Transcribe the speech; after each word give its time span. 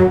Ja, 0.00 0.06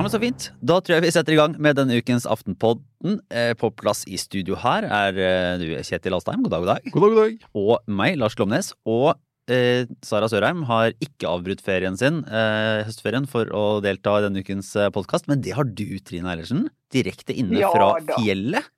men 0.00 0.08
Så 0.08 0.16
fint. 0.22 0.46
Da 0.64 0.78
tror 0.80 0.96
jeg 0.96 1.04
vi 1.04 1.10
setter 1.12 1.34
i 1.34 1.36
gang 1.36 1.58
med 1.60 1.76
denne 1.76 1.98
ukens 2.00 2.24
Aftenpodden. 2.24 3.18
Eh, 3.28 3.52
på 3.60 3.68
plass 3.76 4.06
i 4.08 4.16
studio 4.16 4.56
her 4.56 4.88
er 4.88 5.20
eh, 5.20 5.60
du, 5.60 5.66
Kjetil 5.84 6.16
Alstheim. 6.16 6.40
God 6.46 6.56
dag, 6.56 6.64
god 6.64 6.72
dag. 6.72 6.88
God 6.88 7.04
dag, 7.04 7.12
god 7.12 7.20
dag. 7.20 7.46
Og 7.52 7.76
meg, 8.00 8.16
Lars 8.16 8.38
Glomnes. 8.38 8.72
Og 8.88 9.12
eh, 9.52 9.84
Sara 10.00 10.32
Sørheim 10.32 10.64
har 10.72 10.96
ikke 11.04 11.28
avbrutt 11.28 11.60
ferien 11.68 12.00
sin, 12.00 12.24
eh, 12.24 12.80
høstferien, 12.88 13.28
for 13.28 13.44
å 13.52 13.82
delta 13.84 14.22
i 14.22 14.24
denne 14.30 14.40
ukens 14.40 14.72
podkast. 14.96 15.28
Men 15.28 15.44
det 15.44 15.52
har 15.58 15.68
du, 15.68 15.90
Trine 16.00 16.32
Eilertsen. 16.32 16.70
Direkte 16.96 17.36
inne 17.36 17.60
Ja 17.60 17.76
fra 17.76 17.98
da. 18.00 18.22
fjellet. 18.24 18.72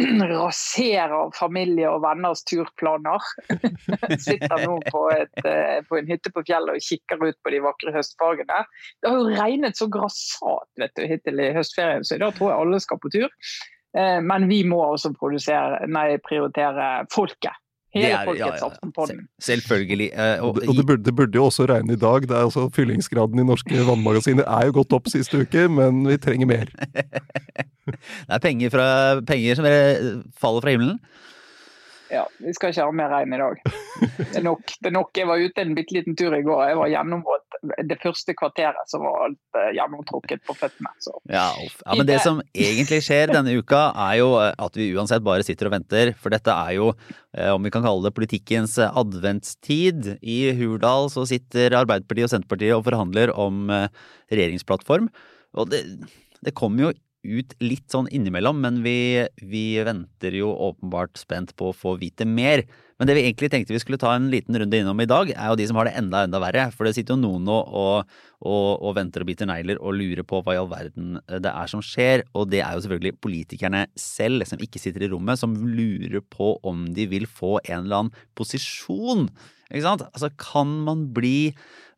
raserer 0.32 1.32
familie 1.36 1.90
og 1.90 2.02
venners 2.04 2.44
turplaner. 2.48 3.24
Sitter 4.24 4.64
nå 4.64 4.78
på, 4.88 5.04
et, 5.14 5.44
eh, 5.44 5.80
på 5.88 5.98
en 5.98 6.08
hytte 6.08 6.32
på 6.32 6.44
fjellet 6.48 6.78
og 6.78 6.86
kikker 6.86 7.26
ut 7.26 7.38
på 7.44 7.54
de 7.54 7.62
vakre 7.64 7.94
høstfargene. 7.96 8.62
Det 9.02 9.12
har 9.12 9.20
jo 9.20 9.36
regnet 9.36 9.78
så 9.78 9.90
grassat 9.92 10.68
vet 10.80 11.04
hittil 11.10 11.44
i 11.44 11.52
høstferien, 11.56 12.06
så 12.06 12.16
i 12.16 12.22
dag 12.24 12.36
tror 12.36 12.52
jeg 12.52 12.64
alle 12.64 12.82
skal 12.82 13.02
på 13.02 13.12
tur. 13.12 13.28
Eh, 13.98 14.20
Men 14.24 14.48
vi 14.48 14.62
må 14.68 14.80
også 14.86 15.12
nei, 15.88 16.16
prioritere 16.24 16.92
folket. 17.12 17.61
Det 17.92 18.00
Hele 18.00 18.16
er- 18.16 18.24
folkets 18.24 18.62
ja. 18.62 18.68
Aftenpodden. 18.70 19.18
Selvfølgelig. 19.40 20.10
Uh, 20.16 20.44
Og 20.46 20.48
Og, 20.68 20.76
det, 20.76 20.86
burde, 20.86 21.02
det 21.04 21.14
burde 21.16 21.36
jo 21.36 21.44
også 21.44 21.66
regne 21.68 21.92
i 21.92 21.96
dag. 22.00 22.22
Det 22.22 22.30
er 22.30 22.44
altså 22.46 22.70
Fyllingsgraden 22.72 23.38
i 23.38 23.44
norske 23.44 23.82
vannmagasiner 23.88 24.44
er 24.48 24.66
jo 24.70 24.72
gått 24.80 24.92
opp 24.96 25.10
siste 25.12 25.42
uke, 25.44 25.66
men 25.68 26.06
vi 26.08 26.16
trenger 26.16 26.46
mer. 26.48 26.72
det 27.86 28.32
er 28.32 28.38
penger, 28.40 28.70
fra, 28.72 28.86
penger 29.28 29.60
som 29.60 29.68
faller 30.40 30.64
fra 30.64 30.72
himmelen. 30.72 30.98
Ja, 32.12 32.26
vi 32.44 32.52
skal 32.52 32.72
ikke 32.72 32.84
ha 32.84 32.92
mer 32.92 33.08
regn 33.08 33.32
i 33.32 33.40
dag. 33.40 33.60
Det 34.18 34.40
er 34.40 34.44
nok. 34.44 34.74
Det 34.82 34.90
er 34.90 34.94
nok. 34.94 35.10
Jeg 35.16 35.28
var 35.30 35.40
ute 35.40 35.62
en 35.62 35.72
bitte 35.76 35.94
liten 35.96 36.16
tur 36.18 36.34
i 36.36 36.42
går. 36.44 36.62
Jeg 36.68 36.76
var 36.76 36.90
gjennomvåt 36.92 37.56
det 37.88 37.96
første 38.02 38.34
kvarteret, 38.36 38.80
så 38.90 38.98
var 39.00 39.28
alt 39.28 39.58
gjennomtrukket 39.76 40.42
på 40.44 40.56
føttene. 40.58 40.90
Så. 41.00 41.14
Ja, 41.30 41.46
ja, 41.62 41.94
men 41.96 42.08
det 42.08 42.18
som 42.24 42.40
egentlig 42.52 43.02
skjer 43.06 43.32
denne 43.32 43.54
uka, 43.56 43.84
er 44.08 44.18
jo 44.18 44.32
eh, 44.40 44.50
at 44.66 44.76
vi 44.78 44.90
uansett 44.96 45.24
bare 45.24 45.46
sitter 45.46 45.70
og 45.70 45.76
venter. 45.76 46.12
For 46.18 46.34
dette 46.34 46.52
er 46.52 46.74
jo, 46.76 46.90
eh, 47.36 47.52
om 47.54 47.62
vi 47.62 47.72
kan 47.72 47.86
kalle 47.86 48.04
det 48.08 48.14
politikkens 48.16 48.76
eh, 48.82 48.98
adventstid. 49.02 50.16
I 50.20 50.40
Hurdal 50.58 51.08
så 51.14 51.24
sitter 51.28 51.78
Arbeiderpartiet 51.78 52.28
og 52.28 52.34
Senterpartiet 52.34 52.76
og 52.76 52.84
forhandler 52.88 53.32
om 53.36 53.70
eh, 53.72 53.88
regjeringsplattform. 54.34 55.08
Og 55.56 55.72
det, 55.72 55.84
det 56.42 56.56
kommer 56.58 56.88
jo 56.88 56.94
ut 57.22 57.54
litt 57.62 57.86
sånn 57.92 58.08
innimellom, 58.10 58.58
men 58.62 58.80
vi, 58.84 59.24
vi 59.46 59.66
venter 59.86 60.34
jo 60.34 60.50
åpenbart 60.70 61.20
spent 61.20 61.54
på 61.58 61.70
å 61.70 61.76
få 61.76 61.94
vite 62.00 62.26
mer. 62.26 62.64
Men 62.98 63.08
det 63.08 63.16
vi 63.16 63.22
egentlig 63.24 63.50
tenkte 63.50 63.74
vi 63.74 63.80
skulle 63.82 63.98
ta 63.98 64.12
en 64.14 64.28
liten 64.30 64.54
runde 64.58 64.78
innom 64.78 65.00
i 65.02 65.08
dag, 65.10 65.32
er 65.34 65.50
jo 65.50 65.58
de 65.58 65.64
som 65.66 65.78
har 65.80 65.88
det 65.88 65.94
enda, 65.98 66.24
enda 66.26 66.38
verre. 66.42 66.68
For 66.74 66.86
det 66.86 66.94
sitter 66.94 67.16
jo 67.16 67.22
noen 67.22 67.46
nå 67.48 67.56
og, 67.62 68.12
og, 68.42 68.68
og 68.78 68.94
venter 68.98 69.24
og 69.24 69.30
biter 69.30 69.48
negler 69.50 69.80
og 69.82 69.96
lurer 69.98 70.26
på 70.26 70.42
hva 70.42 70.54
i 70.54 70.60
all 70.60 70.70
verden 70.70 71.16
det 71.32 71.50
er 71.50 71.72
som 71.72 71.82
skjer. 71.82 72.22
Og 72.38 72.50
det 72.52 72.60
er 72.62 72.76
jo 72.76 72.84
selvfølgelig 72.84 73.18
politikerne 73.22 73.86
selv 73.98 74.46
som 74.46 74.62
ikke 74.62 74.82
sitter 74.82 75.06
i 75.06 75.10
rommet, 75.14 75.40
som 75.40 75.56
lurer 75.56 76.22
på 76.22 76.54
om 76.62 76.86
de 76.94 77.08
vil 77.10 77.26
få 77.26 77.56
en 77.64 77.84
eller 77.84 78.04
annen 78.04 78.30
posisjon. 78.38 79.26
Ikke 79.72 79.86
sant? 79.86 80.04
Altså, 80.12 80.28
kan 80.40 80.68
man 80.86 81.06
bli 81.16 81.52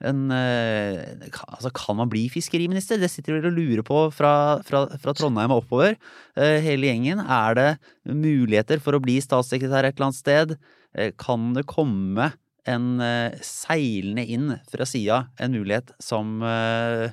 en 0.04 0.30
eh, 0.34 1.26
Altså, 1.48 1.70
kan 1.74 1.98
man 1.98 2.10
bli 2.12 2.26
fiskeriminister? 2.32 3.00
Det 3.00 3.10
sitter 3.12 3.38
dere 3.38 3.50
og 3.50 3.58
lurer 3.58 3.84
på 3.86 4.00
fra, 4.14 4.60
fra, 4.66 4.84
fra 5.00 5.14
Trondheim 5.16 5.54
og 5.54 5.64
oppover. 5.64 5.98
eh, 6.36 6.58
hele 6.64 6.90
gjengen. 6.90 7.20
Er 7.20 7.58
det 7.58 7.68
muligheter 8.04 8.82
for 8.82 8.96
å 8.96 9.02
bli 9.02 9.18
statssekretær 9.22 9.88
et 9.88 9.96
eller 9.96 10.10
annet 10.10 10.20
sted? 10.20 10.56
Eh, 10.94 11.12
kan 11.18 11.52
det 11.56 11.66
komme 11.70 12.32
en 12.70 13.00
eh, 13.00 13.38
seilende 13.44 14.24
inn 14.24 14.52
fra 14.70 14.86
sida 14.88 15.26
en 15.42 15.56
mulighet 15.56 15.92
som 16.02 16.38
eh, 16.42 17.10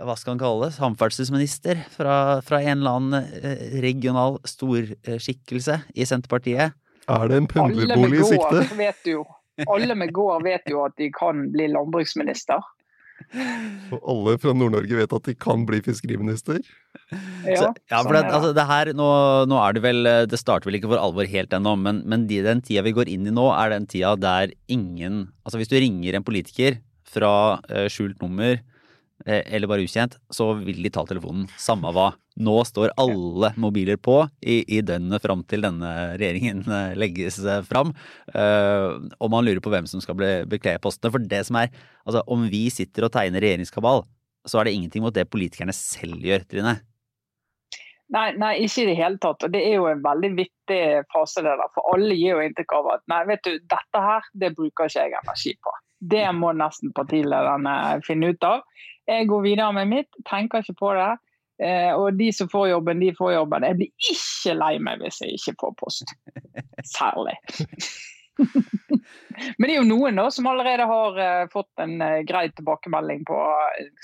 hva 0.00 0.14
skal 0.16 0.36
han 0.36 0.40
kalle 0.40 0.68
det, 0.68 0.76
samferdselsminister 0.78 1.82
fra, 1.92 2.14
fra 2.46 2.60
en 2.62 2.78
eller 2.78 3.00
annen 3.00 3.82
regional 3.82 4.38
storskikkelse 4.48 5.82
i 5.98 6.06
Senterpartiet? 6.08 6.78
Er 7.10 7.28
det 7.28 7.42
en 7.42 7.42
Alle 7.42 7.42
med 7.42 7.52
pendlerbolig 7.52 8.20
i 8.20 8.22
gård 8.22 8.30
sikte? 8.30 8.78
vet 8.78 9.12
jo 9.12 9.26
alle 9.68 9.96
med 9.98 10.12
gård 10.16 10.44
vet 10.46 10.68
jo 10.70 10.84
at 10.86 10.94
de 11.00 11.10
kan 11.14 11.48
bli 11.52 11.68
landbruksminister. 11.72 12.62
Og 13.92 13.98
alle 14.08 14.36
fra 14.40 14.54
Nord-Norge 14.56 14.96
vet 14.96 15.12
at 15.12 15.26
de 15.28 15.34
kan 15.36 15.66
bli 15.68 15.82
fiskeriminister? 15.84 16.62
Ja, 17.44 17.58
Så, 17.60 17.68
ja, 17.92 18.00
for 18.00 18.08
sånn 18.08 18.16
det, 18.16 18.22
det. 18.24 18.32
altså, 18.38 18.52
det 18.56 18.64
her, 18.70 18.90
nå, 18.96 19.08
nå 19.50 19.58
er 19.60 19.76
det 19.76 19.82
vel 19.84 20.08
Det 20.30 20.38
starter 20.40 20.70
vel 20.70 20.78
ikke 20.78 20.90
for 20.94 21.02
alvor 21.02 21.28
helt 21.28 21.52
ennå, 21.54 21.74
men, 21.78 22.00
men 22.08 22.24
de, 22.30 22.40
den 22.46 22.62
tida 22.64 22.82
vi 22.86 22.94
går 22.96 23.10
inn 23.12 23.28
i 23.28 23.34
nå, 23.34 23.44
er 23.52 23.74
den 23.74 23.86
tida 23.90 24.14
der 24.18 24.54
ingen 24.72 25.26
Altså 25.44 25.60
hvis 25.60 25.70
du 25.70 25.76
ringer 25.76 26.16
en 26.16 26.26
politiker 26.26 26.80
fra 27.10 27.60
eh, 27.68 27.88
skjult 27.92 28.20
nummer 28.22 28.54
eh, 28.56 29.42
eller 29.42 29.68
bare 29.70 29.84
ukjent, 29.84 30.16
så 30.32 30.52
vil 30.62 30.78
de 30.84 30.92
ta 30.94 31.02
telefonen. 31.08 31.48
Samme 31.58 31.90
hva. 31.94 32.12
Nå 32.40 32.56
står 32.64 32.94
alle 33.00 33.52
mobiler 33.60 33.98
på 34.00 34.16
i, 34.40 34.62
i 34.64 34.80
døgnet 34.86 35.20
fram 35.24 35.42
til 35.48 35.66
denne 35.66 35.90
regjeringen 36.14 36.62
eh, 36.64 36.94
legges 36.98 37.36
eh, 37.44 37.60
fram. 37.66 37.92
Eh, 38.32 38.86
og 39.20 39.32
man 39.32 39.44
lurer 39.44 39.60
på 39.64 39.72
hvem 39.72 39.88
som 39.90 40.00
skal 40.00 40.16
bekle 40.48 40.78
postene. 40.82 41.12
For 41.12 41.30
det 41.32 41.44
som 41.48 41.60
er 41.60 41.72
Altså, 42.00 42.22
om 42.32 42.46
vi 42.48 42.64
sitter 42.72 43.04
og 43.06 43.12
tegner 43.12 43.44
regjeringskabal, 43.44 44.00
så 44.48 44.58
er 44.58 44.66
det 44.66 44.72
ingenting 44.72 45.04
mot 45.04 45.14
det 45.14 45.26
politikerne 45.30 45.74
selv 45.76 46.24
gjør, 46.24 46.46
Trine. 46.48 46.72
Nei, 48.10 48.30
nei, 48.40 48.54
ikke 48.64 48.82
i 48.82 48.88
det 48.88 48.96
hele 48.98 49.20
tatt. 49.22 49.44
Og 49.46 49.52
det 49.54 49.60
er 49.68 49.76
jo 49.76 49.86
en 49.90 50.02
veldig 50.02 50.30
vittig 50.38 50.80
fase 51.12 51.44
det 51.46 51.52
der. 51.60 51.70
For 51.76 51.92
alle 51.92 52.16
gir 52.16 52.34
jo 52.34 52.42
inntrykk 52.42 52.74
av 52.80 52.90
at 52.96 53.04
nei, 53.12 53.20
vet 53.28 53.44
du, 53.46 53.52
dette 53.70 54.02
her, 54.02 54.26
det 54.42 54.54
bruker 54.56 54.90
ikke 54.90 55.04
jeg 55.04 55.18
energi 55.20 55.54
på. 55.62 55.74
Det 56.10 56.24
må 56.34 56.54
nesten 56.56 56.94
partilederne 56.96 57.74
finne 58.06 58.32
ut 58.32 58.48
av. 58.48 58.64
Jeg 59.10 59.28
går 59.30 59.44
videre 59.44 59.70
med 59.76 59.92
mitt, 59.92 60.10
tenker 60.28 60.64
ikke 60.64 60.78
på 60.80 60.94
det. 60.96 61.10
Eh, 61.60 61.92
og 61.92 62.16
de 62.16 62.30
som 62.32 62.48
får 62.48 62.70
jobben, 62.70 63.02
de 63.02 63.10
får 63.16 63.34
jobben. 63.34 63.66
Jeg 63.68 63.80
blir 63.80 64.12
ikke 64.12 64.56
lei 64.56 64.74
meg 64.82 65.02
hvis 65.04 65.20
jeg 65.24 65.36
ikke 65.36 65.58
får 65.64 65.76
post. 65.82 66.14
Særlig. 66.96 67.36
Men 69.58 69.66
det 69.66 69.74
er 69.74 69.78
jo 69.78 69.88
noen 69.88 70.16
da 70.16 70.26
som 70.32 70.46
allerede 70.48 70.86
har 70.88 71.18
uh, 71.18 71.48
fått 71.52 71.82
en 71.82 71.98
uh, 72.00 72.22
grei 72.28 72.46
tilbakemelding 72.56 73.26
på 73.28 73.36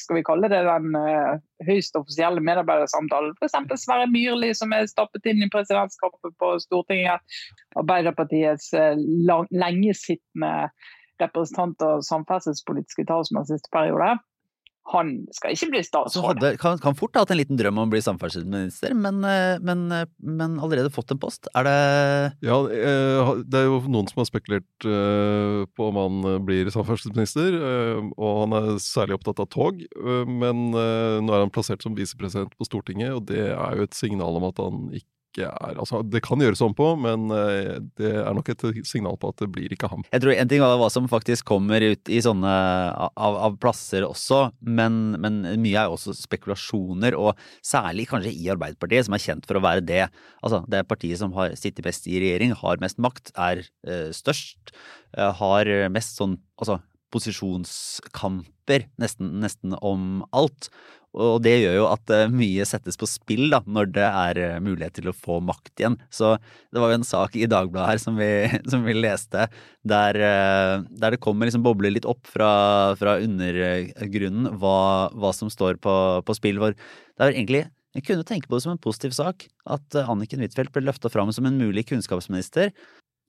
skal 0.00 0.19
vi 0.19 0.25
kalle 0.27 0.50
det 0.53 0.62
den 0.67 0.97
uh, 0.97 1.39
høyst 1.65 1.97
offisielle 1.99 2.43
medarbeidersamtalen. 2.44 3.33
F.eks. 3.41 3.56
Sverre 3.84 4.09
Myrli 4.12 4.53
som 4.56 4.75
er 4.77 4.88
stappet 4.91 5.28
inn 5.31 5.41
i 5.44 5.50
presidentskapet 5.53 6.37
på 6.41 6.53
Stortinget. 6.65 7.25
Arbeiderpartiets 7.81 8.73
lang, 9.28 9.49
lengesittende 9.53 10.69
representant 11.23 11.81
og 11.84 12.05
samferdselspolitiske 12.05 13.06
talsmann 13.09 13.49
siste 13.49 13.73
periode. 13.73 14.17
Han 14.92 15.12
skal 15.34 15.54
ikke 15.56 15.69
bli 15.72 15.82
statsråd. 15.82 16.26
hadde, 16.28 16.50
kan, 16.62 16.78
kan 16.82 16.94
fort 16.98 17.16
ha 17.16 17.24
hatt 17.24 17.32
en 17.34 17.41
liten 17.41 17.58
drøm 17.58 17.80
om 17.80 17.88
å 17.88 17.92
bli 17.92 18.02
samferdselsminister, 18.04 18.94
men, 18.94 19.19
eh, 19.26 19.56
men, 19.64 19.86
eh, 19.94 20.06
men 20.22 20.58
allerede 20.62 20.92
fått 20.94 21.10
en 21.14 21.20
post. 21.22 21.50
Er 21.58 21.66
det 21.66 21.78
Ja, 22.47 22.60
eh, 22.70 23.32
det 23.42 23.62
er 23.62 23.66
jo 23.66 23.80
noen 23.91 24.06
som 24.10 24.22
har 24.22 24.30
spekulert 24.30 24.86
på 24.86 25.88
om 25.91 25.98
han 25.98 26.46
blir 26.46 26.70
samferdselsminister, 26.70 27.58
og 28.14 28.32
han 28.44 28.56
er 28.60 28.70
særlig 28.82 29.19
opptatt 29.19 29.42
av 29.42 29.50
tog. 29.50 29.82
Men 29.96 30.70
nå 30.70 31.32
er 31.32 31.42
han 31.42 31.52
plassert 31.52 31.82
som 31.82 31.96
visepresident 31.96 32.54
på 32.56 32.69
Stortinget, 32.69 33.14
og 33.16 33.26
det 33.30 33.50
er 33.50 33.76
jo 33.76 33.86
et 33.88 33.96
signal 33.96 34.38
om 34.38 34.48
at 34.48 34.62
han 34.62 34.88
ikke 34.94 35.16
er 35.44 35.76
Altså, 35.76 36.00
det 36.06 36.22
kan 36.24 36.41
gjøres 36.41 36.62
om 36.64 36.74
på, 36.76 36.88
men 37.00 37.28
eh, 37.34 37.76
det 37.98 38.12
er 38.22 38.32
nok 38.36 38.48
et 38.52 38.64
signal 38.88 39.19
på 39.20 39.30
at 39.32 39.42
det 39.42 39.50
blir 39.52 39.72
ikke 39.74 39.91
ham. 39.92 40.04
Jeg 40.12 40.24
tror 40.24 40.32
En 40.36 40.50
ting 40.50 40.64
er 40.64 40.78
hva 40.80 40.88
som 40.92 41.08
faktisk 41.10 41.47
kommer 41.48 41.84
ut 41.84 42.08
i 42.12 42.22
sånne 42.24 42.54
av, 42.97 43.38
av 43.48 43.58
plasser 43.60 44.06
også, 44.06 44.41
men, 44.60 45.16
men 45.22 45.42
mye 45.62 45.84
er 45.84 45.92
også 45.92 46.16
spekulasjoner, 46.16 47.16
og 47.19 47.36
særlig 47.64 48.08
kanskje 48.10 48.34
i 48.34 48.50
Arbeiderpartiet, 48.54 49.06
som 49.06 49.16
er 49.19 49.25
kjent 49.26 49.46
for 49.48 49.60
å 49.60 49.64
være 49.64 49.84
det. 49.86 50.04
Altså, 50.42 50.62
det 50.72 50.86
partiet 50.88 51.20
som 51.20 51.34
har 51.36 51.54
sittet 51.58 51.84
best 51.86 52.08
i 52.08 52.19
regjering, 52.22 52.56
har 52.56 52.82
mest 52.82 53.00
makt, 53.02 53.34
er 53.37 53.64
eh, 53.87 54.11
størst, 54.16 54.75
eh, 55.16 55.32
har 55.43 55.72
mest 55.93 56.20
sånn 56.20 56.38
altså 56.56 56.81
posisjonskamper 58.66 58.86
nesten, 58.98 59.40
nesten 59.40 59.74
om 59.80 60.24
alt. 60.32 60.70
Og 61.16 61.40
det 61.40 61.62
gjør 61.62 61.76
jo 61.78 61.84
at 61.88 62.10
eh, 62.12 62.28
mye 62.28 62.64
settes 62.66 62.98
på 62.98 63.06
spill 63.08 63.48
da, 63.50 63.62
når 63.64 63.86
det 63.88 64.04
er 64.04 64.36
eh, 64.36 64.60
mulighet 64.60 64.98
til 64.98 65.08
å 65.08 65.14
få 65.16 65.40
makt 65.40 65.80
igjen. 65.80 65.96
Så 66.10 66.36
det 66.70 66.78
var 66.78 66.90
jo 66.90 66.98
en 66.98 67.06
sak 67.08 67.36
i 67.36 67.46
Dagbladet 67.46 67.88
her 67.88 67.98
som 68.02 68.18
vi, 68.18 68.28
som 68.70 68.84
vi 68.84 68.92
leste, 68.92 69.48
der, 69.82 70.14
eh, 70.14 70.84
der 70.90 71.16
det 71.16 71.22
kommer 71.22 71.46
liksom 71.46 71.64
bobler 71.64 71.94
litt 71.94 72.04
opp 72.04 72.26
fra, 72.28 72.94
fra 73.00 73.16
undergrunnen 73.22 74.58
hva, 74.60 75.08
hva 75.14 75.32
som 75.32 75.48
står 75.48 75.80
på, 75.80 75.96
på 76.26 76.36
spill. 76.36 76.60
For 76.60 76.76
det 76.76 77.24
er 77.24 77.32
egentlig 77.32 77.64
jeg 77.96 78.04
kunne 78.10 78.26
tenke 78.28 78.50
på 78.50 78.58
det 78.58 78.66
som 78.66 78.74
en 78.74 78.82
positiv 78.82 79.14
sak 79.16 79.46
at 79.72 79.96
Anniken 80.02 80.42
Huitfeldt 80.44 80.74
ble 80.74 80.82
løfta 80.84 81.08
fram 81.08 81.30
som 81.32 81.46
en 81.48 81.56
mulig 81.56 81.86
kunnskapsminister. 81.88 82.74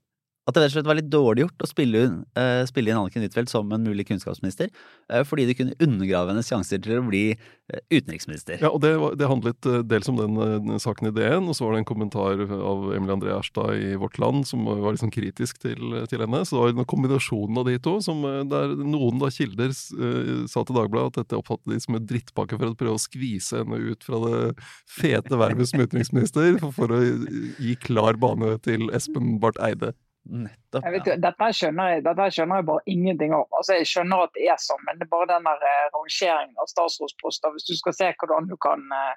at 0.47 0.55
det 0.55 0.63
rett 0.63 0.71
og 0.71 0.77
slett 0.77 0.87
var 0.87 0.99
litt 1.01 1.11
dårlig 1.11 1.43
gjort 1.43 1.65
å 1.65 1.69
spille, 1.69 2.01
uh, 2.39 2.63
spille 2.71 2.93
inn 2.93 2.99
Anniken 3.01 3.25
Huitfeldt 3.25 3.51
som 3.51 3.73
en 3.75 3.83
mulig 3.83 4.05
kunnskapsminister, 4.07 4.71
uh, 5.11 5.25
fordi 5.27 5.49
det 5.49 5.57
kunne 5.59 5.75
undergrave 5.83 6.31
hennes 6.31 6.47
sjanser 6.47 6.79
til 6.85 7.01
å 7.01 7.07
bli 7.09 7.25
uh, 7.35 7.81
utenriksminister. 7.91 8.61
Ja, 8.63 8.71
og 8.71 8.85
det, 8.85 8.93
det 9.19 9.31
handlet 9.31 9.67
dels 9.91 10.11
om 10.13 10.21
den, 10.21 10.39
den, 10.39 10.79
saken 10.83 11.11
i 11.11 11.15
DN, 11.17 11.51
og 11.51 11.59
så 11.59 11.67
var 11.67 11.75
det 11.75 11.83
en 11.83 11.89
kommentar 11.89 12.45
av 12.47 12.87
Emilie 12.95 13.17
André 13.17 13.35
Erstad 13.35 13.75
i 13.75 13.99
Vårt 13.99 14.21
Land 14.23 14.47
som 14.47 14.63
var 14.69 14.95
liksom 14.95 15.11
kritisk 15.15 15.59
til, 15.65 15.99
til 16.07 16.23
henne. 16.23 16.45
Så 16.47 16.55
det 16.55 16.63
var 16.63 16.75
en 16.77 16.91
kombinasjon 16.95 17.59
av 17.59 17.67
de 17.67 17.77
to, 17.83 17.97
som, 18.07 18.23
der 18.47 18.77
noen 18.79 19.19
da 19.19 19.33
kilder 19.35 19.75
sa 19.75 20.63
til 20.63 20.79
Dagbladet 20.79 21.17
at 21.17 21.21
dette 21.25 21.41
oppfattet 21.41 21.75
de 21.75 21.83
som 21.83 21.99
en 21.99 22.07
drittpakke 22.07 22.59
for 22.61 22.71
å 22.71 22.79
prøve 22.79 23.01
å 23.01 23.03
skvise 23.03 23.65
henne 23.65 23.83
ut 23.83 24.07
fra 24.07 24.23
det 24.29 24.41
fete 24.87 25.41
vervet 25.41 25.73
som 25.73 25.83
utenriksminister, 25.83 26.61
for, 26.63 26.77
for 26.77 26.95
å 26.95 27.03
gi 27.03 27.75
klar 27.83 28.21
bane 28.21 28.55
til 28.63 28.93
Espen 28.95 29.41
Barth 29.43 29.59
Eide. 29.65 29.97
Nettopp. 30.27 30.85
Ja. 30.85 30.91
Vet, 30.91 31.11
dette, 31.23 31.49
skjønner 31.59 31.93
jeg, 31.95 32.05
dette 32.07 32.27
skjønner 32.35 32.61
jeg 32.61 32.69
bare 32.71 32.83
ingenting 32.91 33.35
om. 33.37 33.47
Altså, 33.55 33.77
jeg 33.79 33.91
skjønner 33.91 34.25
at 34.27 34.35
det 34.35 34.49
er 34.51 34.59
sånn, 34.63 34.83
men 34.89 34.99
det 34.99 35.07
er 35.07 35.13
bare 35.13 35.29
den 35.31 35.47
der 35.47 35.67
eh, 35.71 35.85
rangeringen 35.95 36.63
av 36.63 36.71
statsrådsposter. 36.73 37.55
Hvis 37.55 37.69
du 37.69 37.75
skal 37.79 37.97
se 37.97 38.11
hvordan 38.21 38.51
du 38.51 38.57
kan 38.63 38.83
eh, 38.97 39.15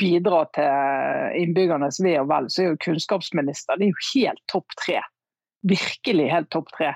bidra 0.00 0.44
til 0.56 1.42
innbyggernes 1.42 2.00
ve 2.02 2.16
og 2.20 2.30
vel, 2.30 2.48
så 2.50 2.62
er 2.62 2.72
jo 2.72 2.84
kunnskapsminister 2.86 3.78
det 3.78 3.88
er 3.88 3.94
jo 3.94 4.06
helt 4.12 4.42
topp 4.52 4.78
tre. 4.82 5.02
Virkelig 5.66 6.30
helt 6.30 6.50
topp 6.54 6.70
tre. 6.74 6.94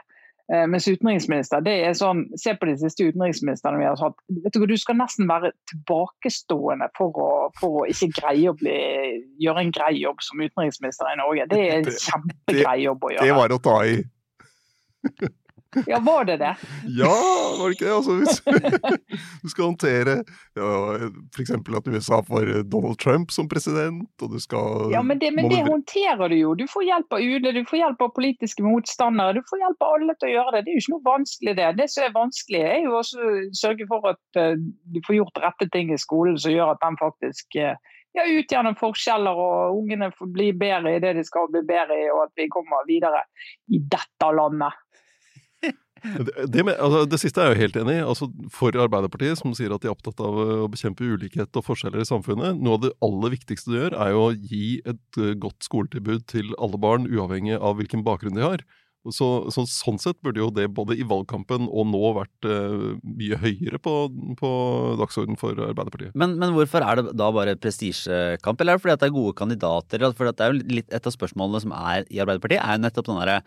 Eh, 0.50 0.66
mens 0.66 0.88
utenriksminister, 0.88 1.62
det 1.62 1.76
er 1.86 1.92
sånn, 1.94 2.24
Se 2.40 2.56
på 2.58 2.66
de 2.66 2.74
siste 2.80 3.06
utenriksministrene 3.06 3.78
vi 3.78 3.86
har 3.86 4.00
hatt. 4.00 4.16
vet 4.42 4.56
Du 4.56 4.66
du 4.66 4.76
skal 4.80 4.98
nesten 4.98 5.28
være 5.30 5.52
tilbakestående 5.70 6.88
for 6.98 7.14
å, 7.14 7.28
for 7.60 7.82
å 7.82 7.86
ikke 7.90 8.10
greie 8.18 8.50
å 8.50 8.56
bli, 8.58 8.78
gjøre 9.38 9.62
en 9.62 9.74
grei 9.74 9.92
jobb 10.00 10.24
som 10.26 10.42
utenriksminister 10.42 11.12
i 11.12 11.20
Norge. 11.20 11.46
Det 11.52 11.60
er 11.68 11.76
en 11.78 12.00
kjempegrei 12.06 12.80
jobb 12.82 13.06
å 13.06 13.12
gjøre. 13.14 13.28
Det 13.30 13.38
var 13.38 13.54
å 13.54 13.60
ta 13.62 13.76
i. 13.86 14.00
Ja, 15.86 16.00
var 16.02 16.24
det 16.24 16.36
det? 16.36 16.56
Ja, 17.00 17.14
var 17.58 17.68
det 17.68 17.76
ikke 17.76 17.86
det? 17.86 17.94
Altså, 17.94 18.16
hvis 18.18 18.40
du 19.42 19.48
skal 19.52 19.64
håndtere 19.64 20.16
ja, 20.58 20.70
f.eks. 21.36 21.52
at 21.54 21.90
USA 21.94 22.20
får 22.26 22.50
Donald 22.72 22.98
Trump 22.98 23.30
som 23.30 23.48
president, 23.48 24.08
og 24.22 24.34
du 24.34 24.40
skal 24.42 24.90
Ja, 24.94 25.02
men 25.02 25.20
det, 25.20 25.30
men 25.36 25.50
det 25.50 25.62
håndterer 25.68 26.28
du 26.28 26.36
jo. 26.40 26.54
Du 26.58 26.66
får 26.72 26.86
hjelp 26.88 27.14
av 27.14 27.22
UD, 27.22 27.50
du 27.54 27.62
får 27.70 27.82
hjelp 27.82 28.02
av 28.02 28.12
politiske 28.16 28.66
motstandere. 28.66 29.38
Du 29.38 29.46
får 29.50 29.62
hjelp 29.62 29.86
av 29.86 29.94
alle 29.98 30.18
til 30.18 30.30
å 30.30 30.34
gjøre 30.34 30.56
det. 30.56 30.64
Det 30.66 30.72
er 30.72 30.78
jo 30.78 30.84
ikke 30.84 30.96
noe 30.96 31.08
vanskelig, 31.10 31.56
det. 31.60 31.70
Det 31.78 31.88
som 31.92 32.06
er 32.06 32.18
vanskelig, 32.18 32.64
er 32.72 32.82
jo 32.84 32.98
også 32.98 33.30
å 33.30 33.38
sørge 33.62 33.88
for 33.90 34.10
at 34.10 34.42
uh, 34.42 34.58
du 34.90 35.00
får 35.06 35.20
gjort 35.20 35.42
rette 35.46 35.70
ting 35.74 35.94
i 35.94 36.00
skolen 36.00 36.38
som 36.40 36.54
gjør 36.54 36.74
at 36.74 36.82
den 36.82 36.98
faktisk 37.00 37.58
uh, 37.62 37.74
ja, 38.16 38.26
utjevner 38.26 38.76
forskjeller, 38.78 39.38
og 39.38 39.78
ungene 39.78 40.10
får 40.18 40.30
bli 40.34 40.50
bedre 40.58 40.96
i 40.96 41.02
det 41.02 41.14
de 41.18 41.24
skal 41.26 41.50
bli 41.52 41.62
bedre 41.66 41.98
i, 42.04 42.06
og 42.12 42.24
at 42.26 42.32
vi 42.38 42.48
kommer 42.52 42.86
videre 42.88 43.22
i 43.70 43.82
dette 43.92 44.30
landet. 44.34 44.78
Det, 46.50 46.64
med, 46.64 46.74
altså, 46.80 47.04
det, 47.08 47.20
siste 47.22 47.42
er 47.42 47.50
jeg 47.50 47.56
jo 47.56 47.62
helt 47.64 47.78
enig 47.82 47.96
i. 47.98 48.04
Altså, 48.04 48.28
for 48.54 48.76
Arbeiderpartiet, 48.80 49.38
som 49.40 49.54
sier 49.56 49.74
at 49.74 49.82
de 49.82 49.90
er 49.90 49.94
opptatt 49.94 50.20
av 50.24 50.38
å 50.40 50.68
bekjempe 50.72 51.06
ulikhet 51.06 51.56
og 51.58 51.66
forskjeller 51.66 52.02
i 52.02 52.08
samfunnet, 52.08 52.60
noe 52.60 52.78
av 52.78 52.84
det 52.86 52.92
aller 53.06 53.34
viktigste 53.36 53.72
du 53.72 53.78
gjør, 53.78 53.96
er 54.00 54.14
jo 54.14 54.26
å 54.26 54.34
gi 54.34 54.66
et 54.88 55.20
uh, 55.20 55.32
godt 55.40 55.66
skoletilbud 55.66 56.26
til 56.30 56.54
alle 56.58 56.80
barn, 56.80 57.08
uavhengig 57.10 57.58
av 57.58 57.78
hvilken 57.80 58.04
bakgrunn 58.06 58.38
de 58.38 58.46
har. 58.46 58.64
Så, 59.08 59.26
så, 59.48 59.62
sånn 59.64 59.96
sett 59.96 60.18
burde 60.20 60.42
jo 60.42 60.50
det 60.52 60.66
både 60.76 60.92
i 61.00 61.04
valgkampen 61.08 61.70
og 61.72 61.86
nå 61.88 62.00
vært 62.18 62.44
eh, 62.44 62.98
mye 63.00 63.38
høyere 63.40 63.78
på, 63.80 63.94
på 64.36 64.50
dagsordenen 65.00 65.38
for 65.40 65.56
Arbeiderpartiet. 65.56 66.12
Men, 66.20 66.34
men, 66.36 66.52
hvorfor 66.52 66.84
er 66.84 67.00
det 67.00 67.14
da 67.16 67.30
bare 67.32 67.56
prestisjekamp, 67.56 68.60
eller 68.60 68.76
er 68.76 68.80
det 68.80 68.84
fordi 68.84 68.96
det 69.00 69.08
er 69.08 69.14
gode 69.14 69.36
kandidater? 69.38 70.04
For 70.18 70.28
det 70.28 70.44
er 70.44 70.52
jo 70.52 70.76
litt 70.76 70.92
Et 70.92 71.06
av 71.06 71.14
spørsmålene 71.14 71.62
som 71.64 71.72
er 71.76 72.04
i 72.12 72.20
Arbeiderpartiet, 72.20 72.60
er 72.60 72.76
jo 72.76 72.82
nettopp 72.84 73.08
den 73.08 73.20
derre 73.22 73.38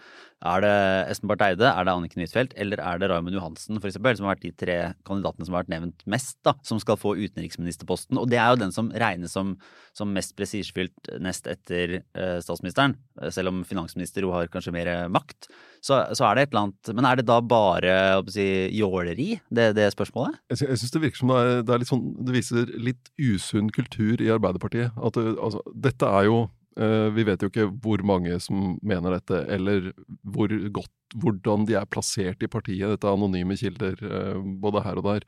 Er 0.53 0.65
det 0.65 0.73
Espen 1.13 1.29
Barth 1.29 1.45
Eide, 1.45 1.69
er 1.69 1.85
det 1.85 1.94
Anniken 1.94 2.23
Huitfeldt, 2.23 2.57
eller 2.57 2.81
er 2.81 3.03
det 3.03 3.11
Raymond 3.11 3.38
Johansen, 3.38 3.77
for 3.77 3.91
eksempel, 3.91 4.17
som 4.17 4.25
har 4.25 4.33
vært 4.33 4.47
de 4.47 4.53
tre 4.63 4.79
kandidatene 5.06 5.45
som 5.45 5.53
har 5.53 5.67
vært 5.67 5.73
nevnt 5.75 6.03
mest, 6.09 6.39
da, 6.47 6.56
som 6.65 6.81
skal 6.81 6.97
få 6.97 7.13
utenriksministerposten? 7.21 8.17
Og 8.17 8.25
det 8.33 8.41
er 8.41 8.49
jo 8.49 8.63
den 8.65 8.73
som 8.73 8.89
regnes 9.06 9.38
som, 9.38 9.53
som 9.94 10.11
mest 10.17 10.33
prestisjefylt 10.39 11.13
nest 11.21 11.45
etter 11.51 11.99
eh, 12.01 12.38
statsministeren, 12.41 12.97
selv 13.29 13.53
om 13.53 13.61
finansminister 13.67 14.25
jo 14.25 14.33
har 14.33 14.49
kanskje 14.51 14.73
mer 14.75 14.91
makt 15.13 15.43
så, 15.84 16.00
så, 16.16 16.24
er 16.30 16.38
det 16.38 16.44
et 16.45 16.54
eller 16.54 16.62
annet 16.69 16.92
Men 16.95 17.07
er 17.10 17.19
det 17.19 17.25
da 17.28 17.38
bare 17.44 17.94
si, 18.31 18.45
jåleri, 18.72 19.34
det, 19.51 19.74
det 19.75 19.90
spørsmålet? 19.92 20.40
Jeg, 20.54 20.62
jeg 20.69 20.80
syns 20.80 20.95
det 20.95 21.04
virker 21.04 21.19
som 21.19 21.34
det 21.34 21.40
er, 21.44 21.63
det 21.68 21.75
er, 21.75 21.86
sånn 21.90 22.04
Det 22.24 22.36
viser 22.38 22.74
litt 22.80 23.12
usunn 23.19 23.72
kultur 23.75 24.24
i 24.24 24.31
Arbeiderpartiet. 24.31 24.95
At 24.95 25.19
altså, 25.19 25.60
dette 25.75 26.07
er 26.07 26.30
jo 26.30 26.38
uh, 26.48 27.10
Vi 27.18 27.28
vet 27.28 27.44
jo 27.44 27.51
ikke 27.51 27.68
hvor 27.84 28.06
mange 28.07 28.40
som 28.44 28.78
mener 28.80 29.18
dette, 29.18 29.44
eller 29.51 29.92
hvor 30.24 30.54
godt 30.80 30.94
hvordan 31.19 31.68
de 31.69 31.75
er 31.78 31.90
plassert 31.92 32.42
i 32.42 32.50
partiet. 32.50 32.95
Dette 32.95 33.10
er 33.10 33.19
anonyme 33.19 33.60
kilder 33.60 34.00
uh, 34.07 34.40
både 34.40 34.86
her 34.88 35.04
og 35.04 35.12
der. 35.12 35.28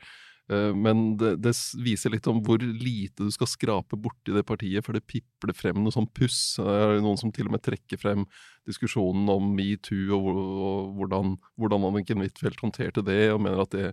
Eh, 0.51 0.71
men 0.77 1.17
det, 1.17 1.35
det, 1.41 1.53
viser 1.81 2.13
litt 2.13 2.27
om 2.29 2.41
hvor 2.45 2.61
lite 2.61 3.25
du 3.25 3.31
skal 3.33 3.49
skrape 3.49 3.97
borti 3.97 4.35
det 4.35 4.45
partiet, 4.45 4.85
for 4.85 4.97
det 4.97 5.05
pipler 5.09 5.55
frem 5.57 5.81
noe 5.81 5.93
sånn 5.95 6.09
puss. 6.13 6.57
Det 6.59 6.75
er 6.81 6.99
noen 7.03 7.19
som 7.21 7.33
til 7.33 7.49
og 7.49 7.55
med 7.55 7.65
trekker 7.65 8.01
frem 8.01 8.27
diskusjonen 8.69 9.29
om 9.33 9.53
metoo 9.57 10.19
og, 10.19 10.29
og 10.35 10.93
hvordan, 10.99 11.33
hvordan 11.61 11.89
Anniken 11.89 12.21
Huitfeldt 12.23 12.61
håndterte 12.61 13.05
det, 13.05 13.23
og 13.33 13.41
mener 13.45 13.65
at 13.65 13.73
det, 13.73 13.89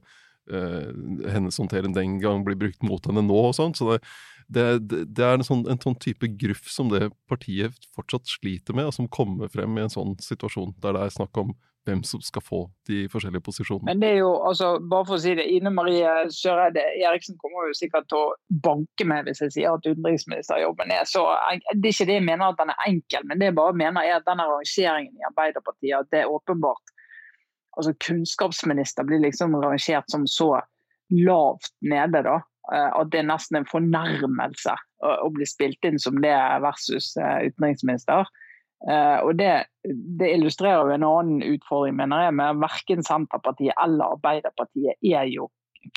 eh, 0.53 0.93
hennes 1.33 1.61
håndtering 1.61 1.97
den 1.97 2.21
gang 2.23 2.45
blir 2.47 2.61
brukt 2.61 2.85
mot 2.85 3.09
henne 3.09 3.25
nå 3.25 3.41
og 3.49 3.57
sånn. 3.57 3.77
Så 3.79 3.95
det, 3.95 4.03
det, 4.53 4.69
det 5.09 5.25
er 5.25 5.39
en 5.39 5.47
sånn, 5.47 5.67
en 5.71 5.81
sånn, 5.81 5.97
type 6.03 6.29
gruff 6.37 6.69
som 6.69 6.93
det 6.93 7.09
partiet 7.31 7.77
fortsatt 7.97 8.29
sliter 8.29 8.77
med, 8.77 8.91
og 8.91 8.97
som 8.97 9.09
kommer 9.09 9.49
frem 9.53 9.79
i 9.79 9.87
en 9.87 9.93
sånn 9.93 10.19
situasjon 10.21 10.77
der 10.83 10.99
det 10.99 11.07
er 11.07 11.21
snakk 11.21 11.41
om 11.41 11.57
hvem 11.89 12.03
som 12.07 12.23
skal 12.23 12.45
få 12.47 12.61
de 12.87 13.05
forskjellige 13.11 13.43
posisjonene. 13.47 13.89
Men 13.91 14.03
det 14.03 14.11
er 14.13 14.21
jo, 14.21 14.31
altså, 14.47 14.77
bare 14.91 15.07
for 15.09 15.19
å 15.19 15.23
si 15.23 15.35
det, 15.39 15.49
Ine 15.51 15.73
Marie 15.75 16.13
Søreide 16.35 16.85
Eriksen 17.03 17.39
kommer 17.43 17.69
jo 17.69 17.77
sikkert 17.79 18.07
til 18.11 18.21
å 18.21 18.61
banke 18.65 19.07
meg 19.09 19.27
hvis 19.27 19.43
jeg 19.43 19.57
sier 19.57 19.75
at 19.75 19.89
utenriksministerjobben 19.89 20.95
er 20.95 21.09
så 21.11 21.25
Det 21.75 21.91
er 21.91 21.95
ikke 21.95 22.09
det 22.11 22.19
jeg 22.21 22.29
mener 22.29 22.53
at 22.53 22.61
den 22.61 22.73
er 22.75 22.87
enkel, 22.87 23.27
men 23.27 23.43
det 23.43 23.51
jeg 23.51 23.59
bare 23.59 23.79
mener 23.83 24.07
er 24.07 24.21
at 24.21 24.29
denne 24.29 24.47
rangeringen 24.47 25.19
i 25.19 25.29
Arbeiderpartiet 25.33 25.99
at 25.99 26.13
det 26.15 26.23
er 26.23 26.33
åpenbart 26.33 26.95
altså 27.77 27.95
Kunnskapsminister 28.05 29.07
blir 29.09 29.23
liksom 29.23 29.57
rangert 29.57 30.11
som 30.13 30.27
så 30.27 30.61
lavt 31.13 31.73
nede, 31.81 32.23
da. 32.25 32.39
Eh, 32.73 32.91
at 33.01 33.13
det 33.13 33.23
er 33.23 33.29
nesten 33.29 33.59
en 33.59 33.69
fornærmelse 33.69 34.77
å 35.03 35.31
bli 35.35 35.47
spilt 35.49 35.89
inn 35.89 35.99
som 36.01 36.21
det 36.23 36.35
versus 36.63 37.13
eh, 37.19 37.49
utenriksminister. 37.51 38.29
Uh, 38.83 39.19
og 39.23 39.37
det, 39.39 39.51
det, 40.19 40.33
illustrerer 40.35 40.89
jo 40.89 40.95
en 40.97 41.07
annen 41.07 41.43
utfordring, 41.55 41.95
mener 42.01 42.27
jeg, 42.27 42.37
med 42.39 42.63
verken 42.63 43.05
Senterpartiet 43.07 43.77
eller 43.79 44.17
Arbeiderpartiet 44.17 44.99
er 44.99 45.29
jo 45.31 45.49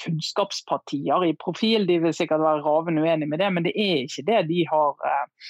kunnskapspartier 0.01 1.25
i 1.25 1.35
profil. 1.41 1.87
De 1.89 1.97
vil 2.03 2.13
sikkert 2.13 2.43
være 2.45 2.63
ravende 2.65 3.01
uenig 3.01 3.29
med 3.29 3.41
det, 3.41 3.51
men 3.53 3.65
det 3.65 3.73
er 3.73 4.03
ikke 4.03 4.25
det 4.29 4.43
de 4.51 4.65
har 4.69 4.93
uh, 5.01 5.49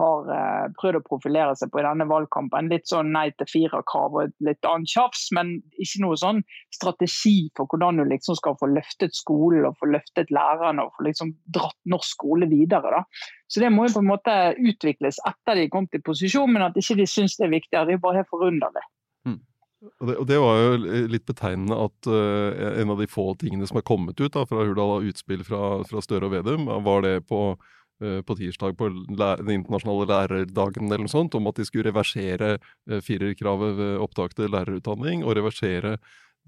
har 0.00 0.28
uh, 0.30 0.72
prøvd 0.80 0.98
å 1.00 1.04
profilere 1.04 1.56
seg 1.58 1.72
på 1.72 1.82
i 1.82 1.84
denne 1.86 2.06
valgkampen. 2.08 2.70
Litt 2.72 2.88
sånn 2.88 3.12
nei 3.14 3.26
til 3.36 3.48
fire-krav 3.50 4.16
og 4.18 4.32
litt 4.46 4.68
annet 4.68 4.90
tjafs, 4.92 5.26
men 5.36 5.58
ikke 5.82 6.02
noe 6.04 6.18
sånn 6.20 6.40
strategi 6.74 7.50
for 7.58 7.68
hvordan 7.68 8.00
du 8.00 8.06
liksom 8.08 8.38
skal 8.38 8.56
få 8.60 8.70
løftet 8.72 9.16
skolen 9.18 9.68
og 9.68 9.76
få 9.80 9.90
løftet 9.92 10.32
lærerne 10.32 10.86
og 10.86 10.96
få 10.96 11.08
liksom 11.08 11.34
dratt 11.54 11.78
norsk 11.88 12.16
skole 12.16 12.48
videre. 12.50 12.98
da. 12.98 13.04
Så 13.52 13.60
det 13.60 13.72
må 13.72 13.86
jo 13.86 13.96
på 13.98 14.02
en 14.02 14.10
måte 14.10 14.34
utvikles 14.56 15.20
etter 15.28 15.60
de 15.60 15.68
kom 15.72 15.88
til 15.92 16.02
posisjon, 16.04 16.52
men 16.52 16.64
at 16.64 16.76
ikke 16.78 16.96
de 17.02 17.08
syns 17.08 17.36
det 17.38 17.48
er 17.48 17.56
viktig, 17.58 17.76
er 17.76 18.00
bare 18.00 18.22
helt 18.22 18.32
forunderlig. 18.32 18.84
Hmm. 19.28 19.40
Og 20.00 20.08
det, 20.08 20.16
og 20.22 20.26
det, 20.30 20.38
var 20.40 20.60
jo 20.60 21.04
litt 21.10 21.26
betegnende 21.28 21.78
at 21.84 22.08
uh, 22.08 22.80
en 22.80 22.94
av 22.94 23.02
de 23.02 23.10
få 23.10 23.26
tingene 23.40 23.68
som 23.68 23.80
er 23.80 23.86
kommet 23.86 24.20
ut 24.22 24.32
da, 24.32 24.46
fra 24.48 24.64
Hurdal 24.64 24.96
av 24.96 25.08
utspill 25.10 25.44
fra, 25.44 25.82
fra 25.88 26.02
Støre 26.04 26.30
og 26.30 26.36
Vedum, 26.36 26.70
var 26.86 27.04
det 27.04 27.16
på, 27.28 27.42
på 28.26 28.36
tirsdag 28.38 28.76
på 28.78 28.88
den 28.90 29.52
internasjonale 29.54 30.08
lærerdagen 30.10 30.88
eller 30.88 31.04
noe 31.04 31.12
sånt, 31.12 31.36
om 31.38 31.46
at 31.50 31.60
de 31.60 31.66
skulle 31.68 31.88
reversere 31.90 32.56
uh, 32.58 32.98
firerkravet 33.04 33.78
ved 33.78 34.02
opptak 34.02 34.36
til 34.38 34.50
lærerutdanning, 34.52 35.22
og 35.26 35.36
reversere 35.38 35.96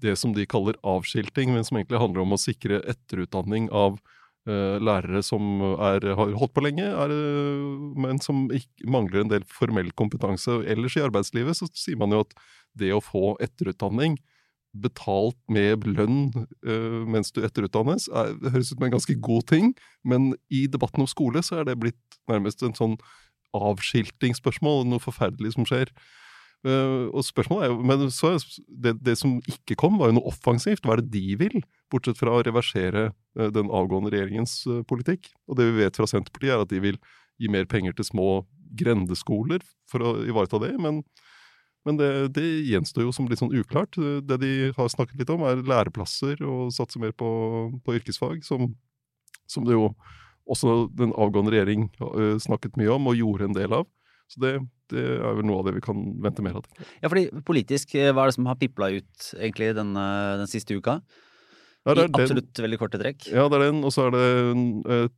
det 0.03 0.17
som 0.19 0.35
de 0.35 0.47
kaller 0.49 0.75
avskilting, 0.83 1.53
men 1.55 1.63
som 1.63 1.79
egentlig 1.79 2.01
handler 2.01 2.25
om 2.25 2.35
å 2.35 2.41
sikre 2.41 2.81
etterutdanning 2.83 3.71
av 3.71 4.01
lærere 4.45 5.23
som 5.25 5.41
er, 5.81 6.03
har 6.13 6.33
holdt 6.37 6.53
på 6.53 6.61
lenge, 6.61 6.85
er, 6.85 7.13
men 7.97 8.19
som 8.21 8.43
ikke, 8.53 8.85
mangler 8.93 9.23
en 9.23 9.31
del 9.31 9.45
formell 9.49 9.89
kompetanse. 9.97 10.59
Ellers 10.69 10.99
i 10.99 11.01
arbeidslivet 11.01 11.57
så 11.57 11.65
sier 11.73 11.97
man 11.97 12.13
jo 12.13 12.21
at 12.21 12.35
det 12.77 12.91
å 12.93 13.01
få 13.01 13.33
etterutdanning 13.41 14.19
betalt 14.83 15.37
med 15.51 15.85
lønn 15.87 16.29
uh, 16.35 17.03
mens 17.09 17.31
du 17.35 17.41
etterutdannes, 17.45 18.09
er, 18.11 18.33
det 18.41 18.51
høres 18.53 18.71
ut 18.71 18.77
som 18.77 18.87
en 18.87 18.95
ganske 18.97 19.15
god 19.23 19.47
ting, 19.51 19.71
men 20.03 20.33
i 20.53 20.65
debatten 20.71 21.05
om 21.05 21.09
skole 21.09 21.43
så 21.45 21.61
er 21.61 21.69
det 21.69 21.79
blitt 21.81 22.19
nærmest 22.31 22.63
en 22.65 22.75
sånn 22.77 22.97
avskiltingsspørsmål, 23.55 24.83
noe 24.89 25.03
forferdelig 25.03 25.55
som 25.55 25.67
skjer. 25.67 25.91
Uh, 26.65 27.11
og 27.13 27.21
spørsmålet 27.27 27.67
er 27.67 27.73
jo, 27.73 27.81
men 27.85 28.07
så, 28.11 28.33
det, 28.67 28.97
det, 29.05 29.17
som 29.21 29.37
ikke 29.51 29.77
kom, 29.79 29.99
var 30.01 30.11
jo 30.11 30.17
noe 30.17 30.31
offensivt. 30.31 30.83
Hva 30.85 30.97
er 30.97 31.03
det 31.03 31.13
de 31.13 31.37
vil? 31.39 31.61
Bortsett 31.93 32.19
fra 32.19 32.33
å 32.35 32.43
reversere 32.45 33.11
uh, 33.13 33.49
den 33.53 33.69
avgående 33.69 34.11
regjeringens 34.13 34.63
politikk. 34.89 35.29
Og 35.47 35.59
det 35.59 35.69
vi 35.69 35.83
vet 35.83 35.99
fra 35.99 36.09
Senterpartiet, 36.09 36.55
er 36.55 36.65
at 36.65 36.73
de 36.73 36.81
vil 36.83 36.99
gi 37.41 37.51
mer 37.51 37.67
penger 37.69 37.95
til 37.95 38.07
små 38.07 38.29
grendeskoler 38.75 39.63
for 39.91 40.03
å 40.03 40.17
ivareta 40.25 40.59
det. 40.63 40.73
men 40.81 41.03
men 41.85 41.99
det, 41.99 42.09
det, 42.33 42.43
gjenstår 42.65 43.05
jo 43.05 43.13
som 43.13 43.27
litt 43.29 43.41
sånn 43.41 43.53
uklart. 43.53 43.97
Det 43.97 44.37
de 44.41 44.51
har 44.73 44.89
snakket 44.89 45.21
litt 45.21 45.31
om, 45.33 45.43
er 45.45 45.61
læreplasser 45.61 46.41
og 46.41 46.73
satse 46.73 47.01
mer 47.01 47.13
på, 47.13 47.27
på 47.85 47.97
yrkesfag, 47.99 48.41
som, 48.47 48.71
som, 49.45 49.67
det 49.67 49.77
jo 49.77 49.91
også 50.49 50.87
den 50.97 51.13
avgående 51.13 51.53
regjering 51.53 51.87
uh, 52.01 52.37
snakket 52.41 52.77
mye 52.81 52.89
om 52.97 53.11
og 53.11 53.19
gjorde 53.19 53.49
en 53.49 53.57
del 53.57 53.77
av. 53.77 53.85
Så 54.33 54.41
det, 54.41 54.55
det, 54.89 55.03
er 55.19 55.37
vel 55.37 55.45
noe 55.45 55.61
av 55.61 55.69
det 55.69 55.75
vi 55.75 55.85
kan 55.85 56.01
vente 56.25 56.41
mer 56.45 56.57
av. 56.57 56.65
Ja, 57.03 57.11
fordi 57.11 57.27
politisk, 57.45 57.93
eh, 57.93 58.09
hva 58.09 58.25
er 58.25 58.31
det 58.31 58.37
som 58.39 58.49
har 58.49 58.57
pipla 58.57 58.89
ut 58.95 59.27
egentlig 59.37 59.69
den, 59.77 59.93
den 59.93 60.49
siste 60.49 60.73
uka? 60.73 60.97
Ja, 61.85 61.93
I 61.93 62.05
absolutt 62.09 62.49
den. 62.57 62.65
veldig 62.65 62.79
korte 62.81 62.97
trekk. 62.97 63.27
Ja, 63.29 63.45
det 63.51 63.59
er 63.59 63.67
den. 63.67 63.83
Og 63.85 63.93
så 63.93 64.07
er 64.07 64.15
det 64.15 64.21
en, 64.51 64.63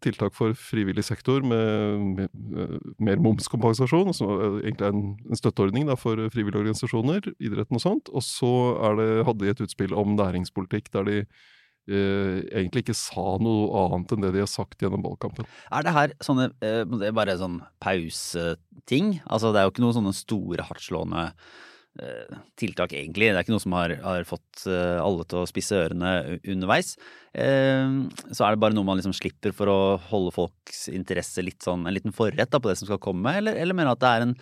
tiltak 0.03 0.35
for 0.35 0.55
frivillig 0.59 1.05
sektor 1.07 1.45
med, 1.47 2.25
eh, 2.27 2.73
mer 2.99 3.21
momskompensasjon. 3.23 4.11
Som 4.17 4.33
egentlig 4.59 4.89
er 4.89 4.95
en, 4.95 5.13
en 5.29 5.39
støtteordning 5.39 5.87
da, 5.87 5.95
for 5.99 6.19
frivillige 6.33 6.65
organisasjoner, 6.65 7.29
idretten 7.39 7.79
og 7.79 7.83
sånt. 7.83 8.11
Og 8.11 8.25
så 8.25 8.51
det, 8.99 9.11
hadde 9.29 9.45
de 9.45 9.53
et 9.53 9.63
utspill 9.63 9.95
om 9.95 10.17
næringspolitikk 10.19 10.91
der 10.95 11.07
de 11.07 11.21
Uh, 11.87 12.43
egentlig 12.51 12.81
ikke 12.83 12.93
sa 12.99 13.37
noe 13.39 13.69
annet 13.85 14.09
enn 14.11 14.25
det 14.25 14.33
de 14.35 14.41
har 14.43 14.49
sagt 14.51 14.81
gjennom 14.83 15.05
valgkampen. 15.05 15.45
Er 15.71 15.85
det 15.87 15.93
her 15.95 16.13
sånne 16.19 16.49
uh, 16.51 16.81
det 16.83 17.07
er 17.07 17.13
bare 17.15 17.37
sånn 17.39 17.61
pauseting? 17.79 19.13
Altså 19.23 19.53
det 19.55 19.61
er 19.61 19.69
jo 19.69 19.71
ikke 19.71 19.85
noen 19.85 19.95
sånne 19.95 20.11
store 20.17 20.65
hardtslående 20.67 21.29
Eh, 21.29 21.66
tiltak, 22.59 22.93
egentlig. 22.93 23.31
Det 23.31 23.39
er 23.39 23.45
ikke 23.45 23.55
noe 23.55 23.63
som 23.63 23.75
har, 23.77 23.93
har, 24.03 24.25
fått 24.27 24.65
eh, 24.69 24.99
alle 25.01 25.25
til 25.29 25.41
å 25.41 25.47
spisse 25.49 25.77
ørene 25.77 26.11
underveis. 26.43 26.95
Eh, 27.33 27.97
så 28.31 28.45
er 28.45 28.53
det 28.53 28.61
bare 28.63 28.77
noe 28.77 28.87
man 28.87 28.99
liksom 28.99 29.15
slipper 29.17 29.55
for 29.55 29.71
å 29.71 29.79
holde 30.09 30.33
folks 30.35 30.87
interesse 30.93 31.43
litt 31.45 31.65
sånn, 31.65 31.87
en 31.87 31.95
liten 31.95 32.15
forrett 32.15 32.51
da, 32.53 32.61
på 32.61 32.71
det 32.71 32.77
som 32.79 32.89
skal 32.89 33.01
komme, 33.03 33.37
eller, 33.41 33.57
eller 33.57 33.77
mener 33.77 33.93
at 33.93 34.03
det 34.03 34.13
er 34.13 34.27
en, 34.27 34.35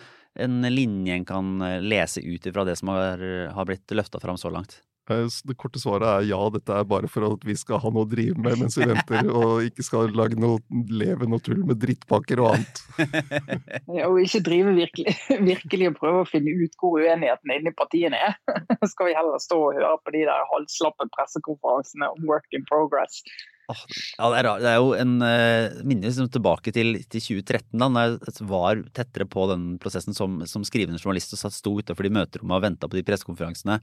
en 0.46 0.70
linje 0.72 1.16
en 1.16 1.28
kan 1.28 1.54
lese 1.84 2.24
ut 2.24 2.50
ifra 2.50 2.66
det 2.68 2.76
som 2.80 2.92
har, 2.92 3.22
har 3.56 3.68
blitt 3.68 3.96
løfta 3.96 4.22
fram 4.22 4.40
så 4.40 4.52
langt? 4.52 4.80
Eh, 5.10 5.26
det 5.46 5.54
korte 5.58 5.78
svaret 5.78 6.06
er 6.08 6.28
ja, 6.32 6.38
dette 6.50 6.74
er 6.74 6.86
bare 6.88 7.10
for 7.10 7.28
at 7.28 7.44
vi 7.46 7.54
skal 7.58 7.80
ha 7.82 7.92
noe 7.94 8.06
å 8.06 8.10
drive 8.10 8.38
med 8.42 8.58
mens 8.62 8.78
vi 8.78 8.88
venter, 8.92 9.30
og 9.30 9.66
ikke 9.68 9.86
skal 9.86 10.14
lage 10.16 10.38
noe 10.40 10.58
leve 10.90 11.28
noe 11.30 11.42
tull 11.44 11.62
med 11.66 11.80
drittpakker 11.82 12.42
og 12.42 12.54
annet. 12.54 12.82
Ja, 13.96 14.08
og 14.08 14.18
ikke 14.20 14.42
drive 14.44 14.72
virkelig, 14.76 15.12
virkelig 15.30 15.90
og 15.90 15.98
prøve 16.00 16.22
å 16.22 16.28
finne 16.28 16.52
ut 16.58 16.74
hvor 16.80 16.98
uenigheten 17.00 17.52
inni 17.54 17.72
partiene 17.76 18.18
er. 18.28 18.38
Skal 18.92 19.10
vi 19.10 19.16
heller 19.16 19.38
stå 19.42 19.58
og 19.68 19.76
høre 19.76 19.92
på 20.02 20.14
de 20.16 20.24
der 20.26 20.48
halvslappe 20.52 21.06
pressekonferansene 21.14 22.08
om 22.12 22.26
work 22.28 22.56
in 22.56 22.66
progress. 22.68 23.22
Ja, 23.66 24.28
det 24.30 24.42
er, 24.42 24.48
det 24.62 24.70
er 24.70 24.76
jo 24.78 24.92
en 24.94 25.16
uh, 25.22 25.78
minne 25.86 26.06
liksom 26.06 26.28
tilbake 26.30 26.70
til, 26.74 27.00
til 27.10 27.24
2013, 27.42 27.82
da 27.82 28.04
jeg 28.04 28.46
var 28.50 28.82
tettere 28.94 29.26
på 29.26 29.48
den 29.50 29.72
prosessen 29.82 30.14
som, 30.14 30.38
som 30.46 30.66
skrivende 30.66 31.00
journalist 31.02 31.34
og 31.34 31.54
sto 31.54 31.74
utenfor 31.80 32.06
de 32.06 32.14
møterommene 32.14 32.60
og 32.60 32.66
venta 32.68 32.90
på 32.90 32.98
de 32.98 33.04
pressekonferansene. 33.06 33.80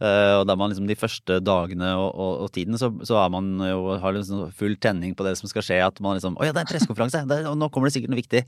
Uh, 0.00 0.40
og 0.40 0.46
da 0.48 0.56
man 0.56 0.72
liksom 0.72 0.86
de 0.88 0.96
første 0.96 1.36
dagene 1.44 1.90
og, 1.92 2.08
og, 2.08 2.32
og 2.46 2.52
tiden, 2.56 2.78
så, 2.80 2.88
så, 3.04 3.18
er 3.20 3.32
man 3.34 3.52
jo, 3.60 3.98
har 4.00 4.16
liksom 4.16 4.46
full 4.56 4.78
tenning 4.80 5.12
på 5.16 5.26
det 5.26 5.34
som 5.36 5.50
skal 5.50 5.66
skje. 5.66 5.80
At 5.84 6.00
man 6.00 6.16
liksom 6.16 6.38
Å 6.40 6.48
ja, 6.48 6.54
det 6.56 6.62
er 6.62 6.68
en 6.68 6.72
pressekonferanse! 6.72 7.22
Nå 7.28 7.68
kommer 7.68 7.90
det 7.90 7.98
sikkert 7.98 8.14
noe 8.14 8.22
viktig! 8.22 8.44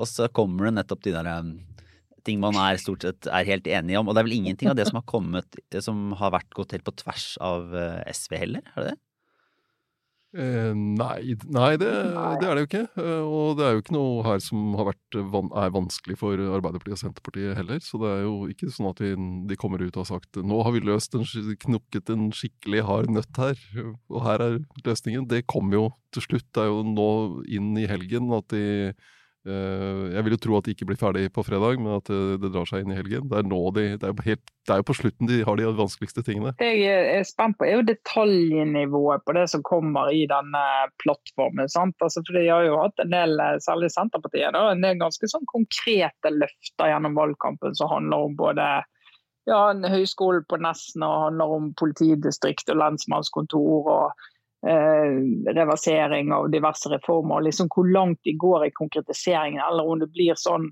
Og 0.00 0.08
så 0.08 0.30
kommer 0.32 0.70
det 0.70 0.78
nettopp 0.78 1.04
de 1.04 1.12
der 1.12 1.28
um, 1.44 1.54
ting 2.24 2.40
man 2.40 2.56
er 2.56 2.80
stort 2.80 3.04
sett 3.04 3.28
er 3.28 3.48
helt 3.48 3.68
enige 3.68 4.00
om. 4.00 4.08
Og 4.08 4.16
det 4.16 4.22
er 4.22 4.28
vel 4.30 4.38
ingenting 4.38 4.72
av 4.72 4.78
det 4.78 4.88
som 4.88 5.00
har 5.00 5.08
kommet 5.10 5.60
som 5.84 6.14
har 6.16 6.32
vært 6.34 6.56
gått 6.56 6.72
helt 6.72 6.86
på 6.86 6.96
tvers 7.04 7.34
av 7.44 7.68
uh, 7.76 8.00
SV 8.08 8.38
heller? 8.40 8.64
Er 8.72 8.80
det 8.80 8.94
det? 8.94 9.00
Eh, 10.34 10.72
nei, 10.74 11.36
nei, 11.54 11.76
det, 11.78 11.88
det, 11.88 12.46
er 12.48 12.56
det 12.58 12.62
jo 12.64 12.66
ikke. 12.66 12.82
Eh, 12.98 13.22
og 13.22 13.58
det 13.58 13.66
er 13.66 13.76
jo 13.76 13.82
ikke 13.84 13.94
noe 13.94 14.24
her 14.26 14.42
som 14.42 14.74
vært, 14.74 15.18
er 15.20 15.74
vanskelig 15.74 16.16
for 16.18 16.34
Arbeiderpartiet 16.34 16.96
og 16.96 17.02
Senterpartiet 17.04 17.58
heller. 17.60 17.78
Så 17.84 18.00
det 18.02 18.10
er 18.10 18.24
jo 18.24 18.34
ikke 18.50 18.70
sånn 18.74 18.90
at 18.90 19.02
vi, 19.04 19.12
de 19.50 19.58
kommer 19.60 19.84
ut 19.84 19.94
og 19.94 20.02
har 20.02 20.10
sagt 20.16 20.40
nå 20.42 20.60
har 20.66 20.74
vi 20.74 20.82
løst 20.82 21.14
en, 21.14 21.26
knukket 21.66 22.10
en 22.10 22.28
skikkelig 22.34 22.82
hard 22.88 23.12
nøtt 23.14 23.38
her, 23.38 23.60
og 24.10 24.22
her 24.26 24.42
er 24.42 24.58
løsningen. 24.82 25.28
Det 25.30 25.44
kommer 25.50 25.78
jo 25.78 25.84
til 26.14 26.26
slutt. 26.26 26.48
Det 26.50 26.64
er 26.64 26.72
jo 26.72 26.82
nå 26.88 27.10
inn 27.54 27.70
i 27.78 27.86
helgen 27.90 28.34
at 28.34 28.50
de 28.50 28.64
jeg 29.44 30.24
vil 30.24 30.34
jo 30.34 30.40
tro 30.40 30.56
at 30.56 30.64
de 30.64 30.72
ikke 30.72 30.86
blir 30.88 30.98
ferdig 30.98 31.26
på 31.34 31.42
fredag, 31.44 31.76
men 31.76 31.98
at 31.98 32.08
det, 32.08 32.38
det 32.40 32.50
drar 32.54 32.68
seg 32.68 32.84
inn 32.84 32.94
i 32.94 32.96
helgen. 32.96 33.26
Det 33.28 33.42
er, 33.42 33.44
de, 33.44 33.84
det, 34.00 34.08
er 34.08 34.24
helt, 34.28 34.42
det 34.64 34.72
er, 34.72 34.80
jo 34.80 34.86
på 34.88 34.96
slutten 34.96 35.28
de 35.28 35.40
har 35.44 35.60
de 35.60 35.68
vanskeligste 35.76 36.24
tingene. 36.24 36.54
Det 36.60 36.70
jeg 36.80 37.10
er 37.18 37.26
spent 37.28 37.58
på, 37.60 37.68
er 37.68 37.78
jo 37.78 37.86
detaljnivået 37.90 39.26
på 39.28 39.36
det 39.36 39.44
som 39.52 39.64
kommer 39.66 40.08
i 40.16 40.24
denne 40.30 40.64
plattformen. 41.04 41.68
Altså, 41.68 42.22
for 42.24 42.32
De 42.38 42.46
har 42.48 42.64
jo 42.64 42.80
hatt 42.80 43.04
en 43.04 43.12
del, 43.12 43.36
særlig 43.64 43.92
Senterpartiet, 43.92 44.56
da, 44.56 44.66
en 44.72 44.84
del 44.84 45.00
ganske 45.02 45.28
sånn 45.28 45.44
konkrete 45.52 46.32
løfter 46.32 46.94
gjennom 46.94 47.20
valgkampen 47.20 47.76
som 47.76 47.92
handler 47.92 48.30
om 48.30 48.36
både 48.40 48.68
ja, 49.44 49.58
en 49.68 49.84
høyskole 49.84 50.40
på 50.48 50.56
Nesna 50.56 51.10
handler 51.26 51.58
om 51.58 51.72
politidistrikt 51.76 52.72
og 52.72 52.80
lensmannskontor. 52.80 53.90
og 53.92 54.30
Eh, 54.33 54.33
reversering 55.54 56.32
av 56.32 56.50
diverse 56.50 56.88
reformer. 56.88 57.40
liksom 57.40 57.68
Hvor 57.74 57.92
langt 57.92 58.20
de 58.24 58.32
går 58.32 58.66
i 58.66 58.70
konkretiseringen, 58.70 59.62
eller 59.70 59.88
om 59.90 59.98
det 59.98 60.10
blir 60.12 60.34
sånn 60.40 60.70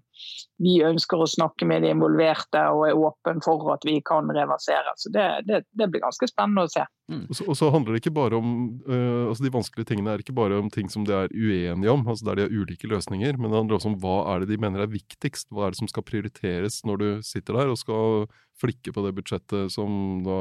vi 0.62 0.78
ønsker 0.86 1.20
å 1.20 1.26
snakke 1.26 1.66
med 1.66 1.82
de 1.82 1.90
involverte 1.90 2.60
og 2.70 2.86
er 2.88 2.98
åpen 2.98 3.42
for 3.44 3.72
at 3.74 3.84
vi 3.84 3.98
kan 4.04 4.30
reversere. 4.30 4.94
Så 4.96 5.10
Det, 5.12 5.26
det, 5.48 5.64
det 5.70 5.88
blir 5.90 6.04
ganske 6.04 6.28
spennende 6.30 6.68
å 6.68 6.72
se. 6.72 6.84
Mm. 7.12 7.24
Og, 7.28 7.36
så, 7.36 7.46
og, 7.46 7.56
så, 7.58 7.70
handler 7.74 7.94
det 7.94 8.02
ikke 8.02 8.14
bare 8.16 8.38
om 8.38 8.52
uh, 8.88 9.28
altså 9.28 9.44
De 9.44 9.52
vanskelige 9.52 9.90
tingene 9.90 10.14
er 10.14 10.22
ikke 10.22 10.36
bare 10.36 10.58
om 10.58 10.70
ting 10.72 10.88
som 10.92 11.04
de 11.08 11.14
er 11.16 11.32
uenige 11.32 11.92
om, 11.92 12.06
altså 12.08 12.26
der 12.28 12.40
de 12.40 12.46
har 12.46 12.54
ulike 12.54 12.88
løsninger, 12.88 13.36
men 13.36 13.52
det 13.52 13.60
handler 13.60 13.78
også 13.78 13.92
om 13.92 13.98
hva 14.02 14.16
er 14.32 14.42
det 14.42 14.52
de 14.52 14.60
mener 14.62 14.84
er 14.84 14.92
viktigst. 14.92 15.50
Hva 15.52 15.66
er 15.66 15.74
det 15.74 15.82
som 15.82 15.90
skal 15.90 16.06
prioriteres 16.08 16.80
når 16.88 17.02
du 17.02 17.08
sitter 17.26 17.60
der 17.60 17.72
og 17.72 17.80
skal 17.80 18.26
flikke 18.62 18.92
på 18.94 19.04
det 19.06 19.14
budsjettet 19.16 19.72
som 19.74 20.22
da 20.26 20.38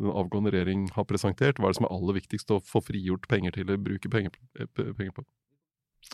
den 0.00 0.14
avgående 0.14 0.52
regjering 0.54 0.88
har 0.96 1.06
presentert. 1.08 1.60
Hva 1.60 1.68
er 1.68 1.74
det 1.74 1.80
som 1.80 1.88
er 1.88 1.94
aller 1.96 2.18
viktigst 2.18 2.54
å 2.54 2.62
få 2.64 2.82
frigjort 2.84 3.28
penger 3.30 3.54
til, 3.56 3.68
eller 3.68 3.82
bruke 3.82 4.10
penger, 4.12 4.34
penger 4.74 5.14
på? 5.16 5.26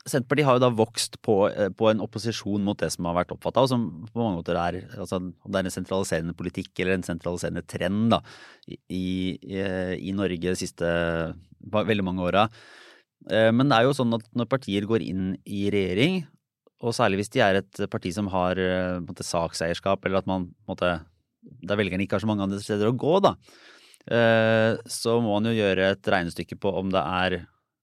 Senterpartiet 0.07 0.47
har 0.47 0.57
jo 0.59 0.63
da 0.63 0.71
vokst 0.75 1.17
på, 1.25 1.35
eh, 1.49 1.69
på, 1.75 1.89
en 1.91 2.03
opposisjon 2.03 2.63
mot 2.63 2.79
det 2.79 2.93
som 2.95 3.07
har 3.09 3.17
vært 3.21 3.33
oppfatta, 3.35 3.63
og 3.65 3.71
som 3.71 3.87
på 4.07 4.21
mange 4.21 4.41
måter 4.41 4.59
er 4.59 4.81
altså, 4.99 5.19
Om 5.19 5.51
det 5.51 5.61
er 5.61 5.69
en 5.69 5.75
sentraliserende 5.75 6.35
politikk 6.37 6.83
eller 6.83 6.97
en 6.97 7.07
sentraliserende 7.07 7.63
trend 7.67 8.11
da, 8.15 8.21
i, 8.67 8.79
i, 8.91 9.63
i 10.11 10.15
Norge 10.15 10.43
de 10.43 10.57
siste 10.59 10.91
veldig 11.73 12.07
mange 12.07 12.27
åra. 12.27 12.47
Eh, 13.31 13.51
men 13.55 13.71
det 13.71 13.79
er 13.79 13.87
jo 13.87 13.97
sånn 13.97 14.15
at 14.19 14.27
når 14.35 14.51
partier 14.51 14.87
går 14.87 15.07
inn 15.07 15.35
i 15.47 15.67
regjering, 15.75 16.25
og 16.85 16.95
særlig 16.95 17.23
hvis 17.23 17.33
de 17.33 17.43
er 17.43 17.63
et 17.63 17.83
parti 17.91 18.13
som 18.15 18.29
har 18.35 18.59
eh, 18.61 18.99
måte, 19.03 19.27
sakseierskap, 19.27 20.05
eller 20.05 20.21
at 20.21 20.31
man 20.31 20.51
måte, 20.69 20.99
der 21.63 21.79
velgerne 21.79 22.05
ikke 22.05 22.19
har 22.19 22.27
så 22.27 22.31
mange 22.31 22.47
andre 22.47 22.63
steder 22.63 22.91
å 22.91 22.99
gå, 22.99 23.19
da, 23.23 23.37
så 24.07 25.17
må 25.19 25.33
man 25.33 25.49
jo 25.49 25.57
gjøre 25.57 25.89
et 25.91 26.09
regnestykke 26.13 26.55
på 26.63 26.71
om 26.79 26.93
det 26.95 27.01
er 27.03 27.35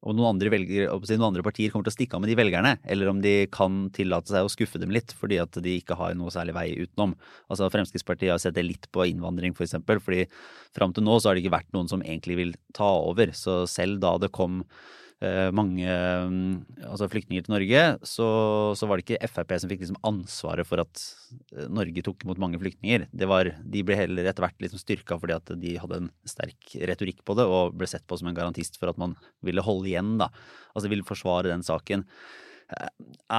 om 0.04 0.16
noen 0.18 0.34
andre, 0.34 0.52
velger, 0.52 0.90
noen 0.92 1.28
andre, 1.30 1.44
partier 1.46 1.72
kommer 1.72 1.88
til 1.88 1.94
å 1.94 1.96
stikke 1.96 2.18
av 2.18 2.24
med 2.24 2.32
de 2.32 2.38
velgerne, 2.40 2.74
eller 2.92 3.12
om 3.12 3.22
de 3.24 3.34
kan 3.54 3.86
tillate 3.96 4.34
seg 4.34 4.46
å 4.46 4.52
skuffe 4.52 4.82
dem 4.82 4.92
litt 4.94 5.14
fordi 5.16 5.40
at 5.40 5.56
de 5.64 5.78
ikke 5.80 5.98
har 6.00 6.18
noe 6.20 6.34
særlig 6.34 6.56
vei 6.58 6.66
utenom. 6.76 7.16
Altså 7.48 7.70
Fremskrittspartiet 7.72 8.34
har 8.34 8.42
sett 8.44 8.58
det 8.58 8.66
litt 8.68 8.90
på 8.92 9.08
innvandring, 9.08 9.56
f.eks., 9.56 9.64
for 9.64 9.70
eksempel, 9.70 10.04
fordi 10.04 10.26
fram 10.76 10.96
til 10.96 11.08
nå 11.08 11.16
så 11.20 11.30
har 11.30 11.38
det 11.38 11.46
ikke 11.46 11.56
vært 11.56 11.72
noen 11.76 11.92
som 11.92 12.04
egentlig 12.04 12.40
vil 12.42 12.54
ta 12.76 12.90
over. 13.06 13.32
Så 13.38 13.64
selv 13.72 14.02
da 14.04 14.18
det 14.20 14.34
kom 14.36 14.62
mange 15.56 15.88
mm, 15.88 16.52
altså 16.90 17.08
flyktninger 17.12 17.46
til 17.46 17.54
Norge, 17.54 17.82
så, 18.08 18.28
så, 18.78 18.88
var 18.90 19.00
det 19.00 19.06
ikke 19.06 19.30
Frp 19.32 19.54
som 19.62 19.72
fikk 19.72 19.84
liksom 19.84 20.00
ansvaret 20.08 20.68
for 20.68 20.82
at 20.84 21.04
eh, 21.56 21.68
Norge 21.72 22.04
tok 22.06 22.26
imot 22.26 22.42
mange 22.42 22.60
flyktninger. 22.62 23.08
Var, 23.34 23.52
de 23.76 23.84
ble 23.86 23.98
heller 24.00 24.30
etter 24.30 24.46
hvert 24.46 24.66
liksom 24.66 24.82
styrka 24.82 25.18
fordi 25.22 25.38
at 25.38 25.54
de 25.62 25.76
hadde 25.82 26.02
en 26.02 26.10
sterk 26.28 26.76
retorikk 26.90 27.22
på 27.28 27.38
det 27.40 27.48
og 27.50 27.78
ble 27.80 27.90
sett 27.90 28.06
på 28.10 28.20
som 28.20 28.32
en 28.32 28.38
garantist 28.38 28.80
for 28.82 28.92
at 28.92 29.00
man 29.02 29.16
ville 29.46 29.64
holde 29.66 29.92
igjen, 29.92 30.16
da. 30.22 30.32
Altså 30.74 30.92
ville 30.92 31.08
forsvare 31.08 31.52
den 31.52 31.66
saken. 31.66 32.06
Eh, 32.74 32.90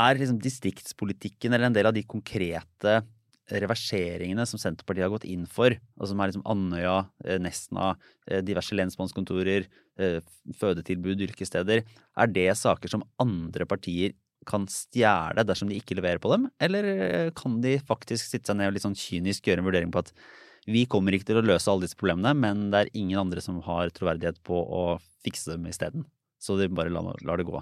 er 0.04 0.20
liksom 0.20 0.40
distriktspolitikken 0.42 1.52
eller 1.52 1.70
en 1.70 1.76
del 1.76 1.90
av 1.90 1.96
de 1.96 2.06
konkrete 2.06 3.02
reverseringene 3.52 4.46
som 4.48 4.60
Senterpartiet 4.60 5.04
har 5.04 5.12
gått 5.12 5.26
inn 5.28 5.44
for, 5.50 5.74
og 6.00 6.08
som 6.08 6.20
er 6.20 6.30
liksom 6.30 6.44
Andøya, 6.48 6.96
eh, 7.24 7.38
Nesna, 7.42 7.94
eh, 8.26 8.40
diverse 8.40 8.76
lensmannskontorer, 8.76 9.66
eh, 9.98 10.20
fødetilbud, 10.56 11.20
yrkessteder, 11.28 11.84
er 11.84 12.26
det 12.26 12.56
saker 12.56 12.88
som 12.88 13.04
andre 13.20 13.66
partier 13.66 14.14
kan 14.46 14.66
stjele 14.66 15.44
dersom 15.44 15.68
de 15.68 15.80
ikke 15.80 15.96
leverer 15.96 16.20
på 16.20 16.30
dem, 16.32 16.50
eller 16.60 17.30
kan 17.32 17.60
de 17.62 17.78
faktisk 17.78 18.28
sitte 18.28 18.52
seg 18.52 18.58
ned 18.58 18.68
og 18.68 18.74
litt 18.74 18.84
sånn 18.84 18.96
kynisk 18.96 19.48
gjøre 19.48 19.58
en 19.58 19.64
vurdering 19.64 19.92
på 19.92 20.04
at 20.04 20.12
vi 20.66 20.84
kommer 20.84 21.12
ikke 21.12 21.28
til 21.30 21.40
å 21.40 21.44
løse 21.44 21.68
alle 21.68 21.86
disse 21.86 21.96
problemene, 21.96 22.34
men 22.36 22.70
det 22.70 22.80
er 22.80 22.92
ingen 22.94 23.20
andre 23.20 23.40
som 23.40 23.60
har 23.62 23.88
troverdighet 23.88 24.42
på 24.44 24.56
å 24.56 25.00
fikse 25.24 25.52
dem 25.52 25.66
isteden. 25.68 26.04
Så 26.40 26.58
de 26.60 26.68
bare 26.68 26.92
lar, 26.92 27.36
det 27.36 27.46
gå. 27.48 27.60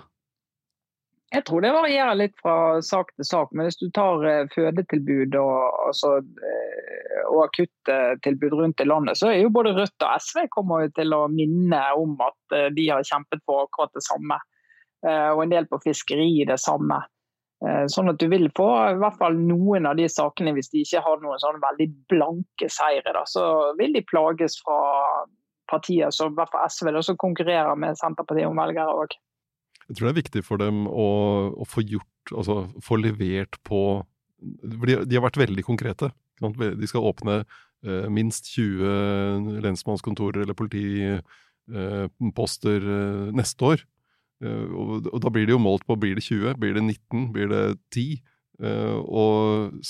Jeg 1.32 1.46
tror 1.48 1.64
det 1.64 1.70
varierer 1.72 2.16
litt 2.18 2.34
fra 2.42 2.82
sak 2.84 3.14
til 3.16 3.24
sak. 3.24 3.52
Men 3.56 3.68
hvis 3.68 3.78
du 3.80 3.86
tar 3.96 4.24
eh, 4.28 4.48
fødetilbud 4.52 5.36
og, 5.40 5.60
altså, 5.86 6.18
eh, 6.20 7.22
og 7.30 7.46
akuttilbud 7.46 8.56
rundt 8.58 8.82
i 8.84 8.88
landet, 8.88 9.16
så 9.20 9.30
er 9.30 9.40
jo 9.40 9.54
både 9.54 9.72
Rødt 9.78 10.04
og 10.04 10.20
SV 10.20 10.44
kommer 10.52 10.90
til 10.92 11.14
å 11.16 11.24
minne 11.32 11.80
om 11.96 12.18
at 12.20 12.56
eh, 12.58 12.68
de 12.76 12.90
har 12.90 13.08
kjempet 13.08 13.40
for 13.48 13.64
akkurat 13.64 13.94
det 13.96 14.04
samme. 14.08 14.40
Og 15.02 15.40
en 15.42 15.50
del 15.50 15.64
på 15.66 15.80
fiskeri 15.82 16.44
det 16.46 16.60
samme. 16.62 16.94
Sånn 17.90 18.10
at 18.12 18.20
du 18.22 18.28
vil 18.30 18.44
få 18.54 18.68
i 18.92 19.00
hvert 19.00 19.16
fall 19.18 19.34
noen 19.34 19.88
av 19.90 19.96
de 19.98 20.04
sakene, 20.06 20.52
hvis 20.54 20.70
de 20.70 20.84
ikke 20.84 21.00
har 21.02 21.18
noen 21.18 21.40
sånn 21.42 21.58
veldig 21.58 21.88
blanke 22.12 22.68
seire, 22.70 23.10
da, 23.16 23.24
så 23.26 23.42
vil 23.80 23.96
de 23.96 24.04
plages 24.06 24.60
fra 24.62 24.78
partier 25.72 26.14
som 26.14 26.30
i 26.30 26.38
hvert 26.38 26.54
fall 26.54 26.70
SV, 26.70 26.92
da, 26.94 27.02
som 27.02 27.18
konkurrerer 27.18 27.74
med 27.82 27.98
Senterpartiet 27.98 28.46
om 28.46 28.62
velgere 28.62 28.94
òg. 29.02 29.18
Jeg 29.88 29.96
tror 29.96 30.06
det 30.08 30.12
er 30.12 30.22
viktig 30.22 30.42
for 30.46 30.56
dem 30.62 30.76
å, 30.88 31.08
å 31.58 31.64
få 31.68 31.80
gjort 31.86 32.08
Altså 32.38 32.54
få 32.78 32.96
levert 33.02 33.54
på 33.66 34.06
de, 34.38 35.02
de 35.02 35.16
har 35.16 35.24
vært 35.24 35.40
veldig 35.40 35.64
konkrete. 35.66 36.10
De 36.38 36.86
skal 36.86 37.06
åpne 37.06 37.42
eh, 37.42 38.08
minst 38.14 38.46
20 38.54 39.58
lensmannskontorer 39.62 40.42
eller 40.44 40.56
politiposter 40.58 42.78
eh, 42.78 43.32
neste 43.34 43.64
år. 43.72 43.78
Eh, 44.42 44.66
og, 44.70 45.06
og, 45.10 45.18
da 45.22 45.28
blir 45.34 45.46
det 45.50 45.54
jo 45.56 45.62
målt 45.62 45.84
på 45.86 45.96
blir 45.98 46.14
det 46.18 46.24
20, 46.28 46.54
blir 46.62 46.74
det 46.78 46.84
19, 46.86 47.32
blir 47.34 47.46
det 47.50 47.64
10? 47.94 48.22
Eh, 48.62 48.98
og 49.02 49.34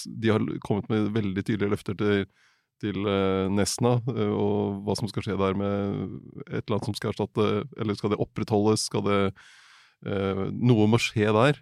de 0.09 0.27
har 0.33 0.41
kommet 0.65 0.87
med 0.93 1.13
veldig 1.17 1.43
tydelige 1.45 1.73
løfter 1.77 1.95
til 2.01 2.25
til 2.83 3.07
eh, 3.07 3.49
Nesna, 3.53 3.97
eh, 4.13 4.35
og 4.35 4.83
hva 4.87 4.97
som 4.99 5.11
skal 5.11 5.27
skje 5.27 5.39
der 5.41 5.59
med 5.59 6.07
et 6.49 6.65
eller 6.65 6.77
annet 6.77 6.91
som 6.91 6.99
skal 6.99 7.13
erstatte 7.13 7.49
Eller 7.79 7.99
skal 7.99 8.13
det 8.13 8.21
opprettholdes? 8.23 8.89
Skal 8.91 9.05
det 9.07 9.19
eh, 9.29 9.51
Noe 10.03 10.89
må 10.91 10.99
skje 11.01 11.31
der. 11.35 11.61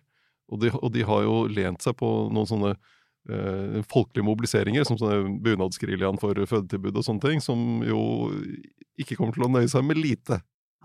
Og 0.50 0.60
de, 0.62 0.72
og 0.74 0.90
de, 0.94 1.04
har 1.06 1.24
jo 1.26 1.44
lent 1.50 1.84
seg 1.84 1.94
på 2.00 2.08
noen 2.34 2.48
sånne 2.48 2.72
eh, 2.74 3.80
folkelige 3.90 4.26
mobiliseringer, 4.26 4.86
som 4.86 4.98
sånne 4.98 5.36
bunadsgeriljaen 5.44 6.18
for 6.22 6.34
fødetilbud 6.34 6.98
og 6.98 7.06
sånne 7.06 7.22
ting, 7.22 7.42
som 7.44 7.84
jo 7.86 8.02
ikke 9.00 9.16
kommer 9.18 9.36
til 9.36 9.46
å 9.46 9.52
nøye 9.52 9.70
seg 9.70 9.86
med 9.86 10.00
lite 10.00 10.40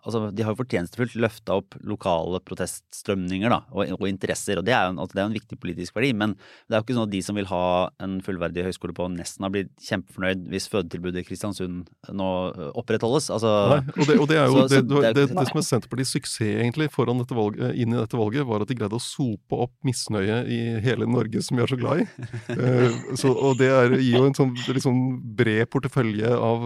altså, 0.06 0.22
de 0.36 0.46
har 0.46 0.54
jo 0.54 0.60
fortjenestefullt 0.62 1.16
løfta 1.20 1.58
opp 1.60 1.78
lokale 1.86 2.40
proteststrømninger 2.46 3.52
da, 3.52 3.62
og, 3.74 3.92
og, 3.98 4.06
interesser. 4.10 4.60
og 4.60 4.68
det 4.68 4.76
er, 4.76 4.88
jo, 4.88 4.96
altså, 5.02 5.18
det 5.18 5.24
er 5.24 5.30
en 5.30 5.38
viktig 5.38 5.60
politisk 5.62 5.98
verdi. 5.98 6.12
Men 6.18 6.36
det 6.38 6.76
er 6.76 6.82
jo 6.82 6.86
ikke 6.86 6.98
sånn 6.98 7.08
at 7.08 7.14
de 7.16 7.22
som 7.26 7.40
vil 7.40 7.50
ha 7.50 7.66
en 8.06 8.18
fullverdig 8.26 8.68
høyskole 8.68 8.96
på 8.98 9.08
Nesna, 9.16 9.50
blir 9.54 9.70
kjempefornøyd 9.88 10.46
hvis 10.54 10.70
fødetilbudet 10.72 11.24
i 11.24 11.28
Kristiansund 11.28 11.90
nå 12.14 12.30
opprettholdes. 12.78 13.32
Altså, 13.34 13.54
Nei, 13.74 13.82
og, 13.96 14.04
det, 14.06 14.18
og 14.20 14.30
det, 14.32 14.40
er 14.40 14.50
jo 14.50 14.58
så, 14.58 14.68
det, 14.72 14.82
så, 14.84 15.04
det, 15.08 15.28
det, 15.32 15.48
som 15.50 15.62
er 15.62 15.68
Senterpartiets 15.70 16.16
suksess 16.18 16.34
egentlig 16.46 16.90
foran 16.94 17.22
dette 17.22 17.36
valget, 17.38 17.76
inn 17.80 17.94
i 17.94 18.00
dette 18.00 18.20
valget, 18.20 18.46
var 18.48 18.64
at 18.64 18.72
de 18.72 18.78
greide 18.78 18.98
å 18.98 19.04
sope 19.04 19.60
opp 19.66 19.74
misnøye 19.88 20.42
i 20.52 20.60
hele 20.86 21.08
Norge, 21.10 21.42
som 21.46 21.58
vi 21.58 21.66
er 21.66 21.72
så 21.72 21.80
glad 21.80 22.04
i. 22.04 22.08
uh, 22.60 22.98
så, 23.18 23.32
og 23.32 23.58
det 23.62 23.72
er, 23.72 23.98
gir 23.98 24.20
jo 24.20 24.26
en 24.30 24.38
sånn 24.38 24.54
liksom 24.68 25.02
bred 25.38 25.70
portefølje 25.72 26.32
av, 26.36 26.66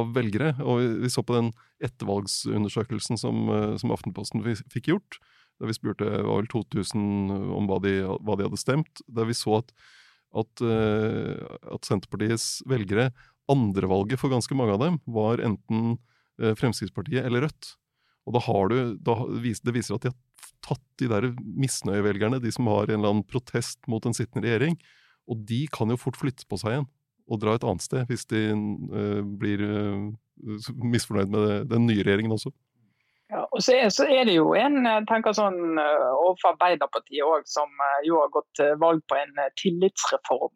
av 0.00 0.12
velgere. 0.16 0.54
Og 0.64 1.02
vi 1.04 1.12
så 1.12 1.24
på 1.26 1.36
den 1.36 1.52
ettervalgsundersøkelsen 1.84 3.20
som, 3.20 3.48
eh, 3.52 3.76
som 3.80 3.92
Aftenposten 3.94 4.44
fikk 4.44 4.90
gjort, 4.92 5.18
der 5.58 5.70
vi 5.70 5.76
spurte 5.76 6.06
var 6.06 6.40
vel 6.40 6.50
2000 6.50 7.32
om 7.54 7.66
hva 7.70 7.80
de, 7.82 8.00
hva 8.06 8.36
de 8.38 8.46
hadde 8.46 8.60
stemt, 8.60 9.02
der 9.10 9.28
vi 9.28 9.36
så 9.36 9.58
at, 9.60 9.72
at, 10.38 10.62
eh, 10.62 11.42
at 11.74 11.88
Senterpartiets 11.88 12.62
velgere 12.68 13.10
Andrevalget 13.48 14.20
for 14.20 14.28
ganske 14.28 14.54
mange 14.58 14.74
av 14.76 14.82
dem 14.82 14.98
var 15.08 15.40
enten 15.40 15.96
eh, 16.38 16.52
Fremskrittspartiet 16.58 17.24
eller 17.24 17.46
Rødt. 17.46 17.74
Og 18.28 18.36
da 18.36 18.42
har 18.44 18.68
du, 18.68 18.78
da 19.00 19.14
viser, 19.40 19.64
Det 19.64 19.74
viser 19.78 19.96
at 19.96 20.04
de 20.04 20.12
har 20.12 20.52
tatt 20.60 20.84
de 21.00 21.08
der 21.08 21.30
misnøyevelgerne, 21.40 22.42
de 22.44 22.52
som 22.52 22.68
har 22.68 22.90
en 22.90 22.98
eller 22.98 23.14
annen 23.14 23.26
protest 23.26 23.80
mot 23.88 24.04
en 24.04 24.16
sittende 24.16 24.44
regjering, 24.44 24.76
og 25.28 25.40
de 25.48 25.62
kan 25.72 25.88
jo 25.88 25.96
fort 26.00 26.18
flytte 26.20 26.44
på 26.48 26.58
seg 26.60 26.74
igjen 26.74 26.88
og 27.28 27.40
dra 27.42 27.54
et 27.56 27.64
annet 27.68 27.84
sted 27.84 28.08
hvis 28.08 28.24
de 28.30 28.42
uh, 28.52 29.20
blir 29.20 29.60
uh, 29.60 30.08
misfornøyd 30.82 31.34
med 31.34 31.68
den 31.72 31.86
nye 31.88 32.02
regjeringen 32.02 32.34
også. 32.36 32.52
Ja, 33.28 33.42
og 33.52 33.60
så 33.60 33.74
er, 33.76 33.90
så 33.92 34.06
er, 34.08 34.22
det 34.24 34.38
jo 34.38 34.54
en 34.56 34.86
tenker 35.08 35.34
sånn 35.36 35.76
overfor 35.76 36.54
Arbeiderpartiet 36.54 37.26
òg, 37.26 37.44
som 37.44 37.68
jo 38.06 38.22
har 38.22 38.30
gått 38.32 38.62
valg 38.80 39.02
på 39.10 39.18
en 39.18 39.34
tillitsreform. 39.60 40.54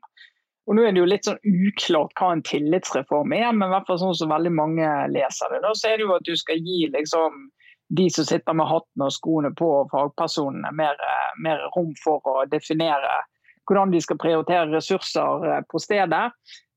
Og 0.71 0.79
Nå 0.79 0.85
er 0.87 0.95
det 0.95 1.03
jo 1.03 1.09
litt 1.11 1.27
sånn 1.27 1.41
uklart 1.43 2.15
hva 2.17 2.31
en 2.33 2.45
tillitsreform 2.47 3.35
er, 3.35 3.51
men 3.51 3.67
i 3.67 3.75
hvert 3.75 3.89
fall 3.91 4.01
sånn 4.01 4.17
som 4.17 4.33
veldig 4.33 4.55
mange 4.55 4.89
leser 5.13 5.53
det. 5.53 5.61
Da 5.65 5.75
så 5.77 5.91
er 5.91 5.99
det 5.99 6.07
jo 6.07 6.15
at 6.15 6.29
du 6.29 6.37
skal 6.39 6.63
gi 6.63 6.87
liksom 6.95 7.43
de 7.93 8.07
som 8.15 8.25
sitter 8.25 8.57
med 8.57 8.71
hatten 8.71 9.05
og 9.05 9.13
skoene 9.13 9.51
på, 9.59 9.69
og 9.83 9.93
fagpersonene, 9.93 10.71
mer, 10.79 11.01
mer 11.45 11.67
rom 11.75 11.91
for 12.01 12.25
å 12.31 12.45
definere 12.49 13.19
hvordan 13.69 13.93
de 13.93 14.01
skal 14.03 14.19
prioritere 14.23 14.71
ressurser 14.73 15.67
på 15.71 15.81
stedet. 15.83 16.23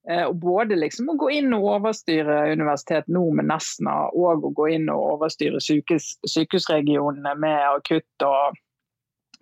Eh, 0.10 0.24
og 0.24 0.36
både 0.38 0.78
liksom 0.78 1.10
å 1.10 1.18
gå 1.18 1.32
inn 1.40 1.54
og 1.58 1.66
overstyre 1.80 2.44
Universitetet 2.54 3.10
Nord 3.14 3.40
med 3.40 3.50
Nesna, 3.50 3.96
og 4.14 4.46
å 4.46 4.54
gå 4.54 4.70
inn 4.76 4.90
og 4.94 5.16
overstyre 5.16 5.62
sykehus, 5.64 6.12
sykehusregionene 6.30 7.34
med 7.42 7.58
akutt 7.72 8.26
og, 8.28 8.60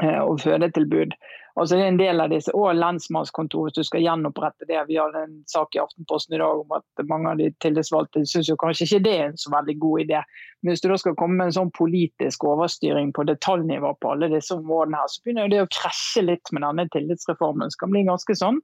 eh, 0.01 0.21
og 0.21 0.39
fødetilbud. 0.45 1.17
Altså 1.53 1.75
så 1.75 1.77
er 1.77 1.83
det 1.83 1.89
en 1.91 1.99
del 1.99 2.21
av 2.23 2.31
disse, 2.33 2.53
Og 2.57 2.73
lensmannskontoret, 2.73 3.75
du 3.77 3.85
skal 3.85 4.01
gjenopprette 4.01 4.65
det. 4.65 4.79
Vi 4.87 4.97
hadde 4.97 5.21
en 5.27 5.35
sak 5.49 5.75
i 5.75 5.81
Aftenposten 5.83 6.33
i 6.33 6.39
dag 6.41 6.63
om 6.63 6.73
at 6.73 7.03
mange 7.09 7.29
av 7.29 7.37
de 7.37 7.51
tillitsvalgte 7.61 8.23
syns 8.29 8.49
kanskje 8.61 8.87
ikke 8.87 9.03
det 9.05 9.13
er 9.19 9.27
en 9.27 9.37
så 9.37 9.53
veldig 9.53 9.75
god 9.83 10.05
idé. 10.05 10.23
Men 10.63 10.73
hvis 10.73 10.81
du 10.81 10.89
da 10.89 10.97
skal 10.97 11.17
komme 11.19 11.37
med 11.37 11.51
en 11.51 11.57
sånn 11.59 11.73
politisk 11.77 12.47
overstyring 12.49 13.11
på 13.13 13.27
detaljnivå 13.29 13.93
på 14.01 14.15
alle 14.15 14.31
disse 14.33 14.57
områdene, 14.57 14.97
her, 14.97 15.11
så 15.13 15.21
begynner 15.21 15.53
det 15.53 15.61
å 15.61 15.69
krasje 15.69 16.25
litt 16.25 16.53
med 16.55 16.65
denne 16.65 16.87
tillitsreformen. 16.95 17.69
Det 17.69 17.77
skal 17.77 17.93
bli 17.93 18.01
en 18.01 18.13
ganske 18.15 18.37
sånn 18.39 18.59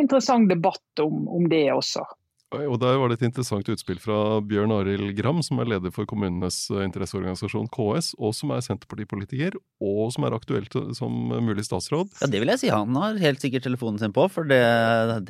interessant 0.00 0.48
debatt 0.48 1.04
om, 1.04 1.26
om 1.28 1.48
det 1.52 1.66
også. 1.74 2.06
Og 2.50 2.80
Der 2.82 2.96
var 2.98 3.10
det 3.10 3.20
et 3.20 3.28
interessant 3.28 3.68
utspill 3.70 4.00
fra 4.02 4.40
Bjørn 4.42 4.72
Arild 4.74 5.12
Gram, 5.14 5.38
som 5.46 5.60
er 5.62 5.68
leder 5.70 5.92
for 5.94 6.08
kommunenes 6.10 6.64
eh, 6.74 6.82
interesseorganisasjon 6.82 7.68
KS, 7.70 8.08
og 8.18 8.34
som 8.34 8.50
er 8.50 8.64
Senterpartipolitiker, 8.66 9.54
og 9.78 10.10
som 10.10 10.26
er 10.26 10.34
aktuelt 10.34 10.74
som 10.98 11.30
mulig 11.30 11.62
statsråd. 11.68 12.10
Ja, 12.18 12.30
Det 12.32 12.40
vil 12.42 12.50
jeg 12.50 12.62
si. 12.64 12.72
Han 12.74 12.98
har 12.98 13.20
helt 13.22 13.44
sikkert 13.44 13.68
telefonen 13.68 14.02
sin 14.02 14.14
på, 14.16 14.26
for 14.34 14.50
det, 14.50 14.58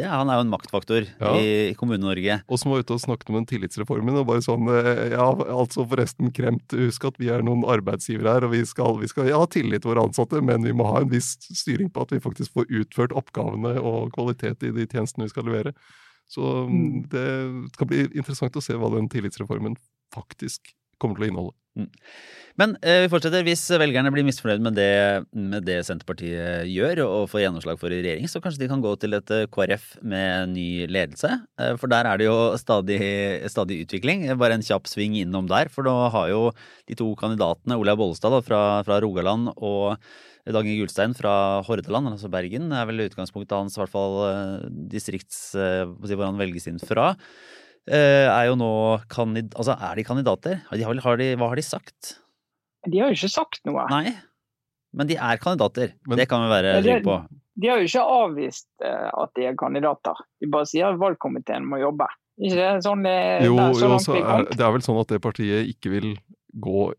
det, 0.01 0.09
han 0.09 0.33
er 0.33 0.41
jo 0.41 0.47
en 0.47 0.55
maktfaktor 0.55 1.05
ja. 1.05 1.35
i 1.37 1.77
Kommune-Norge. 1.77 2.41
Og 2.49 2.63
som 2.63 2.73
var 2.73 2.81
ute 2.81 2.97
og 2.97 3.05
snakket 3.05 3.35
om 3.35 3.41
den 3.43 3.49
tillitsreformen, 3.53 4.23
og 4.23 4.29
bare 4.33 4.47
sånn 4.47 4.73
eh, 4.73 5.13
Ja, 5.13 5.29
altså 5.29 5.85
forresten, 5.85 6.33
kremt, 6.33 6.73
husk 6.73 7.05
at 7.05 7.21
vi 7.21 7.29
er 7.29 7.45
noen 7.45 7.67
arbeidsgivere 7.69 8.39
her, 8.39 8.49
og 8.49 8.57
vi 8.57 8.65
skal, 8.65 8.97
vi 9.03 9.13
skal 9.13 9.29
ja, 9.29 9.43
ha 9.45 9.51
tillit 9.51 9.85
til 9.85 9.93
våre 9.93 10.09
ansatte, 10.09 10.41
men 10.41 10.65
vi 10.65 10.73
må 10.73 10.89
ha 10.89 11.05
en 11.05 11.13
viss 11.13 11.35
styring 11.53 11.93
på 11.93 12.07
at 12.07 12.17
vi 12.17 12.25
faktisk 12.25 12.57
får 12.57 12.73
utført 12.81 13.13
oppgavene 13.13 13.77
og 13.77 14.15
kvalitet 14.17 14.65
i 14.65 14.73
de 14.73 14.89
tjenestene 14.89 15.29
vi 15.29 15.35
skal 15.37 15.51
levere. 15.51 15.77
Så 16.31 16.47
mm, 16.71 17.09
det 17.11 17.29
skal 17.75 17.91
bli 17.91 18.05
interessant 18.07 18.57
å 18.57 18.63
se 18.63 18.77
hva 18.79 18.91
den 18.95 19.09
tillitsreformen 19.11 19.75
faktisk 20.15 20.71
kommer 21.01 21.19
til 21.19 21.27
å 21.27 21.33
inneholde. 21.33 21.57
Mm. 21.79 21.91
Men 22.59 22.75
eh, 22.83 23.05
vi 23.05 23.11
fortsetter. 23.13 23.45
Hvis 23.47 23.63
velgerne 23.81 24.11
blir 24.13 24.27
misfornøyd 24.27 24.65
med 24.65 24.77
det, 24.77 24.91
med 25.33 25.65
det, 25.65 25.79
Senterpartiet 25.87 26.69
gjør 26.69 27.05
og 27.07 27.29
får 27.33 27.45
gjennomslag 27.45 27.79
for 27.81 27.95
i 27.95 28.01
regjering, 28.03 28.29
så 28.29 28.43
kanskje 28.43 28.65
de 28.65 28.71
kan 28.73 28.83
gå 28.85 28.93
til 29.01 29.17
et 29.17 29.33
eh, 29.33 29.47
KrF 29.53 29.87
med 30.03 30.53
ny 30.57 30.69
ledelse. 30.91 31.31
Eh, 31.61 31.77
for 31.81 31.93
der 31.93 32.09
er 32.11 32.21
det 32.21 32.27
jo 32.29 32.39
stadig, 32.61 32.99
stadig, 33.53 33.81
utvikling. 33.87 34.27
Bare 34.41 34.59
en 34.59 34.67
kjapp 34.67 34.91
sving 34.91 35.17
innom 35.23 35.49
der. 35.51 35.71
For 35.73 35.87
nå 35.87 35.95
har 36.13 36.33
jo 36.33 36.43
de 36.91 36.99
to 36.99 37.13
kandidatene, 37.21 37.79
Olaug 37.81 38.03
Bollestad 38.03 38.35
da, 38.35 38.43
fra, 38.45 38.65
fra 38.89 38.99
Rogaland 39.05 39.55
og 39.57 39.95
Dagny 40.51 40.79
Gulstein 40.81 41.15
fra 41.15 41.61
Hordaland, 41.67 42.09
altså 42.11 42.31
Bergen, 42.33 42.71
er 42.73 42.87
vel 42.89 43.05
utgangspunktet 43.05 43.55
hans, 43.55 43.77
i 43.77 43.83
hvert 43.83 43.95
fall 43.95 44.21
eh, 44.27 44.69
distrikts... 44.91 45.41
Hvor 45.55 46.27
han 46.27 46.41
velges 46.41 46.67
inn 46.69 46.81
fra. 46.83 47.15
Eh, 47.89 48.27
er 48.29 48.49
jo 48.51 48.57
nå 48.61 48.71
kandidat... 49.11 49.57
Altså, 49.59 49.77
er 49.81 49.97
de 49.97 50.05
kandidater? 50.07 50.59
De, 50.71 50.85
har 50.85 51.21
de, 51.21 51.29
hva 51.41 51.49
har 51.53 51.57
de 51.61 51.65
sagt? 51.65 52.17
De 52.87 53.01
har 53.01 53.11
jo 53.13 53.17
ikke 53.19 53.33
sagt 53.33 53.61
noe. 53.69 53.87
Nei, 53.93 54.13
men 54.97 55.09
de 55.11 55.17
er 55.17 55.41
kandidater. 55.41 55.95
Men- 56.09 56.21
det 56.21 56.29
kan 56.31 56.45
vi 56.45 56.51
være 56.53 56.75
trygge 56.83 57.05
på. 57.07 57.19
De 57.61 57.69
har 57.69 57.81
jo 57.83 57.89
ikke 57.91 58.05
avvist 58.09 58.69
eh, 58.85 59.09
at 59.21 59.33
de 59.37 59.49
er 59.51 59.57
kandidater. 59.59 60.17
De 60.41 60.49
bare 60.53 60.69
sier 60.69 60.89
at 60.89 61.01
valgkomiteen 61.01 61.67
må 61.69 61.81
jobbe. 61.83 62.07
Ikke 62.41 62.57
det 62.57 62.69
sånn 62.87 63.03
det, 63.05 63.17
Jo, 63.45 63.57
det 63.59 63.65
er 63.67 63.75
så 63.77 63.89
jo 63.91 63.99
så 64.01 64.15
er, 64.17 64.47
det 64.49 64.65
er 64.65 64.71
vel 64.73 64.85
sånn 64.87 65.01
at 65.03 65.11
det 65.13 65.19
partiet 65.21 65.69
ikke 65.75 65.93
vil 65.93 66.07
gå 66.53 66.91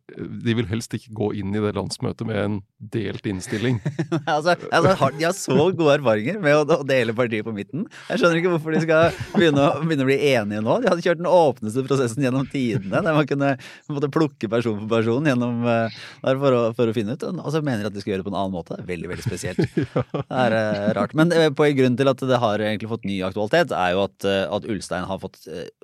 De 0.43 0.55
vil 0.55 0.67
helst 0.69 0.93
ikke 0.95 1.13
gå 1.17 1.31
inn 1.41 1.55
i 1.55 1.61
det 1.63 1.73
landsmøtet 1.75 2.27
med 2.27 2.39
en 2.39 2.59
delt 2.93 3.25
innstilling. 3.27 3.79
altså, 4.25 4.55
altså, 4.71 5.09
de 5.17 5.25
har 5.25 5.35
så 5.37 5.57
gode 5.57 5.97
erfaringer 5.97 6.39
med 6.41 6.71
å, 6.71 6.79
dele 6.87 7.15
partiet 7.15 7.45
på 7.45 7.53
midten. 7.55 7.85
Jeg 8.09 8.21
skjønner 8.21 8.39
ikke 8.39 8.53
hvorfor 8.55 8.75
de 8.75 8.83
skal 8.85 9.17
begynne 9.35 9.65
å, 9.67 9.83
begynne 9.83 10.05
å 10.05 10.09
bli 10.09 10.17
enige 10.31 10.63
nå. 10.63 10.77
De 10.81 10.89
hadde 10.89 11.05
kjørt 11.05 11.21
den 11.21 11.29
åpneste 11.29 11.85
prosessen 11.87 12.25
gjennom 12.25 12.47
tidene, 12.51 13.03
der 13.03 13.17
man 13.17 13.29
kunne 13.29 13.53
måtte 13.91 14.11
plukke 14.13 14.49
person 14.51 14.79
for 14.81 14.91
person 14.91 15.29
gjennom, 15.29 15.61
eh, 15.67 15.99
for, 16.25 16.57
å, 16.57 16.61
for 16.77 16.91
å 16.91 16.95
finne 16.95 17.15
ut. 17.17 17.27
Og 17.31 17.49
så 17.53 17.63
mener 17.63 17.85
de 17.85 17.91
at 17.91 17.97
de 17.97 18.03
skal 18.03 18.15
gjøre 18.15 18.23
det 18.23 18.29
på 18.29 18.33
en 18.33 18.39
annen 18.41 18.55
måte. 18.55 18.77
Det 18.77 18.85
er 18.85 18.91
veldig, 18.93 19.11
veldig 19.13 19.27
spesielt. 19.27 19.61
Det 20.31 20.41
er 20.41 20.55
uh, 20.55 20.89
rart. 20.97 21.15
Men 21.17 21.33
eh, 21.35 21.49
på 21.55 21.67
grunn 21.77 21.97
til 21.99 22.09
at 22.11 22.21
det 22.27 22.39
har 22.41 22.63
egentlig 22.63 22.89
fått 22.91 23.07
ny 23.07 23.19
aktualitet, 23.25 23.73
er 23.75 23.95
jo 23.95 24.05
at, 24.05 24.25
at 24.25 24.67
Ulstein 24.71 25.07
har 25.09 25.19
fått 25.21 25.39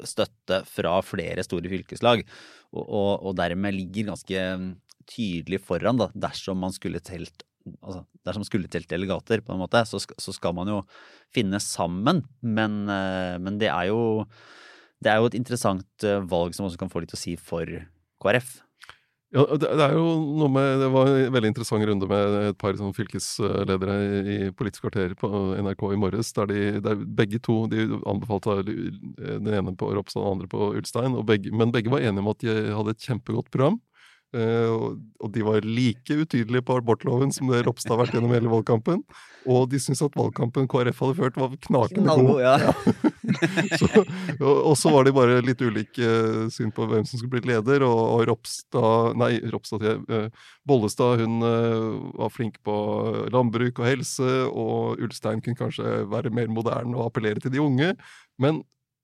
støtte 0.08 0.62
fra 0.69 0.97
flere 1.06 1.43
store 1.45 1.71
fylkeslag, 1.71 2.23
og, 2.75 3.23
og, 3.23 3.32
dermed 3.39 3.75
ligger 3.75 4.12
ganske 4.12 4.43
mm, 4.60 4.69
tydelig 5.08 5.62
foran 5.63 5.99
da, 5.99 6.10
dersom 6.27 6.60
man 6.60 6.75
skulle 6.75 7.01
telt 7.03 7.45
altså, 7.82 8.03
dersom 8.27 8.45
skulle 8.47 8.69
telt 8.71 8.89
delegater, 8.91 9.41
på 9.43 9.56
en 9.56 9.62
måte, 9.62 9.82
så 9.88 9.99
så 9.99 10.36
skal 10.36 10.56
man 10.56 10.69
jo 10.71 10.82
finne 11.36 11.60
sammen. 11.63 12.23
Men, 12.41 12.86
eh, 12.91 13.36
men 13.39 13.60
det 13.60 13.71
er 13.71 13.91
jo 13.91 14.25
det 15.03 15.12
er 15.12 15.19
jo 15.21 15.30
et 15.30 15.38
interessant 15.38 16.08
eh, 16.08 16.23
valg 16.25 16.56
som 16.56 16.67
også 16.67 16.80
kan 16.82 16.91
få 16.91 17.03
litt 17.03 17.13
å 17.13 17.19
si 17.19 17.36
for 17.38 17.69
KrF. 18.23 18.58
Ja, 19.35 19.43
det, 19.59 19.67
er 19.67 19.91
jo 19.91 20.05
noe 20.39 20.47
med 20.47 20.77
Det 20.79 20.87
var 20.93 21.09
en 21.11 21.33
veldig 21.35 21.49
interessant 21.51 21.83
runde 21.83 22.07
med 22.07 22.35
et 22.47 22.57
par 22.61 22.77
sånn 22.79 22.93
fylkesledere 22.95 23.95
i 24.23 24.37
Politisk 24.55 24.85
kvarter 24.85 25.17
på 25.19 25.29
NRK 25.59 25.83
i 25.91 25.99
morges, 25.99 26.29
der, 26.37 26.47
de, 26.47 26.61
der 26.85 27.01
begge 27.19 27.41
to 27.43 27.57
de 27.67 27.89
anbefalte 28.07 28.61
den 28.63 29.51
ene 29.51 29.75
på 29.75 29.91
Ropstad 29.97 30.21
og 30.21 30.29
den 30.29 30.37
andre 30.37 30.47
på 30.53 30.69
Ulstein, 30.79 31.19
begge, 31.27 31.51
men 31.51 31.75
begge 31.75 31.91
var 31.91 32.05
enige 32.07 32.23
om 32.23 32.31
at 32.31 32.45
de 32.45 32.55
hadde 32.71 32.95
et 32.95 33.09
kjempegodt 33.09 33.51
program. 33.51 33.81
Eh, 34.35 34.69
og, 34.71 35.29
de 35.33 35.43
var 35.45 35.65
like 35.65 36.15
utydelige 36.23 36.65
på 36.67 36.77
abortloven 36.79 37.31
som 37.35 37.49
det 37.51 37.63
Ropstad 37.67 37.95
har 37.95 38.01
vært 38.01 38.15
gjennom 38.17 38.33
hele 38.35 38.51
valgkampen. 38.51 39.03
Og 39.47 39.67
de 39.71 39.79
syntes 39.79 40.03
at 40.03 40.17
valgkampen 40.17 40.67
KrF 40.71 41.01
hadde 41.03 41.17
ført, 41.19 41.39
var 41.39 41.53
knakende 41.67 42.15
god. 42.19 42.41
Ja. 42.43 42.55
Så, 43.79 43.87
og, 44.39 44.55
og 44.69 44.75
så 44.79 44.91
var 44.93 45.03
de 45.03 45.11
bare 45.11 45.41
litt 45.43 45.59
ulike 45.59 46.05
eh, 46.05 46.45
syn 46.53 46.71
på 46.75 46.85
hvem 46.87 47.03
som 47.07 47.19
skulle 47.19 47.41
bli 47.41 47.51
leder, 47.51 47.83
og, 47.83 47.99
og 48.15 48.21
Ropstad 48.29 49.17
Nei, 49.19 49.33
Ropstad, 49.51 49.83
eh, 49.83 50.47
Bollestad 50.67 51.23
hun 51.23 51.43
var 51.43 52.31
flink 52.31 52.57
på 52.65 52.77
landbruk 53.33 53.81
og 53.83 53.87
helse, 53.89 54.31
og 54.47 55.03
Ulstein 55.03 55.43
kunne 55.43 55.59
kanskje 55.59 56.01
være 56.11 56.31
mer 56.33 56.49
moderne 56.51 56.95
og 56.95 57.09
appellere 57.09 57.43
til 57.43 57.53
de 57.53 57.63
unge. 57.63 57.93
Men, 58.41 58.61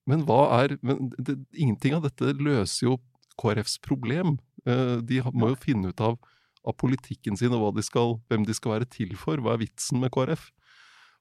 men 0.10 0.24
hva 0.28 0.46
er 0.62 0.78
men 0.86 1.12
det, 1.18 1.38
Ingenting 1.52 1.98
av 1.98 2.08
dette 2.08 2.36
løser 2.40 2.88
jo 2.88 2.98
KrFs 3.40 3.80
problem. 3.84 4.38
Eh, 4.70 4.98
De 5.04 5.22
må 5.34 5.52
jo 5.52 5.60
finne 5.60 5.92
ut 5.92 6.04
av, 6.04 6.18
av 6.64 6.76
politikken 6.80 7.38
sin 7.40 7.54
og 7.56 7.76
de 7.78 7.84
skal, 7.86 8.18
hvem 8.30 8.48
de 8.48 8.56
skal 8.56 8.78
være 8.78 8.90
til 8.92 9.16
for. 9.20 9.42
Hva 9.42 9.56
er 9.56 9.64
vitsen 9.66 10.02
med 10.04 10.14
KrF? 10.16 10.50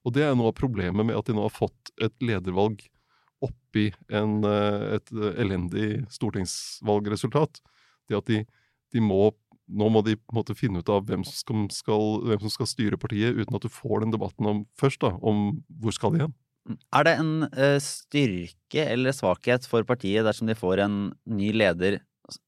Og 0.03 0.15
det 0.15 0.25
er 0.25 0.35
noe 0.35 0.51
av 0.51 0.57
problemet 0.59 1.07
med 1.07 1.15
at 1.15 1.29
de 1.29 1.35
nå 1.35 1.45
har 1.45 1.53
fått 1.53 1.93
et 2.03 2.15
ledervalg 2.23 2.83
oppi 3.43 3.89
en, 4.11 4.41
eh, 4.47 4.97
et 4.97 5.15
eh, 5.15 5.39
elendig 5.43 5.87
stortingsvalgresultat. 6.11 7.59
Det 8.07 8.19
at 8.19 8.29
de, 8.31 8.43
de 8.93 9.03
må 9.03 9.31
nå 9.73 9.87
må 9.87 10.01
de 10.03 10.17
på 10.19 10.33
en 10.33 10.37
måte 10.41 10.53
finne 10.59 10.81
ut 10.83 10.89
av 10.91 11.05
hvem 11.07 11.21
som 11.23 11.33
skal, 11.33 11.59
skal, 11.71 12.01
hvem 12.27 12.41
som 12.43 12.51
skal 12.51 12.67
styre 12.67 12.97
partiet, 12.99 13.31
uten 13.31 13.55
at 13.55 13.63
du 13.63 13.71
får 13.71 14.03
den 14.03 14.11
debatten 14.11 14.45
om, 14.45 14.57
først 14.77 14.99
da, 15.01 15.13
om 15.23 15.63
hvor 15.81 15.95
skal 15.95 16.11
de 16.13 16.25
hen. 16.25 16.33
Er 16.93 17.07
det 17.07 17.13
en 17.21 17.31
styrke 17.81 18.83
eller 18.91 19.15
svakhet 19.15 19.63
for 19.67 19.87
partiet 19.87 20.27
dersom 20.27 20.51
de 20.51 20.57
får 20.59 20.83
en 20.83 20.97
ny 21.31 21.53
leder 21.55 22.01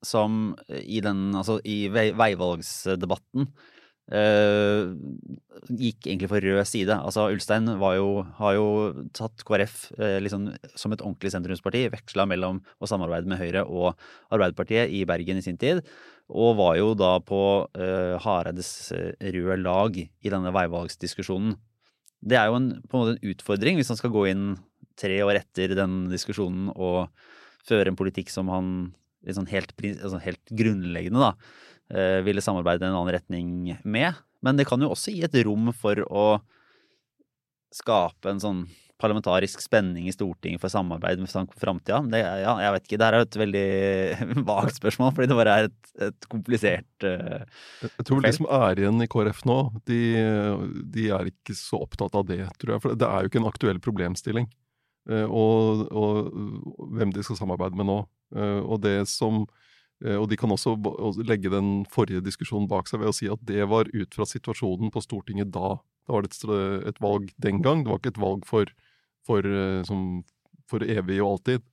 som 0.05 0.55
eh, 0.67 0.83
i 0.97 1.01
den 1.05 1.29
altså 1.35 1.59
i 1.63 1.85
vei, 1.93 2.09
veivalgsdebatten 2.17 3.49
Uh, 4.05 4.93
gikk 5.65 6.05
egentlig 6.05 6.27
for 6.29 6.43
rød 6.45 6.67
side. 6.69 6.93
Altså 6.93 7.23
Ulstein 7.33 7.65
jo, 7.73 8.09
har 8.37 8.51
jo 8.53 8.65
tatt 9.17 9.41
KrF 9.47 9.79
uh, 9.97 10.19
liksom, 10.21 10.51
som 10.77 10.93
et 10.93 11.01
ordentlig 11.01 11.31
sentrumsparti, 11.33 11.87
veksla 11.89 12.27
mellom 12.29 12.59
å 12.77 12.89
samarbeide 12.89 13.31
med 13.31 13.41
Høyre 13.41 13.63
og 13.65 13.95
Arbeiderpartiet 14.29 14.93
i 14.93 15.01
Bergen 15.09 15.41
i 15.41 15.45
sin 15.45 15.57
tid, 15.57 15.81
og 16.29 16.59
var 16.59 16.75
jo 16.77 16.91
da 16.97 17.15
på 17.21 17.39
uh, 17.65 18.15
Hareides 18.21 18.91
eh, 18.93 19.13
røde 19.33 19.57
lag 19.63 19.97
i 19.97 20.31
denne 20.33 20.53
veivalgsdiskusjonen. 20.53 21.57
Det 22.25 22.37
er 22.37 22.49
jo 22.49 22.59
en, 22.59 22.69
på 22.85 22.97
en 22.97 23.03
måte 23.03 23.17
en 23.17 23.33
utfordring 23.33 23.77
hvis 23.79 23.89
han 23.89 23.99
skal 23.99 24.13
gå 24.13 24.27
inn 24.29 24.45
tre 24.97 25.17
år 25.25 25.41
etter 25.41 25.73
den 25.77 26.05
diskusjonen 26.13 26.69
og 26.73 27.09
føre 27.65 27.89
en 27.89 27.97
politikk 27.97 28.29
som 28.33 28.49
han 28.53 28.69
liksom 29.27 29.49
helt, 29.51 29.73
altså 29.81 30.21
helt 30.23 30.55
grunnleggende 30.61 31.21
da, 31.21 31.33
eh, 31.91 32.21
ville 32.25 32.43
samarbeide 32.43 32.85
i 32.85 32.89
en 32.89 32.97
annen 32.97 33.15
retning 33.17 33.51
med. 33.83 34.23
Men 34.45 34.57
det 34.59 34.67
kan 34.69 34.81
jo 34.81 34.93
også 34.93 35.13
gi 35.13 35.25
et 35.25 35.37
rom 35.47 35.71
for 35.73 36.01
å 36.05 36.25
skape 37.75 38.31
en 38.31 38.39
sånn 38.41 38.65
parlamentarisk 39.01 39.59
spenning 39.59 40.07
i 40.07 40.13
Stortinget 40.15 40.61
for 40.63 40.71
samarbeid 40.71 41.19
med 41.19 41.27
tanke 41.27 41.51
på 41.51 41.59
framtida. 41.59 41.99
Ja, 42.15 42.53
jeg 42.63 42.75
vet 42.75 42.85
ikke, 42.85 42.99
det 43.01 43.07
her 43.09 43.17
er 43.17 43.25
et 43.25 43.37
veldig 43.41 44.43
vagt 44.51 44.77
spørsmål, 44.77 45.11
fordi 45.17 45.27
det 45.31 45.37
bare 45.39 45.55
er 45.55 45.67
et, 45.67 45.89
et 46.07 46.27
komplisert 46.31 47.07
uh, 47.07 47.43
jeg 47.83 48.05
tror 48.07 48.21
vel 48.21 48.27
de 48.29 48.37
som 48.37 48.47
er 48.55 48.79
igjen 48.79 49.03
i 49.03 49.09
KrF 49.11 49.43
nå, 49.49 49.57
de, 49.91 49.99
de 50.95 51.09
er 51.17 51.31
ikke 51.33 51.57
så 51.59 51.81
opptatt 51.83 52.15
av 52.15 52.23
det, 52.29 52.45
tror 52.61 52.77
jeg. 52.77 52.85
For 52.85 52.95
det 52.95 53.09
er 53.09 53.25
jo 53.25 53.33
ikke 53.33 53.41
en 53.43 53.49
aktuell 53.51 53.81
problemstilling. 53.83 54.47
Uh, 55.11 55.27
Og, 55.27 55.83
og 55.91 56.31
hvem 56.95 57.11
de 57.13 57.25
skal 57.27 57.41
samarbeide 57.41 57.77
med 57.77 57.91
nå. 57.91 57.99
Eh, 58.33 58.61
Og 58.63 58.85
som 59.07 59.45
eh, 60.03 60.15
og 60.15 60.29
de 60.29 60.37
kan 60.37 60.51
også 60.51 60.75
legge 61.23 61.51
den 61.51 61.85
forrige 61.85 62.23
diskusjonen 62.23 62.67
bak 62.67 62.87
seg 62.89 63.01
ved 63.01 63.11
å 63.11 63.15
si 63.15 63.29
at 63.31 63.41
det 63.45 63.67
var 63.69 63.89
ut 63.93 64.13
fra 64.13 64.25
situasjonen 64.25 64.91
på 64.91 65.03
Stortinget 65.03 65.51
da. 65.51 65.77
Da 66.05 66.13
var 66.13 66.25
det 66.25 66.33
et, 66.87 66.99
valg 67.01 67.31
den 67.41 67.61
gang. 67.61 67.83
Det 67.83 67.91
var 67.91 68.01
ikke 68.01 68.15
et 68.15 68.21
valg 68.21 68.45
for, 68.45 68.65
for, 69.25 69.45
eh, 69.45 69.83
som, 69.87 70.23
for 70.69 70.83
evig 70.83 71.21
og 71.21 71.37
alltid. 71.37 71.63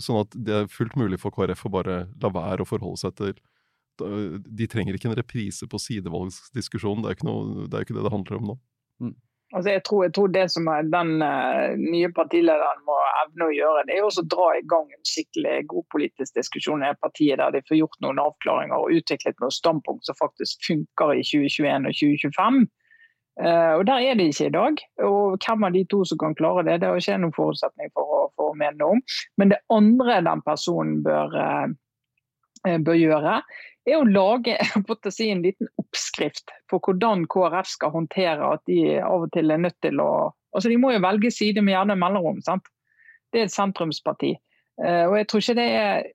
Sånn 0.00 0.22
at 0.22 0.32
det 0.32 0.54
er 0.56 0.70
fullt 0.72 0.94
mulig 0.96 1.18
for 1.20 1.28
KrF 1.28 1.66
å 1.68 1.70
bare 1.70 1.96
la 2.22 2.28
være 2.32 2.64
å 2.64 2.68
forholde 2.70 3.02
seg 3.02 3.12
til 3.18 3.34
De 4.00 4.64
trenger 4.64 4.96
ikke 4.96 5.10
en 5.10 5.16
reprise 5.18 5.68
på 5.68 5.76
sidevalgsdiskusjonen. 5.84 7.02
Det 7.04 7.10
er 7.10 7.18
ikke, 7.18 7.26
noe, 7.28 7.66
det 7.68 7.82
ikke 7.84 7.98
det 7.98 8.06
det 8.06 8.12
handler 8.14 8.38
om 8.38 8.46
nå. 8.48 8.56
Altså 9.56 9.72
jeg, 9.72 9.82
tror, 9.88 10.02
jeg 10.04 10.12
tror 10.12 10.28
det 10.28 10.44
som 10.52 10.66
den 10.92 11.22
eh, 11.24 11.76
nye 11.80 12.08
partilederen 12.12 12.82
må 12.84 12.96
evne 13.22 13.46
å 13.46 13.54
gjøre, 13.54 13.84
det 13.88 13.94
er 13.96 14.04
også 14.04 14.26
å 14.26 14.28
dra 14.34 14.48
i 14.58 14.64
gang 14.68 14.90
en 14.92 15.08
skikkelig 15.08 15.62
god 15.70 15.86
politisk 15.94 16.36
diskusjon 16.36 16.84
i 16.84 16.90
partiet, 17.00 17.40
der 17.40 17.54
de 17.54 17.62
får 17.68 17.80
gjort 17.80 17.96
noen 18.04 18.20
avklaringer 18.20 18.76
og 18.76 18.92
utviklet 18.98 19.40
noen 19.40 19.54
standpunkt 19.56 20.04
som 20.04 20.18
faktisk 20.20 20.68
funker 20.68 21.14
i 21.16 21.24
2021 21.24 21.88
og 21.88 21.96
2025. 21.96 22.60
Eh, 23.40 23.72
og 23.78 23.86
Der 23.86 24.04
er 24.04 24.20
de 24.20 24.28
ikke 24.28 24.50
i 24.50 24.54
dag. 24.58 24.84
og 25.08 25.38
Hvem 25.46 25.64
av 25.64 25.72
de 25.72 25.84
to 25.88 26.04
som 26.04 26.18
kan 26.20 26.36
klare 26.36 26.66
det, 26.68 26.80
det 26.80 26.90
har 26.90 27.00
ikke 27.00 27.18
noen 27.22 27.36
forutsetning 27.36 27.92
for 27.94 28.04
å, 28.04 28.22
for 28.36 28.52
å 28.52 28.58
mene 28.58 28.76
noe 28.82 28.98
om. 28.98 29.04
Men 29.38 29.54
det 29.54 29.62
andre 29.72 30.20
den 30.28 30.42
personen 30.44 31.00
bør, 31.06 31.36
eh, 31.40 31.68
bør 32.84 32.98
gjøre, 32.98 33.40
er 33.88 34.00
å 34.00 34.08
lage 34.08 34.56
si, 35.14 35.30
en 35.30 35.44
liten 35.44 35.70
oppskrift 35.80 36.52
på 36.70 36.80
hvordan 36.84 37.26
KrF 37.32 37.70
skal 37.70 37.94
håndtere 37.94 38.54
at 38.54 38.64
de 38.68 38.98
av 39.00 39.26
og 39.26 39.32
til 39.36 39.50
er 39.50 39.64
nødt 39.68 39.78
til 39.84 40.02
å 40.04 40.10
Altså, 40.56 40.70
De 40.72 40.78
må 40.80 40.94
jo 40.94 41.02
velge 41.04 41.28
side 41.30 41.60
med 41.60 41.74
gjerne 41.74 41.94
mellomrom. 42.00 42.38
sant? 42.40 42.64
Det 43.30 43.42
er 43.42 43.44
et 43.46 43.52
sentrumsparti. 43.52 44.30
Eh, 44.80 45.04
og 45.04 45.16
jeg 45.18 45.26
tror, 45.28 45.58
er, 45.60 46.06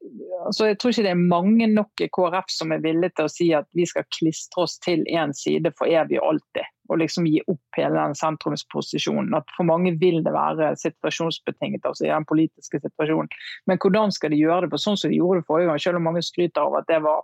altså 0.48 0.72
jeg 0.72 0.80
tror 0.82 0.94
ikke 0.94 1.04
det 1.06 1.12
er 1.12 1.22
mange 1.22 1.68
nok 1.70 2.02
i 2.02 2.08
KrF 2.18 2.50
som 2.52 2.74
er 2.74 2.82
villige 2.82 3.14
til 3.14 3.28
å 3.28 3.32
si 3.32 3.50
at 3.54 3.68
vi 3.78 3.86
skal 3.86 4.08
klistre 4.16 4.66
oss 4.66 4.80
til 4.84 5.06
én 5.06 5.36
side 5.38 5.70
for 5.78 5.86
evig 5.86 6.18
og 6.18 6.34
alltid. 6.34 6.73
Og 6.92 7.00
liksom 7.00 7.28
gi 7.30 7.40
opp 7.48 7.78
hele 7.78 7.96
den 7.96 8.16
sentrumsposisjonen. 8.18 9.32
At 9.38 9.48
For 9.56 9.68
mange 9.68 9.94
vil 10.02 10.20
det 10.26 10.34
være 10.36 10.74
situasjonsbetinget, 10.82 11.86
altså 11.88 12.08
i 12.08 12.12
den 12.12 12.28
politiske 12.28 12.82
situasjonen. 12.84 13.32
Men 13.70 13.80
hvordan 13.80 14.12
skal 14.12 14.34
de 14.34 14.42
gjøre 14.42 14.66
det? 14.66 14.72
For 14.74 14.84
sånn 14.84 15.00
som 15.00 15.14
de 15.14 15.22
gjorde 15.22 15.42
det 15.42 15.48
forrige 15.48 15.72
gang, 15.72 15.80
selv 15.80 16.02
om 16.02 16.08
mange 16.10 16.26
skryter 16.26 16.66
av 16.66 16.76
at 16.82 16.90
det 16.92 17.00
var 17.06 17.24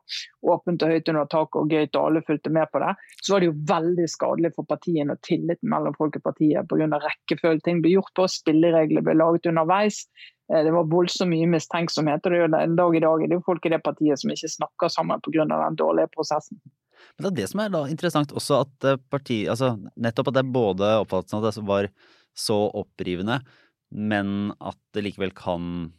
åpent 0.55 0.85
og 0.85 0.93
høyt 0.93 1.11
under 1.11 1.29
taket 1.35 1.59
og 1.61 1.75
gøyt 1.75 1.99
og 1.99 2.07
alle 2.07 2.23
fulgte 2.27 2.55
med 2.55 2.71
på 2.71 2.83
det, 2.85 2.95
så 3.19 3.35
var 3.35 3.43
det 3.43 3.51
jo 3.51 3.59
veldig 3.73 4.09
skadelig 4.15 4.53
for 4.55 4.69
partiene 4.69 5.15
og 5.15 5.23
tilliten 5.27 5.71
mellom 5.75 5.95
folk 5.99 6.19
og 6.19 6.27
partiet 6.31 6.71
pga. 6.71 6.89
rekkefølge. 7.03 7.63
Ting 7.67 7.83
ble 7.83 7.97
gjort 7.97 8.13
på, 8.15 8.27
spilleregler 8.31 9.03
ble 9.05 9.17
laget 9.19 9.51
underveis. 9.51 10.05
Eh, 10.53 10.63
Det 10.63 10.71
var 10.71 10.89
voldsomt 10.89 11.29
mye 11.29 11.47
mistenksomhet. 11.47 12.25
og 12.25 12.31
det 12.31 12.37
er 12.39 12.47
jo 12.47 12.55
en 12.55 12.75
dag 12.75 12.95
i 12.95 12.99
dag 12.99 13.23
er 13.23 13.27
det 13.27 13.37
jo 13.37 13.45
folk 13.45 13.65
i 13.65 13.69
det 13.69 13.83
partiet 13.83 14.19
som 14.19 14.31
ikke 14.31 14.55
snakker 14.57 14.89
sammen 14.89 15.21
pga. 15.21 15.45
den 15.45 15.75
dårlige 15.75 16.09
prosessen. 16.15 16.59
Men 17.15 17.25
det 17.25 17.31
er 17.31 17.37
det 17.41 17.49
som 17.51 17.63
er 17.63 17.73
da 17.73 17.83
interessant 17.91 18.33
også, 18.35 18.63
at 18.65 18.89
eh, 18.89 18.99
parti, 19.11 19.43
altså 19.51 19.73
nettopp 19.99 20.31
at 20.31 20.39
det 20.39 20.43
er 20.45 20.57
både 20.57 20.91
oppfattelsen 21.03 21.39
at 21.39 21.59
det 21.59 21.67
var 21.69 21.89
så 22.37 22.59
opprivende, 22.79 23.39
men 23.89 24.51
at 24.61 24.77
det 24.95 25.07
likevel 25.07 25.33
kan 25.35 25.89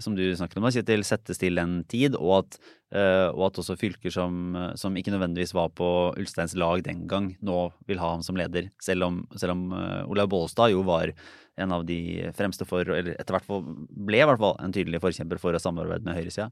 som 0.00 0.14
du 0.16 0.22
snakket 0.36 0.56
om, 0.56 0.68
Kjetil, 0.72 1.02
settes 1.04 1.40
til 1.40 1.60
en 1.60 1.82
tid, 1.90 2.14
og 2.16 2.38
at, 2.38 2.58
uh, 2.94 3.28
og 3.34 3.48
at 3.50 3.60
også 3.60 3.76
fylker 3.76 4.14
som, 4.14 4.54
som, 4.78 4.96
ikke 4.96 5.12
nødvendigvis 5.12 5.54
var 5.56 5.72
på 5.76 5.86
Ulsteins 6.16 6.54
lag 6.56 6.84
den 6.86 7.04
gang, 7.10 7.32
nå 7.44 7.66
vil 7.88 8.00
ha 8.00 8.14
ham 8.14 8.24
som 8.24 8.38
leder. 8.38 8.70
Selv 8.82 9.08
om, 9.08 9.22
selv 9.36 9.56
om 9.56 9.66
uh, 9.74 10.08
Olaug 10.08 10.30
Bollestad 10.32 10.72
jo 10.72 10.84
var 10.86 11.12
en 11.60 11.74
av 11.76 11.84
de 11.88 12.30
fremste 12.36 12.64
for, 12.68 12.88
eller 12.88 13.18
etter 13.18 13.36
hvert 13.36 13.50
ble 13.92 14.22
i 14.22 14.28
hvert 14.28 14.40
fall 14.40 14.56
en 14.62 14.72
tydelig 14.72 15.02
forkjemper 15.02 15.40
for 15.42 15.52
å 15.52 15.60
samarbeide 15.60 16.06
med 16.06 16.16
høyresida. 16.16 16.48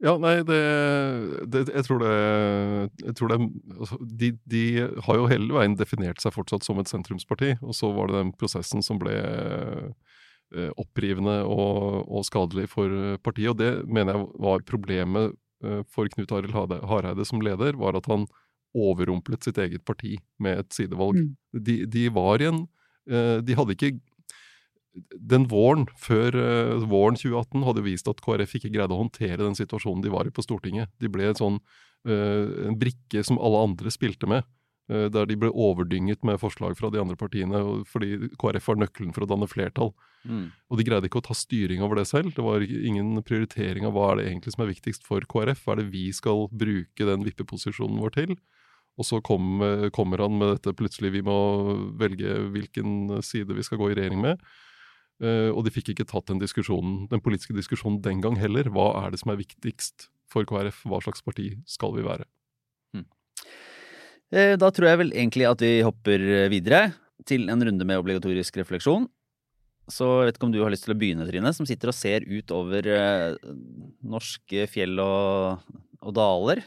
Ja, 0.00 0.14
nei, 0.16 0.38
det, 0.48 0.60
det, 1.52 1.66
Jeg 1.68 1.84
tror 1.84 2.00
det, 2.00 2.12
jeg 3.04 3.16
tror 3.18 3.32
det 3.32 3.38
altså, 3.76 3.98
de, 4.00 4.30
de, 4.48 4.62
har 5.04 5.18
jo 5.18 5.28
hele 5.28 5.52
veien 5.52 5.76
definert 5.76 6.22
seg 6.22 6.32
fortsatt 6.32 6.64
som 6.64 6.80
et 6.80 6.88
sentrumsparti, 6.88 7.58
og 7.60 7.76
så 7.76 7.90
var 7.92 8.08
det 8.08 8.22
den 8.22 8.32
prosessen 8.40 8.84
som 8.84 9.00
ble 9.02 9.12
eh, 9.20 10.70
opprivende 10.80 11.42
og, 11.44 12.06
og, 12.08 12.24
skadelig 12.28 12.70
for 12.72 13.18
partiet. 13.26 13.52
Og 13.52 13.60
det 13.60 13.72
mener 13.84 14.16
jeg 14.16 14.30
var 14.46 14.64
problemet 14.68 15.36
eh, 15.64 15.82
for 15.92 16.08
Knut 16.16 16.32
Arild 16.32 16.56
Hareide 16.88 17.28
som 17.28 17.44
leder, 17.44 17.76
var 17.76 18.00
at 18.00 18.08
han 18.08 18.24
overrumplet 18.76 19.44
sitt 19.44 19.58
eget 19.60 19.84
parti 19.84 20.16
med 20.40 20.62
et 20.62 20.74
sidevalg. 20.74 21.18
Mm. 21.18 21.60
De, 21.66 21.76
de, 21.90 22.06
var 22.14 22.40
igjen 22.40 22.62
eh, 23.10 23.38
De 23.44 23.56
hadde 23.58 23.76
ikke 23.76 23.98
den 24.92 25.46
våren 25.50 25.86
før 25.98 26.34
uh, 26.34 26.86
våren 26.90 27.18
2018 27.18 27.66
hadde 27.66 27.84
vist 27.86 28.08
at 28.10 28.22
KrF 28.24 28.56
ikke 28.58 28.72
greide 28.74 28.94
å 28.94 29.02
håndtere 29.04 29.38
den 29.42 29.58
situasjonen 29.58 30.02
de 30.04 30.12
var 30.12 30.26
i 30.26 30.34
på 30.34 30.44
Stortinget. 30.44 30.90
De 31.02 31.10
ble 31.12 31.28
en 31.30 31.38
sånn 31.38 31.58
uh, 31.60 32.46
en 32.66 32.78
brikke 32.78 33.22
som 33.26 33.38
alle 33.38 33.62
andre 33.68 33.92
spilte 33.94 34.28
med, 34.30 34.46
uh, 34.90 35.06
der 35.12 35.28
de 35.30 35.38
ble 35.38 35.52
overdynget 35.54 36.24
med 36.26 36.40
forslag 36.42 36.74
fra 36.78 36.90
de 36.90 37.02
andre 37.02 37.18
partiene 37.18 37.62
fordi 37.88 38.32
KrF 38.40 38.70
var 38.72 38.80
nøkkelen 38.82 39.14
for 39.14 39.26
å 39.26 39.30
danne 39.30 39.48
flertall. 39.50 39.92
Mm. 40.26 40.48
Og 40.68 40.80
de 40.80 40.86
greide 40.88 41.08
ikke 41.08 41.22
å 41.22 41.28
ta 41.30 41.36
styring 41.38 41.84
over 41.86 42.00
det 42.00 42.08
selv. 42.10 42.34
Det 42.36 42.44
var 42.44 42.64
ingen 42.66 43.14
prioritering 43.26 43.86
av 43.88 43.94
hva 43.94 44.10
er 44.10 44.20
det 44.20 44.30
egentlig 44.32 44.56
som 44.56 44.64
er 44.66 44.72
viktigst 44.72 45.06
for 45.06 45.24
KrF. 45.30 45.62
Hva 45.64 45.76
er 45.76 45.84
det 45.84 45.92
vi 45.94 46.08
skal 46.16 46.48
bruke 46.50 47.06
den 47.08 47.22
vippeposisjonen 47.28 48.02
vår 48.02 48.16
til? 48.18 48.34
Og 49.00 49.06
så 49.06 49.20
kom, 49.24 49.62
kommer 49.96 50.20
han 50.20 50.34
med 50.36 50.50
dette 50.50 50.74
plutselig, 50.76 51.14
vi 51.14 51.22
må 51.24 51.36
velge 51.96 52.34
hvilken 52.52 53.22
side 53.24 53.54
vi 53.56 53.64
skal 53.64 53.78
gå 53.80 53.92
i 53.92 53.96
regjering 53.96 54.20
med. 54.20 54.42
Uh, 55.20 55.52
og 55.52 55.66
de 55.66 55.72
fikk 55.74 55.92
ikke 55.92 56.08
tatt 56.08 56.30
den, 56.30 56.40
diskusjonen, 56.40 57.04
den 57.10 57.20
politiske 57.20 57.56
diskusjonen 57.56 58.00
den 58.04 58.22
gang 58.24 58.38
heller. 58.40 58.70
Hva 58.72 58.92
er 59.02 59.12
det 59.12 59.20
som 59.20 59.34
er 59.34 59.40
viktigst 59.42 60.08
for 60.32 60.48
KrF? 60.48 60.82
Hva 60.88 61.02
slags 61.04 61.24
parti 61.26 61.52
skal 61.68 61.92
vi 61.98 62.06
være? 62.06 62.24
Hmm. 62.96 63.06
Uh, 64.32 64.54
da 64.60 64.72
tror 64.72 64.90
jeg 64.90 65.02
vel 65.02 65.12
egentlig 65.12 65.48
at 65.50 65.64
vi 65.64 65.74
hopper 65.84 66.24
videre 66.52 66.90
til 67.28 67.50
en 67.52 67.68
runde 67.68 67.84
med 67.84 68.00
obligatorisk 68.00 68.56
refleksjon. 68.62 69.04
Så 69.90 70.06
jeg 70.20 70.30
vet 70.30 70.38
ikke 70.38 70.48
om 70.48 70.54
du 70.54 70.60
har 70.62 70.72
lyst 70.72 70.86
til 70.86 70.94
å 70.94 70.98
begynne, 70.98 71.26
Trine, 71.28 71.52
som 71.52 71.66
sitter 71.68 71.90
og 71.90 71.98
ser 71.98 72.24
ut 72.24 72.52
over 72.54 72.86
uh, 72.88 73.54
norske 74.06 74.68
fjell 74.70 75.00
og, 75.02 75.64
og 76.00 76.14
daler. 76.16 76.62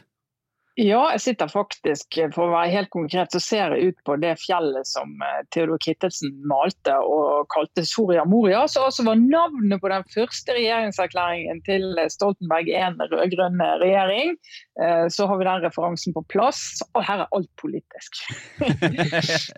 Ja, 0.74 1.04
jeg 1.14 1.20
sitter 1.22 1.50
faktisk, 1.50 2.16
for 2.34 2.48
å 2.48 2.54
være 2.56 2.72
helt 2.72 2.90
konkret, 2.90 3.30
så 3.30 3.38
ser 3.38 3.74
jeg 3.76 3.92
ut 3.92 4.00
på 4.08 4.16
det 4.18 4.32
fjellet 4.42 4.88
som 4.90 5.12
eh, 5.22 5.44
Theodor 5.54 5.78
Kittelsen 5.78 6.32
malte 6.50 6.96
og 6.98 7.46
kalte 7.54 7.84
Soria 7.86 8.24
Moria, 8.26 8.64
som 8.70 8.88
også 8.88 9.04
var 9.06 9.20
navnet 9.20 9.78
på 9.78 9.92
den 9.92 10.06
første 10.10 10.56
regjeringserklæringen 10.56 11.62
til 11.68 11.86
Stoltenberg 12.10 12.72
1 12.74 12.98
rød-grønn 13.12 13.62
regjering. 13.84 14.34
Eh, 14.82 15.06
så 15.14 15.28
har 15.30 15.38
vi 15.38 15.46
den 15.46 15.62
referansen 15.62 16.16
på 16.16 16.24
plass. 16.34 16.64
Og 16.90 17.06
her 17.06 17.22
er 17.22 17.38
alt 17.38 17.52
politisk. 17.62 18.24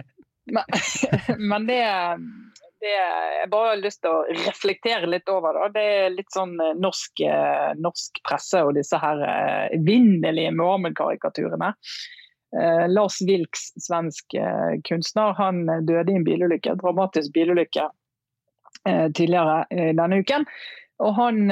men, 0.56 0.76
men 1.40 1.70
det 1.70 1.80
det 2.86 2.94
jeg 2.94 3.48
bare 3.52 3.72
har 3.72 3.80
lyst 3.82 4.00
til 4.04 4.14
å 4.14 4.44
reflektere 4.46 5.10
litt 5.10 5.28
over. 5.32 5.58
Da. 5.58 5.70
Det 5.74 5.86
er 5.96 6.14
litt 6.14 6.30
sånn 6.34 6.54
eh, 6.62 6.76
norsk, 6.78 7.22
eh, 7.26 7.72
norsk 7.82 8.22
presse 8.26 8.62
og 8.64 8.76
disse 8.78 9.00
her 9.02 9.22
eh, 9.26 9.64
evinnelige 9.76 10.54
Mohammed-karikaturene. 10.56 11.74
Eh, 12.54 12.88
Lars 12.88 13.20
Wilks, 13.26 13.72
svensk 13.82 14.34
eh, 14.34 14.78
kunstner, 14.88 15.34
han 15.38 15.66
døde 15.66 16.12
i 16.12 16.16
en 16.16 16.24
bilulykke, 16.24 16.76
dramatisk 16.80 17.34
bilulykke 17.34 17.88
eh, 18.88 19.06
tidligere 19.10 19.64
denne 19.98 20.22
uken. 20.22 20.46
Og 21.04 21.12
han 21.18 21.42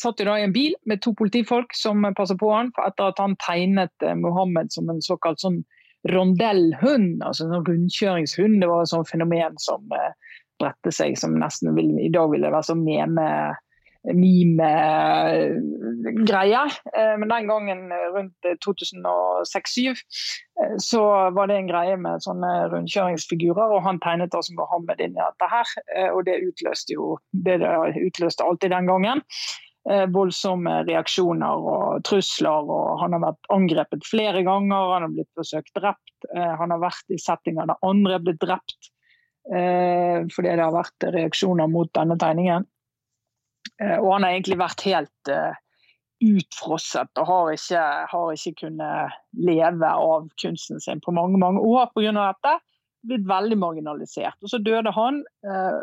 satt 0.00 0.20
jo 0.22 0.24
da 0.24 0.38
i 0.38 0.44
en 0.46 0.54
bil 0.54 0.72
med 0.88 1.02
to 1.04 1.12
politifolk 1.16 1.74
som 1.76 2.06
passer 2.16 2.38
på 2.40 2.48
han, 2.54 2.70
etter 2.80 3.10
at 3.10 3.20
han 3.20 3.36
tegnet 3.42 4.06
Mohammed 4.16 4.72
som 4.72 4.88
en 4.88 5.02
såkalt 5.04 5.42
sånn 5.42 5.58
rondellhund, 6.08 7.22
altså 7.22 7.44
en 7.46 7.64
rundkjøringshund. 7.66 8.60
Det 8.62 8.68
var 8.68 8.82
et 8.82 8.92
sånt 8.92 9.10
fenomen 9.10 9.58
som 9.60 9.80
eh, 9.96 10.12
bredte 10.60 10.92
seg, 10.94 11.18
som 11.20 11.38
nesten 11.40 11.76
vil, 11.76 11.98
i 12.00 12.12
dag 12.12 12.30
ville 12.32 12.52
være 12.52 12.70
sånn 12.72 12.84
meme 12.86 13.26
meme-greie. 14.16 15.42
Eh, 16.96 17.14
men 17.20 17.28
den 17.28 17.48
gangen 17.50 17.92
eh, 17.92 18.06
rundt 18.14 18.40
2006-2007 18.64 20.00
så 20.80 21.02
var 21.36 21.46
det 21.48 21.56
en 21.58 21.68
greie 21.68 21.96
med 22.00 22.24
sånne 22.24 22.68
rundkjøringsfigurer, 22.72 23.68
og 23.76 23.84
han 23.84 24.00
tegnet 24.00 24.34
altså 24.36 24.56
Mohammed 24.56 24.98
inn 25.04 25.16
i 25.16 25.20
dette 25.20 25.46
her. 25.52 25.66
Og 26.14 26.20
det 26.28 26.44
utløste 26.46 26.92
jo 26.96 27.04
det 27.32 27.56
det 27.60 27.72
utløste 28.00 28.44
alltid 28.44 28.70
den 28.72 28.88
gangen. 28.88 29.18
Eh, 29.88 30.04
voldsomme 30.12 30.82
reaksjoner 30.84 31.68
og 31.72 32.02
trusler. 32.04 32.68
og 32.68 33.00
Han 33.00 33.16
har 33.16 33.22
vært 33.24 33.48
angrepet 33.54 34.04
flere 34.04 34.42
ganger, 34.44 34.92
han 34.92 35.06
har 35.06 35.14
blitt 35.14 35.30
forsøkt 35.38 35.72
drept. 35.78 36.26
Eh, 36.34 36.56
han 36.60 36.74
har 36.74 36.82
vært 36.82 37.14
i 37.14 37.20
settinger 37.20 37.70
der 37.70 37.86
andre 37.86 38.18
er 38.18 38.26
blitt 38.26 38.42
drept 38.42 38.90
eh, 39.48 40.20
fordi 40.28 40.52
det 40.52 40.60
har 40.66 40.76
vært 40.76 41.08
reaksjoner 41.16 41.70
mot 41.72 41.88
denne 41.96 42.18
tegningen. 42.20 42.68
Og 43.80 44.08
han 44.12 44.24
har 44.26 44.34
egentlig 44.34 44.58
vært 44.60 44.82
helt 44.84 45.28
utfrosset 46.20 47.08
og 47.16 47.28
har 47.30 47.52
ikke, 47.54 47.84
har 48.12 48.32
ikke 48.34 48.66
kunnet 48.66 49.14
leve 49.32 49.88
av 49.88 50.26
kunsten 50.42 50.82
sin 50.84 51.00
på 51.00 51.14
mange 51.16 51.40
mange 51.40 51.62
år 51.64 51.88
pga. 51.94 52.12
dette 52.12 52.52
blitt 53.08 53.24
veldig 53.24 53.56
marginalisert. 53.56 54.36
Og 54.44 54.52
Så 54.52 54.60
døde 54.60 54.92
han, 54.92 55.22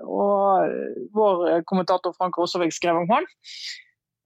og 0.05 0.69
vår 1.17 1.63
kommentator 1.65 2.13
Frank 2.13 2.37
Rosavik 2.37 2.73
skrev 2.73 3.01
om 3.01 3.09
han. 3.09 3.25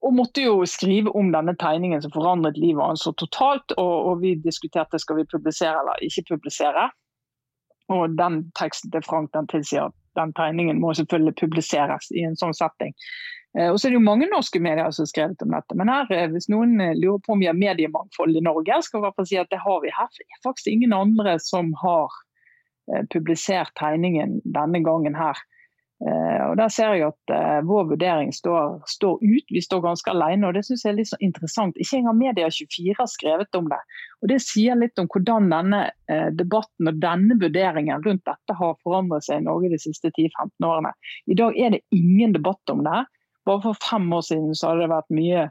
Og 0.02 0.14
måtte 0.18 0.42
jo 0.42 0.64
skrive 0.66 1.12
om 1.14 1.30
denne 1.34 1.54
tegningen 1.58 2.02
som 2.02 2.12
forandret 2.14 2.58
livet 2.58 2.82
hans 2.82 3.04
så 3.06 3.12
totalt. 3.14 3.74
Og, 3.76 3.92
og, 4.08 4.22
vi 4.22 4.34
diskuterte 4.42 4.98
skal 4.98 5.20
vi 5.20 5.28
publisere 5.30 5.78
eller 5.78 6.02
ikke 6.02 6.34
publisere. 6.34 6.88
Og 7.92 8.16
den 8.18 8.44
teksten 8.58 8.90
til 8.90 9.04
Frank 9.06 9.30
den 9.36 9.46
tilsier 9.50 9.90
at 9.90 9.98
den 10.18 10.32
tegningen 10.36 10.80
må 10.80 10.92
selvfølgelig 10.94 11.36
publiseres 11.40 12.10
i 12.12 12.24
en 12.26 12.36
sånn 12.38 12.56
setting. 12.56 12.96
Eh, 13.58 13.68
og 13.68 13.78
så 13.78 13.88
er 13.88 13.92
det 13.92 14.00
jo 14.00 14.06
mange 14.06 14.28
norske 14.30 14.60
medier 14.64 14.90
som 14.90 15.04
har 15.04 15.12
skrevet 15.12 15.44
om 15.44 15.54
dette. 15.54 15.76
Men 15.78 15.92
her, 15.92 16.10
eh, 16.16 16.28
hvis 16.32 16.48
noen 16.52 16.78
eh, 16.80 16.96
lurer 16.96 17.20
på 17.24 17.34
om 17.34 17.42
vi 17.42 17.50
har 17.50 17.58
mediemangfold 17.58 18.36
i 18.36 18.44
Norge, 18.44 18.80
skal 18.86 19.08
jeg 19.08 19.28
si 19.28 19.40
at 19.40 19.50
det 19.52 19.60
har 19.62 19.80
vi 19.84 19.92
her. 19.92 20.10
Det 20.16 20.28
er 20.28 20.44
faktisk 20.46 20.72
ingen 20.72 20.96
andre 20.96 21.38
som 21.42 21.72
har 21.84 22.20
publisert 23.14 23.70
tegningen 23.78 24.40
denne 24.42 24.80
gangen 24.82 25.14
her. 25.14 25.38
Eh, 26.02 26.50
og 26.50 26.56
Der 26.56 26.68
ser 26.68 26.96
jeg 26.96 27.06
at 27.06 27.30
uh, 27.30 27.60
vår 27.66 27.84
vurdering 27.92 28.32
står, 28.34 28.80
står, 28.90 29.20
ut. 29.22 29.46
Vi 29.54 29.60
står 29.62 29.84
ganske 29.84 30.10
alene. 30.10 30.48
og 30.48 30.54
Det 30.54 30.64
synes 30.66 30.84
jeg 30.84 30.90
er 30.92 30.98
litt 30.98 31.10
så 31.12 31.18
interessant. 31.20 31.78
Ikke 31.78 32.00
engang 32.00 32.18
Media24 32.18 32.96
har 32.98 33.10
skrevet 33.10 33.58
om 33.58 33.70
det. 33.70 33.78
Og 34.22 34.28
Det 34.32 34.40
sier 34.42 34.78
litt 34.78 34.98
om 34.98 35.06
hvordan 35.12 35.50
denne 35.52 35.82
uh, 36.10 36.28
debatten 36.34 36.90
og 36.90 37.00
denne 37.02 37.38
vurderingen 37.38 38.02
rundt 38.06 38.26
dette 38.26 38.58
har 38.58 38.78
forandret 38.82 39.28
seg 39.28 39.42
i 39.42 39.46
Norge 39.46 39.70
de 39.70 39.78
siste 39.82 40.10
10-15 40.10 40.66
årene. 40.66 40.94
I 41.30 41.38
dag 41.38 41.58
er 41.58 41.76
det 41.76 41.84
ingen 41.94 42.34
debatt 42.34 42.74
om 42.74 42.82
det. 42.86 43.04
Bare 43.46 43.62
for 43.62 43.78
fem 43.90 44.06
år 44.12 44.24
siden 44.26 44.54
så 44.58 44.72
hadde 44.72 44.84
det 44.84 44.94
vært 44.94 45.14
mye, 45.14 45.44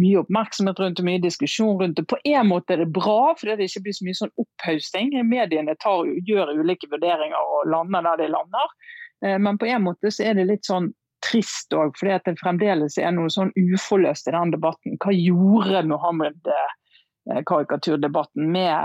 mye 0.00 0.20
oppmerksomhet 0.20 0.80
rundt 0.80 1.00
og 1.00 1.08
mye 1.08 1.22
diskusjon 1.22 1.80
rundt 1.80 1.96
det. 1.96 2.04
På 2.12 2.20
en 2.28 2.50
måte 2.50 2.76
er 2.76 2.84
det 2.84 2.92
bra, 2.92 3.32
fordi 3.40 3.56
det 3.56 3.70
ikke 3.70 3.86
blir 3.88 3.96
så 3.96 4.04
mye 4.08 4.20
sånn 4.20 4.36
opphøsting. 4.44 5.16
Mediene 5.28 5.76
tar, 5.80 6.04
gjør 6.28 6.52
ulike 6.60 6.92
vurderinger 6.92 7.56
og 7.56 7.72
lander 7.72 8.04
der 8.10 8.24
de 8.24 8.30
lander. 8.36 8.76
Eh, 9.24 9.38
men 9.38 9.58
på 9.58 9.66
en 9.66 9.82
måte 9.82 10.10
så 10.12 10.22
er 10.28 10.34
det 10.38 10.44
litt 10.50 10.66
sånn 10.68 10.92
trist 11.24 11.72
òg, 11.72 11.96
fordi 11.98 12.12
at 12.12 12.24
det 12.28 12.40
fremdeles 12.40 12.98
er 13.00 13.12
noe 13.16 13.30
sånn 13.32 13.52
uforløst 13.56 14.28
i 14.28 14.32
den 14.34 14.50
debatten. 14.52 14.98
Hva 15.00 15.12
gjorde 15.16 15.88
Mohammed-karikaturdebatten 15.88 18.52
med 18.52 18.76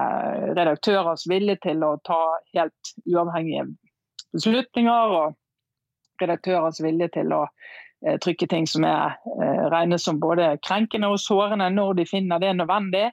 redaktørers 0.55 1.27
vilje 1.29 1.55
til 1.67 1.83
å 1.83 2.01
ta 2.07 2.21
helt 2.53 2.83
uavhengige 3.09 3.65
beslutninger, 4.33 5.05
og 5.19 5.27
redaktørers 6.21 6.79
vilje 6.83 7.07
til 7.17 7.33
å 7.35 7.47
eh, 8.05 8.17
trykke 8.23 8.47
ting 8.51 8.65
som 8.69 8.83
er 8.87 9.05
eh, 9.43 9.63
regnes 9.73 10.03
som 10.07 10.23
både 10.23 10.45
krenkende 10.63 11.07
og 11.11 11.23
sårende 11.23 11.67
når 11.75 11.89
de 11.99 12.05
finner 12.07 12.37
det 12.39 12.53
nødvendig. 12.55 13.07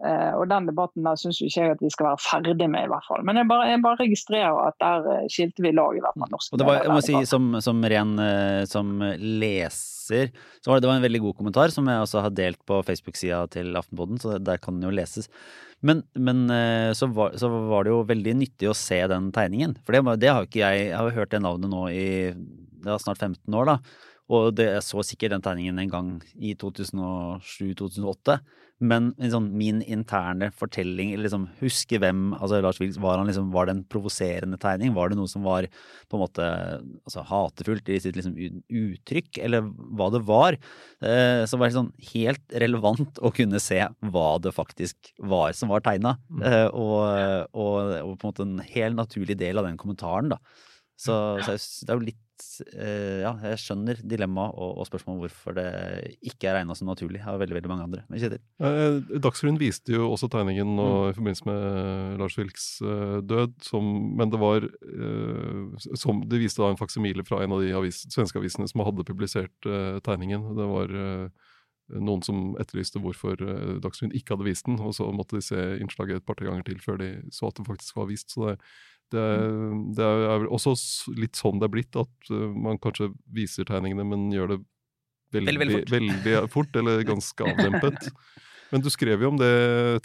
Uh, 0.00 0.32
og 0.40 0.46
Den 0.48 0.64
debatten 0.64 1.04
der 1.04 1.18
syns 1.20 1.42
ikke 1.44 1.60
jeg 1.60 1.74
at 1.74 1.82
vi 1.84 1.90
skal 1.92 2.06
være 2.08 2.20
ferdig 2.24 2.68
med, 2.72 2.86
i 2.86 2.88
hvert 2.88 3.04
fall. 3.04 3.24
Men 3.28 3.36
jeg 3.36 3.48
bare, 3.50 3.66
jeg 3.68 3.82
bare 3.84 4.00
registrerer 4.00 4.60
at 4.64 4.76
der 4.80 5.04
uh, 5.04 5.26
skilte 5.28 5.64
vi 5.64 5.74
lag, 5.76 5.96
i 5.96 6.00
hvert 6.00 6.16
fall. 6.16 6.30
Norsk, 6.32 6.54
og 6.54 6.62
det 6.62 6.68
var, 6.68 6.78
jeg 6.80 6.94
må 6.94 7.02
si, 7.04 7.16
som, 7.28 7.50
som 7.60 7.82
ren 7.92 8.14
uh, 8.16 8.62
som 8.70 8.94
leser, 9.20 10.32
så 10.32 10.70
var 10.70 10.78
det, 10.78 10.86
det 10.86 10.90
var 10.90 11.00
en 11.02 11.04
veldig 11.04 11.22
god 11.26 11.36
kommentar 11.42 11.74
som 11.74 11.88
jeg 11.92 12.06
også 12.06 12.24
har 12.24 12.32
delt 12.32 12.60
på 12.66 12.80
Facebook-sida 12.86 13.42
til 13.52 13.76
Aftenposten, 13.76 14.22
så 14.22 14.38
der 14.40 14.62
kan 14.62 14.78
den 14.78 14.88
jo 14.88 14.94
leses. 14.96 15.28
Men, 15.84 16.02
men 16.12 16.42
så, 16.96 17.06
var, 17.14 17.36
så, 17.40 17.48
var, 17.48 17.86
det 17.86 17.92
jo 17.94 18.00
veldig 18.04 18.34
nyttig 18.36 18.68
å 18.68 18.76
se 18.76 18.98
den 19.08 19.30
tegningen. 19.32 19.78
For 19.86 19.96
det, 19.96 20.18
det 20.20 20.28
har 20.28 20.44
ikke 20.44 20.60
jeg 20.60 20.90
Jeg 20.90 20.98
har 20.98 21.14
hørt 21.16 21.32
det 21.32 21.40
navnet 21.40 21.72
nå 21.72 21.86
i 21.94 22.04
det 22.84 22.98
snart 23.00 23.22
15 23.22 23.56
år, 23.56 23.70
da. 23.70 23.78
Og 24.30 24.52
det, 24.54 24.68
jeg 24.76 24.86
så 24.86 25.02
sikkert 25.06 25.34
den 25.34 25.44
tegningen 25.44 25.80
en 25.82 25.94
gang 25.94 26.10
i 26.38 26.52
2007-2008. 26.58 28.38
Men 28.80 29.10
liksom, 29.20 29.50
min 29.60 29.82
interne 29.82 30.48
fortelling, 30.56 31.12
eller 31.12 31.26
liksom 31.26 31.46
huske 31.58 31.98
hvem 32.00 32.30
altså 32.38 32.62
Lars 32.64 32.78
Vilks, 32.80 32.96
var, 33.02 33.18
han 33.20 33.28
liksom, 33.28 33.50
var 33.52 33.68
det 33.68 33.74
en 33.74 33.82
provoserende 33.92 34.56
tegning? 34.60 34.94
Var 34.96 35.12
det 35.12 35.18
noe 35.18 35.28
som 35.28 35.44
var 35.44 35.68
på 36.08 36.16
en 36.16 36.22
måte 36.22 36.46
altså, 36.80 37.24
hatefullt 37.28 37.90
i 37.92 37.98
sitt 38.00 38.16
liksom, 38.16 38.38
uttrykk, 38.64 39.42
eller 39.44 39.68
hva 39.68 40.08
det 40.14 40.22
var? 40.28 40.56
Eh, 41.04 41.42
så 41.44 41.60
var 41.60 41.68
det 41.68 41.76
sånn 41.76 41.92
helt 42.14 42.56
relevant 42.64 43.20
å 43.20 43.32
kunne 43.36 43.60
se 43.60 43.82
hva 44.14 44.30
det 44.40 44.54
faktisk 44.56 45.12
var 45.20 45.52
som 45.56 45.72
var 45.74 45.84
tegna. 45.84 46.16
Mm. 46.32 46.42
Eh, 46.48 46.66
og, 46.72 47.04
og, 47.52 47.94
og, 48.00 48.16
på 48.16 48.24
en 48.24 48.32
måte 48.32 48.48
en 48.48 48.58
helt 48.64 48.96
naturlig 48.96 49.36
del 49.44 49.60
av 49.60 49.68
den 49.68 49.80
kommentaren, 49.80 50.32
da. 50.32 50.40
Så, 51.00 51.14
så 51.40 51.56
det 51.56 51.94
er 51.94 51.96
jo 51.96 52.08
litt 52.10 52.26
Eh, 52.74 53.20
ja, 53.22 53.32
jeg 53.50 53.60
skjønner 53.60 54.00
dilemmaet 54.06 54.56
og, 54.56 54.80
og 54.80 54.88
spørsmålet 54.88 55.16
om 55.16 55.22
hvorfor 55.24 55.56
det 55.56 55.66
ikke 56.30 56.50
er 56.50 56.58
regna 56.60 56.76
som 56.76 56.88
naturlig 56.90 57.22
av 57.26 57.40
veldig 57.42 57.56
veldig 57.56 57.70
mange 57.70 57.86
andre. 57.86 58.04
Men 58.08 58.22
Kjetil? 58.22 58.42
Eh, 58.66 59.18
Dagsrevyen 59.22 59.60
viste 59.60 59.94
jo 59.94 60.08
også 60.10 60.30
tegningen 60.32 60.74
nå, 60.78 60.88
mm. 60.88 61.10
i 61.10 61.18
forbindelse 61.18 61.48
med 61.48 62.22
Lars 62.22 62.38
Vilks 62.38 62.66
uh, 62.84 63.18
død, 63.26 63.56
som, 63.66 63.90
men 64.18 64.32
det 64.32 64.40
var 64.40 64.66
som, 65.98 66.24
De 66.28 66.40
viste 66.40 66.62
da 66.62 66.70
en 66.72 66.80
faksimile 66.80 67.24
fra 67.26 67.42
en 67.44 67.54
av 67.56 67.62
de 67.64 67.72
avis, 67.76 68.02
svenske 68.12 68.40
avisene 68.40 68.68
som 68.70 68.84
hadde 68.84 69.06
publisert 69.08 69.68
tegningen. 70.06 70.44
Det 70.56 70.66
var 70.68 70.92
noen 72.00 72.22
som 72.22 72.54
etterlyste 72.62 73.02
hvorfor 73.02 73.40
Dagsrevyen 73.82 74.14
ikke 74.16 74.36
hadde 74.36 74.46
vist 74.46 74.68
den, 74.68 74.78
og 74.82 74.94
så 74.96 75.08
måtte 75.14 75.38
de 75.38 75.44
se 75.44 75.58
innslaget 75.82 76.20
et 76.20 76.26
par-tre 76.28 76.48
ganger 76.48 76.66
til 76.68 76.80
før 76.82 77.00
de 77.00 77.10
så 77.34 77.50
at 77.50 77.58
det 77.58 77.66
faktisk 77.68 77.98
var 77.98 78.10
vist. 78.10 78.30
Så 78.34 78.52
det, 78.52 78.58
det, 79.14 79.24
det 79.96 80.06
er 80.06 80.46
også 80.48 80.74
litt 81.18 81.38
sånn 81.38 81.60
det 81.60 81.68
er 81.68 81.74
blitt, 81.74 81.96
at 81.98 82.30
uh, 82.32 82.50
man 82.54 82.80
kanskje 82.82 83.10
viser 83.32 83.68
tegningene, 83.68 84.06
men 84.06 84.28
gjør 84.34 84.54
det 84.54 84.60
veldig, 85.36 85.46
veldig, 85.46 85.58
veldig, 85.62 85.80
fort. 85.80 85.94
veldig 85.94 86.52
fort. 86.54 86.78
eller 86.82 87.02
ganske 87.12 87.48
avdempet. 87.52 88.10
men 88.70 88.84
du 88.84 88.90
skrev 88.92 89.24
jo 89.24 89.32
om 89.32 89.40
det, 89.40 89.54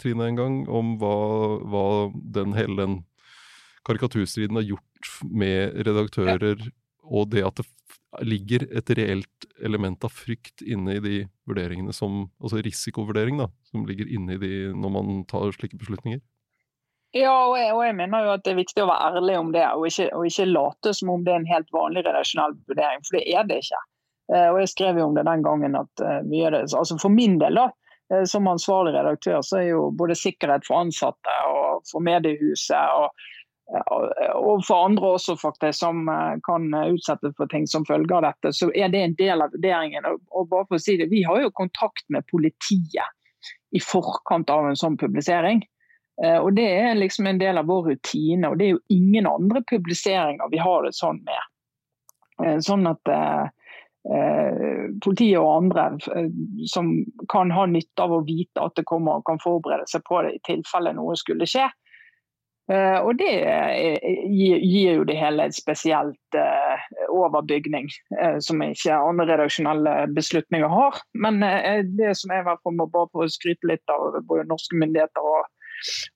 Trine, 0.02 0.30
en 0.30 0.40
gang, 0.40 0.58
om 0.68 0.96
hva, 1.02 1.14
hva 1.62 1.86
den, 2.38 2.56
hele 2.58 2.78
den 2.80 2.98
karikaturstriden 3.86 4.58
har 4.58 4.66
gjort 4.66 5.14
med 5.30 5.78
redaktører, 5.86 6.58
ja. 6.58 6.74
og 7.06 7.30
det 7.30 7.44
at 7.46 7.60
det 7.62 7.68
ligger 8.26 8.64
et 8.72 8.90
reelt 8.96 9.46
element 9.62 10.04
av 10.06 10.14
frykt 10.14 10.62
inne 10.64 10.96
i 10.96 11.02
de 11.04 11.16
vurderingene 11.48 11.92
som 11.94 12.30
Altså 12.40 12.62
risikovurdering, 12.64 13.38
da, 13.42 13.50
som 13.68 13.84
ligger 13.88 14.08
inne 14.08 14.36
i 14.36 14.40
de 14.40 14.52
når 14.74 14.94
man 14.94 15.20
tar 15.28 15.52
slike 15.54 15.78
beslutninger. 15.78 16.22
Ja, 17.14 17.32
og 17.46 17.54
jeg, 17.58 17.72
og 17.72 17.82
jeg, 17.86 17.94
mener 17.96 18.24
jo 18.24 18.32
at 18.34 18.44
det 18.44 18.52
er 18.52 18.58
viktig 18.58 18.82
å 18.82 18.88
være 18.90 19.20
ærlig 19.20 19.36
om 19.38 19.52
det, 19.54 19.64
og 19.78 19.86
ikke, 19.88 20.08
og 20.16 20.26
ikke, 20.28 20.48
late 20.50 20.92
som 20.96 21.12
om 21.14 21.24
det 21.24 21.32
er 21.32 21.40
en 21.40 21.48
helt 21.48 21.70
vanlig 21.74 22.02
redaksjonell 22.04 22.56
vurdering, 22.68 23.04
for 23.06 23.18
det 23.18 23.24
er 23.30 23.46
det 23.48 23.60
ikke. 23.62 23.82
Eh, 24.34 24.48
og 24.50 24.60
Jeg 24.60 24.72
skrev 24.74 25.00
jo 25.00 25.06
om 25.08 25.16
det 25.16 25.26
den 25.28 25.44
gangen 25.46 25.78
at 25.78 26.02
uh, 26.02 26.18
mye 26.26 26.48
av 26.48 26.56
det, 26.56 26.62
altså 26.66 26.98
For 27.00 27.14
min 27.14 27.38
del, 27.40 27.60
da, 27.60 27.70
eh, 28.12 28.26
som 28.28 28.50
ansvarlig 28.50 28.96
redaktør, 28.96 29.38
så 29.46 29.62
er 29.62 29.68
jo 29.70 29.86
både 29.96 30.18
sikkerhet 30.18 30.66
for 30.66 30.82
ansatte 30.82 31.38
og 31.52 31.86
for 31.90 32.04
mediehuset 32.04 32.98
og, 32.98 33.26
og 34.36 34.62
for 34.66 34.84
andre 34.90 35.14
også, 35.16 35.34
faktisk, 35.40 35.80
som 35.80 36.04
kan 36.46 36.68
utsettes 36.86 37.32
for 37.34 37.50
ting 37.50 37.64
som 37.66 37.86
følge 37.88 38.14
av 38.14 38.22
dette, 38.22 38.52
så 38.54 38.68
er 38.78 38.92
det 38.92 39.00
en 39.02 39.16
del 39.18 39.42
av 39.42 39.54
vurderingen. 39.56 40.06
Og 40.06 40.46
bare 40.52 40.68
for 40.68 40.78
å 40.78 40.82
si 40.84 40.94
det, 41.00 41.08
Vi 41.10 41.24
har 41.26 41.40
jo 41.42 41.50
kontakt 41.50 42.04
med 42.14 42.22
politiet 42.30 43.10
i 43.74 43.82
forkant 43.82 44.52
av 44.54 44.68
en 44.68 44.78
sånn 44.78 44.94
publisering. 45.00 45.64
Eh, 46.24 46.38
og 46.38 46.54
Det 46.54 46.66
er 46.78 46.94
liksom 46.94 47.26
en 47.26 47.40
del 47.40 47.58
av 47.58 47.68
vår 47.68 47.90
rutine, 47.90 48.48
og 48.48 48.58
det 48.58 48.66
er 48.66 48.74
jo 48.76 48.84
ingen 48.92 49.28
andre 49.28 49.62
publiseringer 49.70 50.50
vi 50.52 50.62
har 50.62 50.86
det 50.86 50.94
sånn 50.96 51.20
med. 51.26 51.52
Eh, 52.44 52.58
sånn 52.64 52.88
at 52.88 53.12
eh, 53.12 53.46
politiet 55.02 55.40
og 55.40 55.50
andre 55.50 55.88
som 56.70 56.92
kan 57.32 57.50
ha 57.50 57.64
nytte 57.66 58.04
av 58.04 58.12
å 58.14 58.22
vite 58.22 58.62
at 58.62 58.76
det 58.78 58.86
kommer 58.86 59.18
og 59.18 59.26
kan 59.26 59.40
forberede 59.42 59.88
seg 59.90 60.04
på 60.06 60.20
det 60.22 60.36
i 60.36 60.44
tilfelle 60.46 60.92
noe 60.94 61.16
skulle 61.18 61.48
skje. 61.50 61.66
og 63.02 63.18
det 63.18 63.32
gir, 64.30 64.92
jo 64.94 65.04
det 65.06 65.16
hele 65.18 65.44
et 65.46 65.54
spesielt 65.54 66.38
overbygning, 67.10 67.90
som 68.38 68.62
ikke 68.62 68.94
andre 68.94 69.26
redaksjonelle 69.32 69.96
beslutninger 70.14 70.70
har. 70.70 71.02
Men 71.14 71.42
det 71.98 72.14
som 72.18 72.30
jeg 72.30 72.42
i 72.42 72.46
hvert 72.46 72.62
fall 72.62 72.78
må 72.78 72.86
bare 72.86 73.10
få 73.10 73.26
skryte 73.30 73.70
litt 73.70 73.90
av 73.90 74.18
både 74.30 74.46
norske 74.50 74.78
myndigheter 74.78 75.30
og 75.34 75.46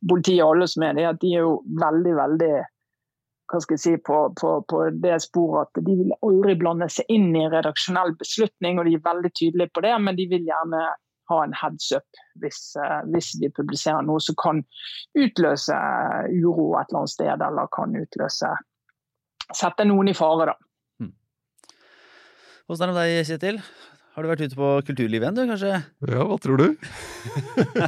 politiet 0.09 0.43
og 0.45 0.55
alle 0.55 0.69
som 0.71 0.85
er 0.87 0.99
det, 0.99 1.09
at 1.11 1.21
de 1.23 1.35
er 1.35 1.47
jo 1.47 1.57
veldig, 1.81 2.15
veldig 2.19 2.53
hva 3.51 3.59
skal 3.59 3.75
jeg 3.75 3.83
si, 3.83 3.93
på, 4.07 4.17
på, 4.39 4.51
på, 4.71 4.81
det 5.03 5.17
sporet 5.25 5.67
at 5.67 5.83
de 5.83 5.97
vil 5.99 6.13
aldri 6.23 6.55
blande 6.61 6.87
seg 6.93 7.09
inn 7.11 7.33
i 7.35 7.49
redaksjonell 7.51 8.15
beslutning, 8.21 8.79
og 8.79 8.87
de 8.87 8.95
er 8.95 9.07
veldig 9.07 9.31
tydelige 9.35 9.75
på 9.75 9.83
det, 9.83 9.95
men 10.05 10.19
de 10.19 10.27
vil 10.31 10.47
gjerne 10.47 10.85
ha 11.31 11.39
en 11.45 11.55
heads 11.55 11.91
up 11.95 12.21
hvis, 12.43 12.61
uh, 12.79 13.03
hvis 13.11 13.33
de 13.43 13.51
publiserer 13.55 14.07
noe 14.07 14.23
som 14.23 14.39
kan 14.39 14.63
utløse 15.19 15.77
uro 16.31 16.73
et 16.79 16.91
eller 16.91 17.03
annet 17.03 17.15
sted, 17.15 17.47
eller 17.49 17.71
kan 17.77 17.97
utløse 17.99 18.57
Sette 19.51 19.83
noen 19.83 20.07
i 20.07 20.13
fare, 20.15 20.45
da. 20.47 20.53
Hmm. 21.03 21.09
Hvordan 22.71 22.85
er 22.85 22.93
det 22.93 22.95
med 22.95 23.09
deg, 23.11 23.25
Kjetil? 23.27 23.57
Har 24.21 24.27
du 24.27 24.35
vært 24.35 24.51
ute 24.53 24.57
på 24.59 24.71
kulturlivet 24.85 25.25
igjen, 25.25 25.37
du, 25.39 25.49
kanskje? 25.49 25.77
Ja, 26.13 26.25
hva 26.29 26.35
tror 26.45 26.61
du? 26.61 26.65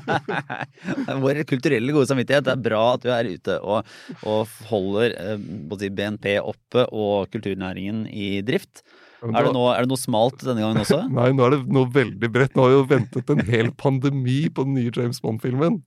Vår 1.26 1.40
kulturelle 1.44 1.92
gode 1.92 2.08
samvittighet. 2.08 2.46
Det 2.46 2.54
er 2.54 2.62
bra 2.64 2.78
at 2.94 3.02
du 3.04 3.10
er 3.12 3.28
ute 3.28 3.56
og, 3.60 3.90
og 4.24 4.54
holder 4.70 5.12
eh, 5.12 5.90
BNP 5.92 6.38
oppe 6.40 6.86
og 6.88 7.28
kulturnæringen 7.34 8.06
i 8.08 8.38
drift. 8.48 8.80
Da, 9.20 9.28
er, 9.28 9.50
det 9.50 9.52
noe, 9.58 9.74
er, 9.74 9.84
det 9.84 9.92
noe, 9.92 10.00
smalt 10.00 10.40
denne 10.40 10.64
gangen 10.64 10.80
også? 10.80 11.02
Nei, 11.18 11.28
nå 11.36 11.44
er 11.50 11.58
det 11.58 11.76
noe 11.76 11.92
veldig 11.98 12.32
bredt. 12.32 12.56
Nå 12.56 12.64
har 12.64 12.72
jeg 12.72 12.80
jo 12.80 12.88
ventet 12.94 13.34
en 13.36 13.44
hel 13.50 13.68
pandemi 13.84 14.38
på 14.48 14.64
den 14.70 14.80
nye 14.80 14.94
James 14.96 15.20
Bond-filmen, 15.20 15.82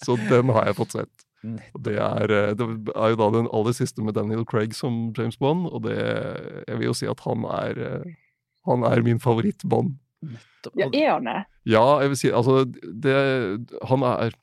så 0.00 0.16
den 0.30 0.54
har 0.56 0.70
jeg 0.70 0.78
fått 0.80 0.96
sett. 0.96 1.28
Det 1.44 1.98
er, 2.00 2.36
eh, 2.38 2.56
det 2.56 2.70
er, 2.96 3.12
jo 3.12 3.20
da 3.20 3.30
den 3.36 3.52
aller 3.52 3.76
siste 3.76 4.00
med 4.00 4.16
Daniel 4.16 4.48
Craig 4.48 4.72
som 4.80 5.10
James 5.20 5.36
Bond, 5.36 5.68
og 5.68 5.84
det, 5.84 6.00
jeg 6.00 6.80
vil 6.80 6.88
jo 6.88 6.96
si 6.96 7.12
at 7.12 7.20
han 7.28 7.44
er 7.60 7.84
eh, 7.84 8.18
han 8.70 8.86
er 8.88 9.02
min 9.06 9.20
favorittbånd. 9.22 9.96
Ja, 10.76 10.88
er 10.92 11.10
han 11.14 11.28
det? 11.28 11.38
Ja, 11.68 11.84
jeg 12.02 12.12
vil 12.12 12.18
si 12.20 12.30
altså 12.36 12.64
det, 12.68 13.14
Han 13.88 14.02
er 14.04 14.34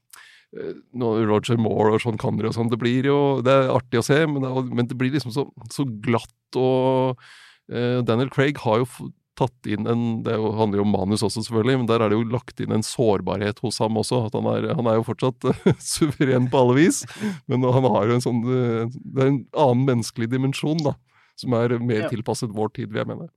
eh, 0.58 0.74
Roger 0.98 1.60
Moore 1.62 1.94
og 1.94 2.02
Sean 2.02 2.18
Connery 2.18 2.50
og 2.50 2.56
sånn, 2.58 2.72
det 2.72 2.80
blir 2.82 3.06
jo 3.06 3.20
Det 3.46 3.54
er 3.54 3.74
artig 3.76 4.02
å 4.02 4.06
se, 4.06 4.24
men 4.26 4.42
det, 4.42 4.52
men 4.72 4.90
det 4.90 4.98
blir 4.98 5.14
liksom 5.14 5.36
så, 5.36 5.46
så 5.74 5.86
glatt 5.86 6.58
og 6.58 7.22
uh, 7.70 8.00
Daniel 8.08 8.32
Craig 8.34 8.58
har 8.64 8.82
jo 8.82 9.12
tatt 9.38 9.70
inn 9.70 9.86
en 9.90 10.04
Det 10.26 10.34
handler 10.34 10.82
jo 10.82 10.86
om 10.88 10.94
manus 10.96 11.22
også, 11.26 11.44
selvfølgelig, 11.46 11.82
men 11.84 11.90
der 11.90 12.02
er 12.02 12.10
det 12.10 12.18
jo 12.18 12.30
lagt 12.32 12.62
inn 12.64 12.74
en 12.74 12.86
sårbarhet 12.86 13.60
hos 13.62 13.78
ham 13.84 14.00
også. 14.02 14.24
at 14.28 14.38
Han 14.38 14.50
er, 14.54 14.70
han 14.80 14.90
er 14.90 14.98
jo 14.98 15.06
fortsatt 15.12 15.50
suveren 15.94 16.50
på 16.50 16.64
alle 16.64 16.78
vis, 16.80 17.04
men 17.46 17.66
han 17.66 17.86
har 17.86 18.08
jo 18.10 18.18
en 18.18 18.26
sånn 18.26 18.42
uh, 18.48 18.88
Det 18.88 19.22
er 19.22 19.34
en 19.34 19.44
annen 19.54 19.86
menneskelig 19.92 20.32
dimensjon, 20.34 20.82
da. 20.88 20.98
Som 21.38 21.54
er 21.54 21.76
mer 21.78 22.08
ja. 22.08 22.10
tilpasset 22.10 22.50
vår 22.56 22.72
tid, 22.74 22.90
vil 22.90 23.04
jeg 23.04 23.12
mene. 23.12 23.28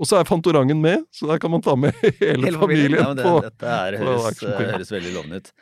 Og 0.00 0.08
så 0.08 0.16
er 0.16 0.28
Fantorangen 0.28 0.80
med, 0.80 1.04
så 1.12 1.28
der 1.28 1.42
kan 1.42 1.52
man 1.52 1.62
ta 1.64 1.76
med 1.76 1.92
hele, 2.22 2.46
hele 2.48 2.56
familien. 2.58 2.98
Ja, 3.02 3.12
det, 3.16 3.26
på, 3.26 3.36
dette 3.44 3.76
er, 3.76 4.00
høres, 4.00 4.40
høres, 4.40 4.92
veldig 4.94 5.14
lovende 5.18 5.42
ut. 5.42 5.52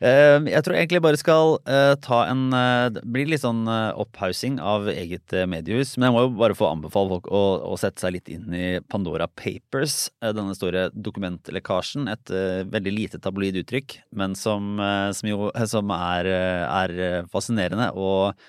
Ehm, 0.00 0.46
jeg 0.48 0.64
tror 0.64 0.78
egentlig 0.78 1.02
bare 1.04 1.18
skal 1.20 1.58
uh, 1.68 1.92
ta 2.00 2.22
en 2.30 2.46
uh, 2.56 2.86
Det 2.88 3.02
blir 3.04 3.28
litt 3.28 3.42
sånn 3.42 3.66
uh, 3.68 3.92
opphaussing 4.00 4.56
av 4.64 4.88
eget 4.88 5.34
mediehus. 5.44 5.92
Men 5.98 6.08
jeg 6.08 6.14
må 6.16 6.22
jo 6.24 6.30
bare 6.40 6.56
få 6.56 6.70
anbefale 6.70 7.12
folk 7.12 7.28
å, 7.28 7.42
å 7.68 7.76
sette 7.80 8.00
seg 8.00 8.16
litt 8.16 8.32
inn 8.32 8.48
i 8.56 8.70
Pandora 8.80 9.28
Papers. 9.28 10.06
denne 10.24 10.56
store 10.56 10.88
dokumentlekkasjen. 10.96 12.08
Et 12.08 12.34
veldig 12.72 12.96
lite 12.96 13.20
tabloid 13.20 13.60
uttrykk, 13.60 13.98
men 14.16 14.38
som, 14.38 14.80
som 15.12 15.28
jo 15.28 15.52
som 15.68 15.92
er, 15.92 16.32
er 16.32 17.28
fascinerende. 17.28 17.92
og 17.92 18.40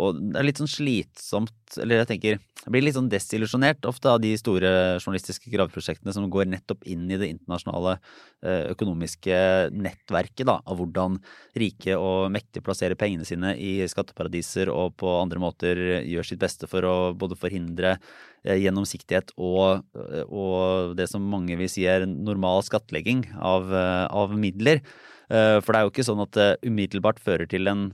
og 0.00 0.20
det 0.32 0.38
er 0.40 0.46
litt 0.46 0.60
sånn 0.60 0.70
slitsomt, 0.70 1.76
eller 1.80 2.02
jeg 2.02 2.08
tenker 2.14 2.38
Jeg 2.60 2.72
blir 2.74 2.82
litt 2.84 2.96
sånn 2.96 3.08
desillusjonert 3.08 3.86
ofte 3.88 4.10
av 4.10 4.18
de 4.20 4.34
store 4.36 4.70
journalistiske 4.98 5.48
graveprosjektene 5.48 6.12
som 6.12 6.26
går 6.32 6.48
nettopp 6.50 6.82
inn 6.92 7.06
i 7.08 7.16
det 7.16 7.30
internasjonale 7.32 7.94
eh, 7.96 8.66
økonomiske 8.74 9.38
nettverket, 9.72 10.44
da, 10.50 10.58
av 10.60 10.76
hvordan 10.76 11.16
rike 11.56 11.96
og 11.96 12.28
mektige 12.34 12.66
plasserer 12.66 12.98
pengene 13.00 13.24
sine 13.24 13.54
i 13.56 13.78
skatteparadiser 13.88 14.68
og 14.74 14.98
på 15.00 15.14
andre 15.22 15.40
måter 15.40 15.80
gjør 16.04 16.28
sitt 16.28 16.42
beste 16.42 16.68
for 16.68 16.84
å 16.84 16.96
både 17.16 17.38
forhindre 17.40 17.94
eh, 17.96 18.60
gjennomsiktighet 18.60 19.32
og, 19.38 19.86
eh, 19.96 20.26
og, 20.28 20.92
det 21.00 21.08
som 21.08 21.24
mange 21.32 21.56
vil 21.56 21.72
si 21.72 21.88
er 21.88 22.04
normal 22.10 22.60
skattlegging 22.66 23.24
av, 23.40 23.72
av 23.72 24.36
midler. 24.36 24.84
For 25.30 25.70
det 25.70 25.78
er 25.78 25.84
jo 25.86 25.90
ikke 25.92 26.02
sånn 26.02 26.20
at 26.24 26.34
det 26.34 26.46
umiddelbart 26.66 27.20
fører 27.22 27.46
til 27.46 27.70
en 27.70 27.84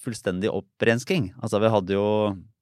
fullstendig 0.00 0.52
opprensking. 0.52 1.30
Altså, 1.40 1.60
vi 1.62 1.72
hadde 1.72 1.96
jo 1.96 2.06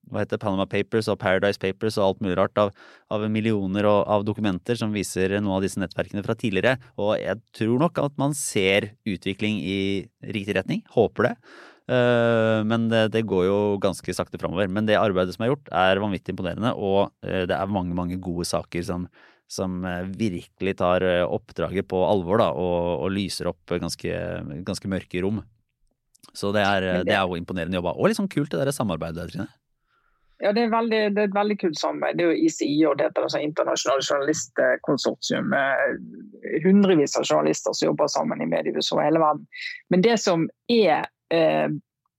hva 0.09 0.23
heter 0.23 0.41
Panama 0.41 0.65
Papers 0.65 1.09
og 1.13 1.19
Paradise 1.21 1.61
Papers 1.61 1.99
og 1.99 2.05
alt 2.07 2.23
mulig 2.25 2.39
rart 2.39 2.59
av, 2.61 2.71
av 3.13 3.27
millioner 3.29 3.85
og, 3.85 3.99
av 4.09 4.25
dokumenter 4.25 4.79
som 4.81 4.95
viser 4.95 5.37
noen 5.37 5.59
av 5.59 5.65
disse 5.67 5.81
nettverkene 5.81 6.25
fra 6.25 6.37
tidligere. 6.39 6.79
Og 6.97 7.19
jeg 7.21 7.43
tror 7.57 7.83
nok 7.83 8.01
at 8.01 8.15
man 8.21 8.37
ser 8.37 8.93
utvikling 9.09 9.61
i 9.61 9.81
riktig 10.33 10.57
retning. 10.57 10.81
Håper 10.95 11.29
det. 11.29 11.35
Eh, 11.89 12.61
men 12.69 12.89
det, 12.93 13.07
det 13.15 13.25
går 13.29 13.47
jo 13.49 13.59
ganske 13.83 14.15
sakte 14.17 14.41
framover. 14.41 14.69
Men 14.73 14.89
det 14.89 14.99
arbeidet 15.01 15.37
som 15.37 15.47
er 15.47 15.53
gjort, 15.55 15.73
er 15.73 16.03
vanvittig 16.03 16.35
imponerende, 16.35 16.75
og 16.77 17.09
eh, 17.25 17.45
det 17.49 17.57
er 17.57 17.73
mange, 17.73 17.97
mange 17.97 18.21
gode 18.23 18.49
saker 18.49 18.85
som, 18.85 19.07
som 19.49 19.81
eh, 19.89 20.09
virkelig 20.09 20.77
tar 20.83 21.07
oppdraget 21.25 21.89
på 21.89 22.03
alvor 22.07 22.43
da, 22.45 22.51
og, 22.53 23.07
og 23.07 23.15
lyser 23.17 23.53
opp 23.53 23.77
ganske, 23.81 24.25
ganske 24.69 24.93
mørke 24.93 25.25
rom. 25.25 25.43
Så 26.37 26.53
det 26.53 26.63
er, 26.67 27.05
det- 27.05 27.15
er 27.15 27.25
jo 27.27 27.37
imponerende 27.39 27.79
jobba. 27.81 27.95
Og 27.97 28.09
litt 28.09 28.19
sånn 28.19 28.29
kult 28.31 28.51
det 28.51 28.61
der 28.65 28.73
samarbeidet 28.73 29.31
Trine. 29.33 29.49
Ja, 30.41 30.53
det 30.55 30.63
er, 30.63 30.71
veldig, 30.71 30.99
det 31.17 31.19
er 31.19 31.29
et 31.33 31.35
veldig 31.35 31.57
kult 31.59 31.79
samarbeid. 31.81 32.17
Det 32.19 32.25
er 32.25 32.29
jo 32.31 32.45
ICI, 32.47 32.75
og 32.87 32.99
det 32.99 33.09
heter 33.09 33.25
altså 33.27 33.41
Internasjonale 33.43 34.05
journalistkonsortium. 34.07 35.49
med 35.51 36.63
Hundrevis 36.63 37.17
av 37.19 37.25
journalister 37.27 37.75
som 37.75 37.89
jobber 37.89 38.07
sammen 38.13 38.43
i 38.43 38.47
mediehuset 38.47 38.93
over 38.95 39.03
hele 39.09 39.19
verden. 39.19 39.49
Men 39.91 40.05
det 40.07 40.15
som 40.23 40.47
er 40.71 41.09
eh, 41.35 41.69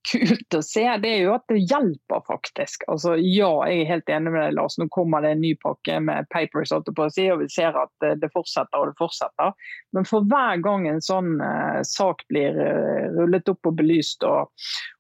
kult 0.07 0.55
å 0.55 0.61
se, 0.63 0.83
det 1.03 1.09
er 1.11 1.25
jo 1.25 1.33
at 1.35 1.45
det 1.51 1.59
hjelper 1.59 2.23
faktisk. 2.27 2.85
Altså, 2.91 3.15
ja, 3.19 3.49
jeg 3.67 3.83
er 3.83 3.91
helt 3.91 4.11
enig 4.11 4.33
med 4.33 4.41
deg, 4.41 4.55
Lars. 4.57 4.77
Nå 4.79 4.87
kommer 4.93 5.25
det 5.25 5.33
en 5.35 5.43
ny 5.43 5.53
pakke 5.59 5.99
med 6.03 6.29
papers, 6.33 6.71
og 6.75 6.87
vi 6.87 7.49
ser 7.51 7.77
at 7.77 8.07
eh, 8.07 8.15
det 8.19 8.31
fortsetter 8.33 8.79
og 8.79 8.91
det 8.91 8.97
fortsetter. 8.99 9.53
Men 9.95 10.07
for 10.07 10.25
hver 10.29 10.63
gang 10.63 10.87
en 10.89 11.03
sånn 11.03 11.37
eh, 11.43 11.81
sak 11.87 12.23
blir 12.31 12.57
eh, 12.63 13.11
rullet 13.17 13.51
opp 13.51 13.69
og 13.69 13.77
belyst 13.81 14.25
og, 14.27 14.49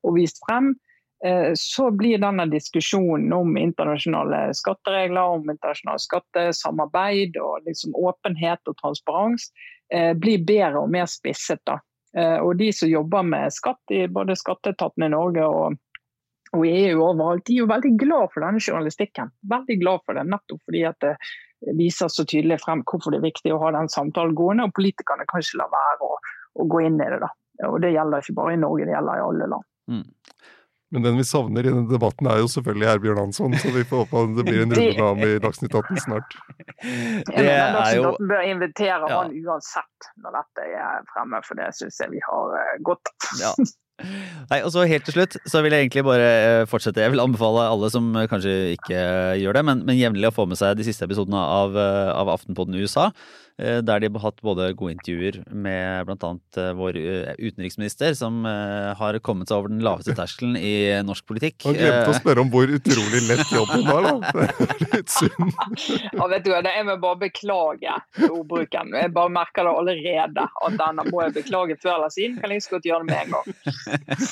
og 0.03 0.15
vist 0.19 0.41
frem, 0.45 0.73
eh, 1.25 1.51
så 1.55 1.89
blir 1.95 2.21
denne 2.21 2.49
diskusjonen 2.51 3.33
om 3.35 3.57
internasjonale 3.59 4.49
skatteregler, 4.57 5.39
om 5.39 5.47
internasjonalt 5.47 6.05
skattesamarbeid 6.05 7.39
og 7.39 7.67
liksom 7.69 7.95
åpenhet 7.97 8.61
og 8.67 8.79
transparens 8.83 9.51
eh, 9.93 10.11
blir 10.17 10.43
bedre 10.43 10.83
og 10.83 10.91
mer 10.91 11.07
spisset. 11.09 11.63
da. 11.65 11.79
Eh, 12.17 12.39
Og 12.39 12.55
de 12.57 12.71
som 12.73 12.89
jobber 12.89 13.23
med 13.23 13.53
skatt 13.53 13.93
i 13.93 14.07
både 14.07 14.37
skatteetaten 14.39 15.05
i 15.05 15.11
Norge 15.13 15.45
og, 15.45 15.77
og 16.55 16.65
EU 16.65 17.03
overalt, 17.05 17.45
de 17.45 17.57
er 17.57 17.63
jo 17.63 17.69
veldig 17.69 17.93
glad 18.01 18.33
for 18.33 18.45
denne 18.45 18.61
journalistikken. 18.63 19.29
Veldig 19.49 19.77
glad 19.83 20.05
for 20.05 20.17
det, 20.17 20.25
nettopp 20.29 20.63
fordi 20.65 20.83
at 20.89 20.97
det 21.05 21.15
viser 21.77 22.07
så 22.09 22.25
tydelig 22.25 22.61
frem 22.63 22.81
hvorfor 22.87 23.13
det 23.13 23.19
er 23.19 23.27
viktig 23.27 23.53
å 23.53 23.59
ha 23.61 23.73
den 23.75 23.91
samtalen 23.91 24.37
gående, 24.37 24.69
og 24.69 24.75
politikerne 24.77 25.27
kan 25.29 25.43
ikke 25.43 25.59
la 25.61 25.67
være 25.73 26.07
å, 26.07 26.15
å 26.63 26.67
gå 26.71 26.85
inn 26.87 27.01
i 27.01 27.09
det. 27.11 27.19
da. 27.21 27.29
Og 27.67 27.81
Det 27.83 27.91
gjelder 27.93 28.23
ikke 28.23 28.37
bare 28.39 28.55
i 28.55 28.61
Norge, 28.61 28.87
det 28.87 28.95
gjelder 28.95 29.19
i 29.19 29.25
alle 29.27 29.49
land. 29.53 29.67
Mm. 29.91 30.05
Men 30.91 31.03
den 31.05 31.19
vi 31.19 31.23
savner 31.27 31.61
i 31.61 31.69
denne 31.69 31.85
debatten 31.91 32.25
er 32.31 32.39
jo 32.41 32.47
selvfølgelig 32.49 32.87
Herbjørn 32.89 33.19
Hansson, 33.21 33.53
så 33.61 33.69
vi 33.75 33.83
får 33.85 34.05
håpe 34.07 34.21
at 34.23 34.31
det 34.39 34.45
blir 34.47 34.63
en 34.63 34.71
runde 34.73 34.87
med 34.97 35.03
ham 35.05 35.19
i 35.27 35.35
Dagsnytt 35.43 35.75
18 35.77 35.99
snart. 36.05 36.37
Det 36.81 37.43
er 37.43 37.75
Dagsnytt 37.75 37.99
jo 37.99 38.07
18 38.15 38.31
bør 38.31 38.47
invitere 38.47 39.11
Ja. 39.11 39.19
han 39.19 39.35
uansett 39.37 40.09
når 40.23 40.39
dette 40.39 40.65
er 40.79 41.03
fremme, 41.13 41.41
for 41.45 41.59
det 41.61 41.67
syns 41.77 41.99
jeg 42.01 42.09
vi 42.15 42.23
har 42.25 42.57
eh, 42.61 42.73
godt 42.89 43.11
av. 43.13 43.43
Ja. 43.43 43.53
Nei, 44.49 44.61
og 44.63 44.71
så 44.71 44.85
Helt 44.87 45.03
til 45.03 45.17
slutt 45.17 45.35
så 45.51 45.59
vil 45.61 45.73
jeg 45.75 45.85
egentlig 45.89 46.05
bare 46.07 46.27
eh, 46.39 46.65
fortsette. 46.71 47.03
Jeg 47.03 47.11
vil 47.13 47.21
anbefale 47.21 47.67
alle 47.67 47.89
som 47.93 48.09
eh, 48.15 48.29
kanskje 48.31 48.55
ikke 48.77 49.03
gjør 49.43 49.59
det, 49.59 49.63
men, 49.69 49.83
men 49.85 49.99
jevnlig 49.99 50.31
å 50.31 50.35
få 50.39 50.47
med 50.49 50.57
seg 50.57 50.79
de 50.79 50.87
siste 50.87 51.05
episodene 51.05 51.37
av, 51.37 51.75
av 51.77 52.33
Aftenpodden 52.33 52.79
USA. 52.79 53.09
Eh, 53.59 53.79
Der 53.85 53.99
de 54.01 54.09
har 54.15 54.23
hatt 54.23 54.39
både 54.45 54.71
gode 54.79 54.95
intervjuer 54.95 55.41
med 55.53 56.07
bl.a. 56.07 56.31
vår 56.79 56.97
eh, 56.99 57.33
utenriksminister, 57.39 58.15
som 58.17 58.41
eh, 58.47 58.93
har 58.97 59.19
kommet 59.25 59.51
seg 59.51 59.59
over 59.59 59.69
den 59.73 59.83
laveste 59.85 60.15
terskelen 60.17 60.55
i 60.57 60.73
norsk 61.05 61.27
politikk. 61.29 61.67
Han 61.67 61.77
glemte 61.77 62.09
å 62.09 62.15
Eh, 62.15 62.19
spørre 62.21 62.43
om 62.45 62.49
hvor 62.53 62.71
utrolig 62.79 63.21
lett 63.27 63.51
jobben 63.53 63.85
var, 63.87 64.07
da. 64.07 64.33
Det 64.33 64.47
er 64.49 64.95
litt 64.95 65.13
synd. 65.13 65.53
Ja, 66.15 66.27
vet 66.31 66.45
du, 66.47 66.51
hva, 66.53 66.61
det- 66.65 66.75
Jeg 66.79 66.85
må 66.87 66.95
bare 67.03 67.19
beklage 67.27 67.95
ordbruken. 68.29 68.93
Jeg 68.95 69.13
bare 69.15 69.33
merker 69.35 69.67
det 69.67 69.73
allerede. 69.83 70.47
At 70.65 70.77
denne 70.79 71.05
må 71.11 71.23
jeg 71.25 71.35
beklage 71.41 71.75
før 71.81 71.95
eller 71.99 72.13
siden. 72.13 72.37
Kan 72.39 72.53
jeg 72.55 72.63
så 72.63 72.75
godt 72.77 72.87
gjøre 72.87 73.03
det 73.03 73.09
med 73.09 73.19
en 73.19 73.31
gang. 73.35 73.45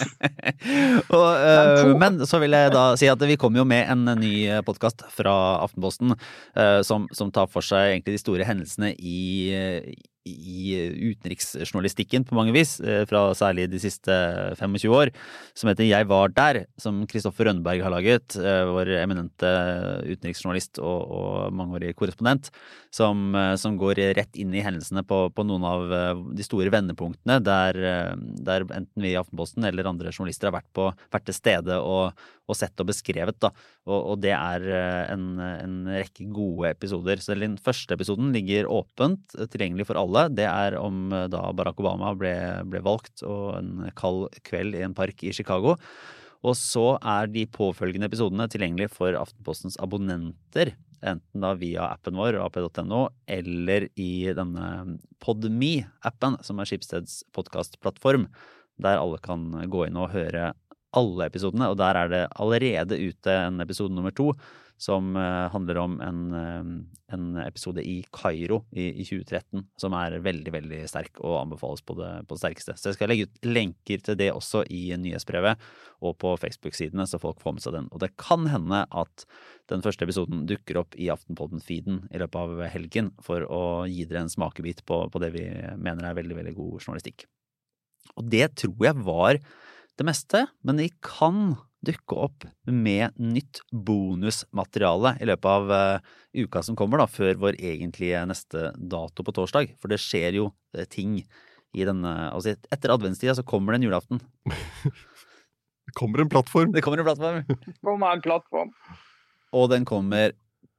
og, 1.18 1.30
eh, 1.36 1.92
men 2.00 2.20
så 2.30 2.40
vil 2.42 2.56
jeg 2.56 2.72
da 2.74 2.84
si 3.00 3.10
at 3.12 3.24
vi 3.28 3.38
kommer 3.40 3.62
jo 3.62 3.68
med 3.68 3.90
en 3.92 4.06
ny 4.20 4.34
podkast 4.68 5.04
fra 5.14 5.34
Aftenposten 5.66 6.14
eh, 6.16 6.80
som, 6.88 7.08
som 7.16 7.32
tar 7.34 7.50
for 7.52 7.66
seg 7.66 7.94
egentlig 7.96 8.18
de 8.18 8.22
store 8.24 8.48
hendelsene 8.48 8.94
i, 8.98 9.17
i 10.28 10.76
utenriksjournalistikken 11.12 12.26
på 12.28 12.36
mange 12.38 12.54
vis, 12.56 12.78
eh, 12.80 13.06
fra 13.10 13.32
særlig 13.38 13.68
de 13.72 13.80
siste 13.82 14.14
25 14.60 14.92
år, 14.92 15.12
som 15.56 15.70
heter 15.70 15.88
Jeg 15.88 16.08
var 16.08 16.30
der, 16.30 16.66
som 16.78 17.06
Kristoffer 17.08 17.48
Rønneberg 17.48 17.84
har 17.84 17.94
laget, 17.94 18.36
eh, 18.36 18.66
vår 18.66 18.92
eminente 19.02 19.52
utenriksjournalist 20.04 20.80
og, 20.80 21.12
og 21.12 21.54
mangeårig 21.54 21.96
korrespondent, 21.96 22.52
som, 22.92 23.36
eh, 23.36 23.56
som 23.56 23.78
går 23.78 24.16
rett 24.18 24.36
inn 24.36 24.54
i 24.54 24.64
hendelsene 24.64 25.06
på, 25.08 25.28
på 25.34 25.46
noen 25.48 25.64
av 25.64 26.34
de 26.36 26.44
store 26.44 26.72
vendepunktene 26.74 27.40
der, 27.44 27.74
der 28.18 28.66
enten 28.68 29.02
vi 29.02 29.14
i 29.14 29.20
Aftenposten 29.20 29.66
eller 29.68 29.88
andre 29.88 30.12
journalister 30.12 30.50
har 30.50 30.60
vært, 30.60 30.72
på, 30.74 30.92
vært 31.14 31.28
til 31.30 31.38
stede 31.38 31.80
og, 31.80 32.14
og 32.48 32.58
sett 32.58 32.80
og 32.82 32.90
beskrevet. 32.90 33.38
Da. 33.44 33.52
Og, 33.88 34.14
og 34.14 34.20
det 34.24 34.34
er 34.36 34.68
eh, 34.72 35.04
en, 35.14 35.28
en 35.40 35.78
rekke 35.92 36.28
gode 36.34 36.72
episoder. 36.72 37.22
Så 37.24 37.38
den 37.38 37.58
første 37.62 37.98
episoden 37.98 38.32
ligger 38.36 38.70
åpent 38.72 39.36
eh, 39.38 39.50
tilgjengelig 39.52 39.90
for 39.90 40.00
alle. 40.00 40.28
Det 40.34 40.48
er 40.48 40.80
om 40.80 41.12
eh, 41.12 41.28
da 41.32 41.44
Barack 41.58 41.82
Obama 41.84 42.14
ble, 42.18 42.34
ble 42.72 42.84
valgt 42.86 43.26
og 43.28 43.58
en 43.60 43.90
kald 44.00 44.28
kveld 44.48 44.78
i 44.78 44.86
en 44.88 44.96
park 44.98 45.24
i 45.28 45.36
Chicago. 45.36 45.76
Og 46.46 46.54
så 46.56 46.96
er 47.02 47.30
de 47.34 47.48
påfølgende 47.50 48.08
episodene 48.08 48.48
tilgjengelige 48.52 48.94
for 48.94 49.18
Aftenpostens 49.18 49.80
abonnenter. 49.84 50.76
Enten 51.06 51.44
da 51.44 51.52
via 51.58 51.92
appen 51.92 52.18
vår, 52.18 52.40
ap.no, 52.42 53.08
eller 53.30 53.88
i 54.00 54.12
denne 54.38 54.98
Podme-appen, 55.22 56.38
som 56.46 56.62
er 56.62 56.70
Skipsteds 56.70 57.20
podkastplattform, 57.38 58.26
der 58.82 59.02
alle 59.02 59.20
kan 59.22 59.50
gå 59.70 59.88
inn 59.88 59.98
og 60.00 60.14
høre 60.14 60.54
alle 60.98 61.30
episodene. 61.30 61.70
Og 61.72 61.78
der 61.80 62.02
er 62.02 62.14
det 62.14 62.24
allerede 62.42 63.00
ute 63.00 63.38
en 63.48 63.62
episode 63.64 63.96
nummer 63.96 64.16
to 64.16 64.34
som 64.78 65.16
eh, 65.18 65.50
handler 65.52 65.78
om 65.82 65.96
en, 66.02 66.20
eh, 66.38 67.14
en 67.14 67.26
episode 67.42 67.82
i 67.82 67.96
Kairo 68.14 68.60
i, 68.72 68.92
i 69.02 69.06
2013, 69.06 69.64
som 69.82 69.96
er 69.98 70.20
veldig, 70.22 70.54
veldig 70.54 70.82
sterk 70.90 71.18
og 71.24 71.40
anbefales 71.42 71.82
på 71.82 71.96
det, 71.98 72.12
på 72.30 72.38
det 72.38 72.44
sterkeste. 72.44 72.76
Så 72.78 72.92
jeg 72.92 73.00
skal 73.00 73.10
legge 73.12 73.26
ut 73.26 73.48
lenker 73.50 74.04
til 74.06 74.20
det 74.20 74.30
også 74.36 74.64
i 74.70 74.84
nyhetsbrevet 75.02 75.64
og 76.06 76.14
på 76.22 76.36
Facebook-sidene, 76.38 77.08
så 77.10 77.20
folk 77.22 77.42
får 77.42 77.58
med 77.58 77.66
seg 77.66 77.78
den. 77.80 77.88
Og 77.90 78.04
det 78.06 78.14
kan 78.22 78.46
hende 78.54 78.84
at 78.86 79.26
den 79.72 79.82
første 79.86 80.06
episoden 80.06 80.46
dukker 80.50 80.84
opp 80.84 80.94
i 80.96 81.10
Aftenpodden-feeden 81.14 82.04
i 82.14 82.22
løpet 82.22 82.44
av 82.44 82.62
helgen 82.70 83.12
for 83.26 83.48
å 83.50 83.64
gi 83.90 84.06
dere 84.06 84.28
en 84.28 84.34
smakebit 84.34 84.86
på, 84.88 85.08
på 85.10 85.24
det 85.24 85.34
vi 85.34 85.48
mener 85.74 86.06
er 86.06 86.22
veldig, 86.22 86.38
veldig 86.38 86.54
god 86.60 86.78
journalistikk. 86.84 87.26
Og 88.16 88.30
det 88.30 88.54
tror 88.62 88.86
jeg 88.86 89.08
var 89.10 89.42
det 89.98 90.06
meste, 90.08 90.44
men 90.66 90.78
de 90.82 90.90
kan 91.04 91.56
dukke 91.88 92.18
opp 92.20 92.46
med 92.66 93.14
nytt 93.22 93.62
bonusmateriale 93.72 95.16
i 95.22 95.28
løpet 95.30 95.50
av 95.52 95.72
eh, 95.72 96.08
uka 96.44 96.64
som 96.66 96.78
kommer, 96.78 97.02
da, 97.02 97.06
før 97.10 97.38
vår 97.42 97.60
egentlige 97.62 98.24
neste 98.30 98.72
dato 98.78 99.24
på 99.26 99.34
torsdag. 99.38 99.76
For 99.82 99.94
det 99.94 100.00
skjer 100.02 100.40
jo 100.40 100.48
eh, 100.76 100.88
ting 100.90 101.20
i 101.78 101.86
denne 101.86 102.12
Altså 102.32 102.56
etter 102.74 102.94
adventstida 102.94 103.36
så 103.38 103.46
kommer 103.46 103.74
det 103.76 103.82
en 103.82 103.88
julaften. 103.90 104.22
Det 105.88 105.94
kommer 105.96 106.20
en 106.20 106.28
plattform. 106.28 106.74
Det 106.76 106.82
kommer 106.84 107.00
en 107.00 107.06
plattform. 107.08 107.38
det 107.48 107.76
Kommer 107.80 108.12
en 108.12 108.22
plattform. 108.26 108.72
Og 109.56 109.70
den 109.72 109.86
kommer 109.88 110.34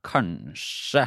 kanskje 0.04 1.06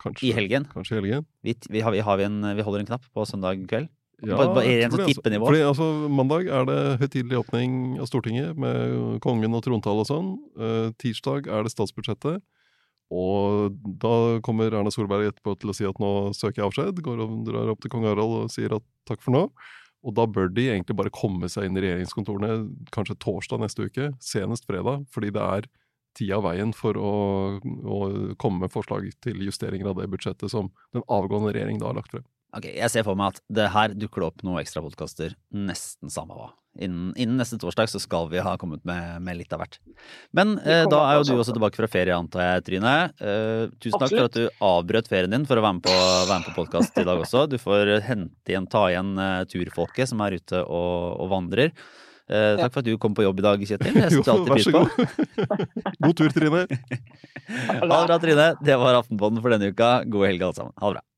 Kanskje, 0.00 0.26
i 0.28 0.32
helgen. 0.36 0.66
kanskje 0.68 0.98
i 0.98 0.98
helgen. 0.98 1.24
Vi, 1.44 1.54
vi, 1.72 1.80
har, 1.80 1.94
vi, 1.96 2.02
har 2.04 2.20
en, 2.26 2.36
vi 2.56 2.66
holder 2.66 2.82
en 2.84 2.90
knapp 2.90 3.06
på 3.16 3.24
søndag 3.28 3.62
kveld. 3.68 3.88
Ja, 4.22 4.36
Bare- 4.36 4.54
bare 4.54 4.76
rent 4.82 4.92
sånn 4.92 5.00
altså. 5.06 5.14
tippenivå. 5.14 5.46
Fordi 5.48 5.60
altså, 5.64 5.86
Mandag 6.12 6.48
er 6.52 6.64
det 6.68 6.78
høytidelig 7.00 7.38
åpning 7.40 7.76
av 8.00 8.06
Stortinget 8.10 8.56
med 8.56 9.20
kongen 9.24 9.54
og 9.56 9.64
trontale 9.64 10.04
og 10.04 10.08
sånn. 10.10 10.32
Uh, 10.60 10.90
tirsdag 11.00 11.48
er 11.48 11.64
det 11.64 11.72
statsbudsjettet. 11.72 12.42
Og 13.10 13.74
da 13.98 14.38
kommer 14.46 14.70
Erna 14.70 14.92
Solberg 14.94 15.32
etterpå 15.32 15.56
til 15.58 15.72
å 15.72 15.74
si 15.74 15.84
at 15.88 15.98
nå 15.98 16.30
søker 16.36 16.62
jeg 16.62 16.68
avskjed. 16.68 17.02
Går 17.02 17.24
og 17.24 17.44
drar 17.48 17.72
opp 17.72 17.80
til 17.82 17.90
kong 17.90 18.04
Harald 18.06 18.44
og 18.44 18.50
sier 18.54 18.76
at 18.76 18.84
takk 19.08 19.24
for 19.24 19.34
nå. 19.34 19.44
Og 20.06 20.14
da 20.16 20.24
bør 20.30 20.48
de 20.52 20.68
egentlig 20.70 20.96
bare 20.96 21.12
komme 21.12 21.48
seg 21.52 21.66
inn 21.66 21.76
i 21.76 21.82
regjeringskontorene 21.84 22.70
kanskje 22.94 23.18
torsdag 23.20 23.60
neste 23.60 23.88
uke, 23.90 24.12
senest 24.24 24.64
fredag, 24.68 25.04
fordi 25.12 25.32
det 25.34 25.42
er 25.42 25.68
tida 26.16 26.38
av 26.38 26.46
veien 26.48 26.72
for 26.74 26.96
å, 26.98 27.10
å 27.60 27.98
komme 28.40 28.64
med 28.64 28.72
forslag 28.72 29.10
til 29.22 29.42
justeringer 29.44 29.90
av 29.90 30.00
det 30.00 30.08
budsjettet 30.10 30.50
som 30.50 30.70
den 30.94 31.04
avgående 31.06 31.52
regjering 31.54 31.82
da 31.82 31.90
har 31.90 31.98
lagt 32.00 32.14
frem. 32.14 32.24
Ok, 32.56 32.66
Jeg 32.66 32.90
ser 32.90 33.04
for 33.06 33.18
meg 33.18 33.36
at 33.36 33.42
det 33.52 33.68
her 33.70 33.92
dukker 33.94 34.24
det 34.24 34.30
opp 34.32 34.42
noen 34.46 34.62
ekstra 34.62 34.82
podkaster 34.82 35.36
nesten 35.54 36.10
samme 36.10 36.34
hva. 36.34 36.48
Innen, 36.80 37.10
innen 37.18 37.38
neste 37.38 37.58
torsdag 37.58 37.90
så 37.90 37.98
skal 38.02 38.28
vi 38.30 38.42
ha 38.42 38.52
kommet 38.58 38.82
med, 38.86 39.22
med 39.26 39.38
litt 39.40 39.54
av 39.54 39.62
hvert. 39.62 39.78
Men 40.34 40.54
eh, 40.62 40.84
da 40.90 41.00
er 41.08 41.18
jo 41.18 41.24
du 41.26 41.32
også 41.42 41.54
tilbake 41.56 41.78
fra 41.78 41.88
ferie, 41.90 42.14
antar 42.14 42.44
jeg, 42.44 42.66
Trine. 42.68 42.92
Eh, 43.18 43.64
tusen 43.82 43.98
takk 43.98 44.14
for 44.14 44.28
at 44.28 44.38
du 44.38 44.44
avbrøt 44.66 45.10
ferien 45.10 45.34
din 45.34 45.46
for 45.50 45.58
å 45.58 45.64
være 45.66 45.78
med 45.78 45.86
på, 45.86 45.96
være 46.30 46.38
med 46.38 46.50
på 46.50 46.56
podkast 46.60 47.00
i 47.02 47.06
dag 47.06 47.22
også. 47.22 47.46
Du 47.50 47.58
får 47.62 47.96
hente 48.06 48.54
igjen, 48.54 48.70
ta 48.70 48.84
igjen 48.90 49.12
eh, 49.18 49.40
turfolket 49.50 50.10
som 50.10 50.22
er 50.26 50.38
ute 50.38 50.62
og, 50.62 51.18
og 51.22 51.34
vandrer. 51.34 51.74
Eh, 52.30 52.54
takk 52.60 52.70
for 52.70 52.84
at 52.84 52.86
du 52.86 52.94
kom 53.02 53.14
på 53.18 53.26
jobb 53.26 53.42
i 53.42 53.46
dag, 53.46 53.66
Kjetil. 53.66 53.96
Jeg 54.04 54.14
setter 54.14 54.34
alltid 54.36 54.54
pris 54.54 54.70
på. 54.70 54.84
god. 56.06 56.16
Tur, 56.22 56.34
Trine. 56.34 56.66
Ha 57.50 57.82
det 57.82 57.88
bra, 57.90 58.18
Trine. 58.22 58.50
Det 58.62 58.76
var 58.78 59.00
Aftenpodden 59.00 59.42
for 59.42 59.50
denne 59.50 59.72
uka. 59.74 59.94
God 60.06 60.28
helg, 60.30 60.44
alle 60.46 60.54
sammen. 60.54 60.74
Ha 60.78 60.92
det 60.92 61.00
bra. 61.00 61.09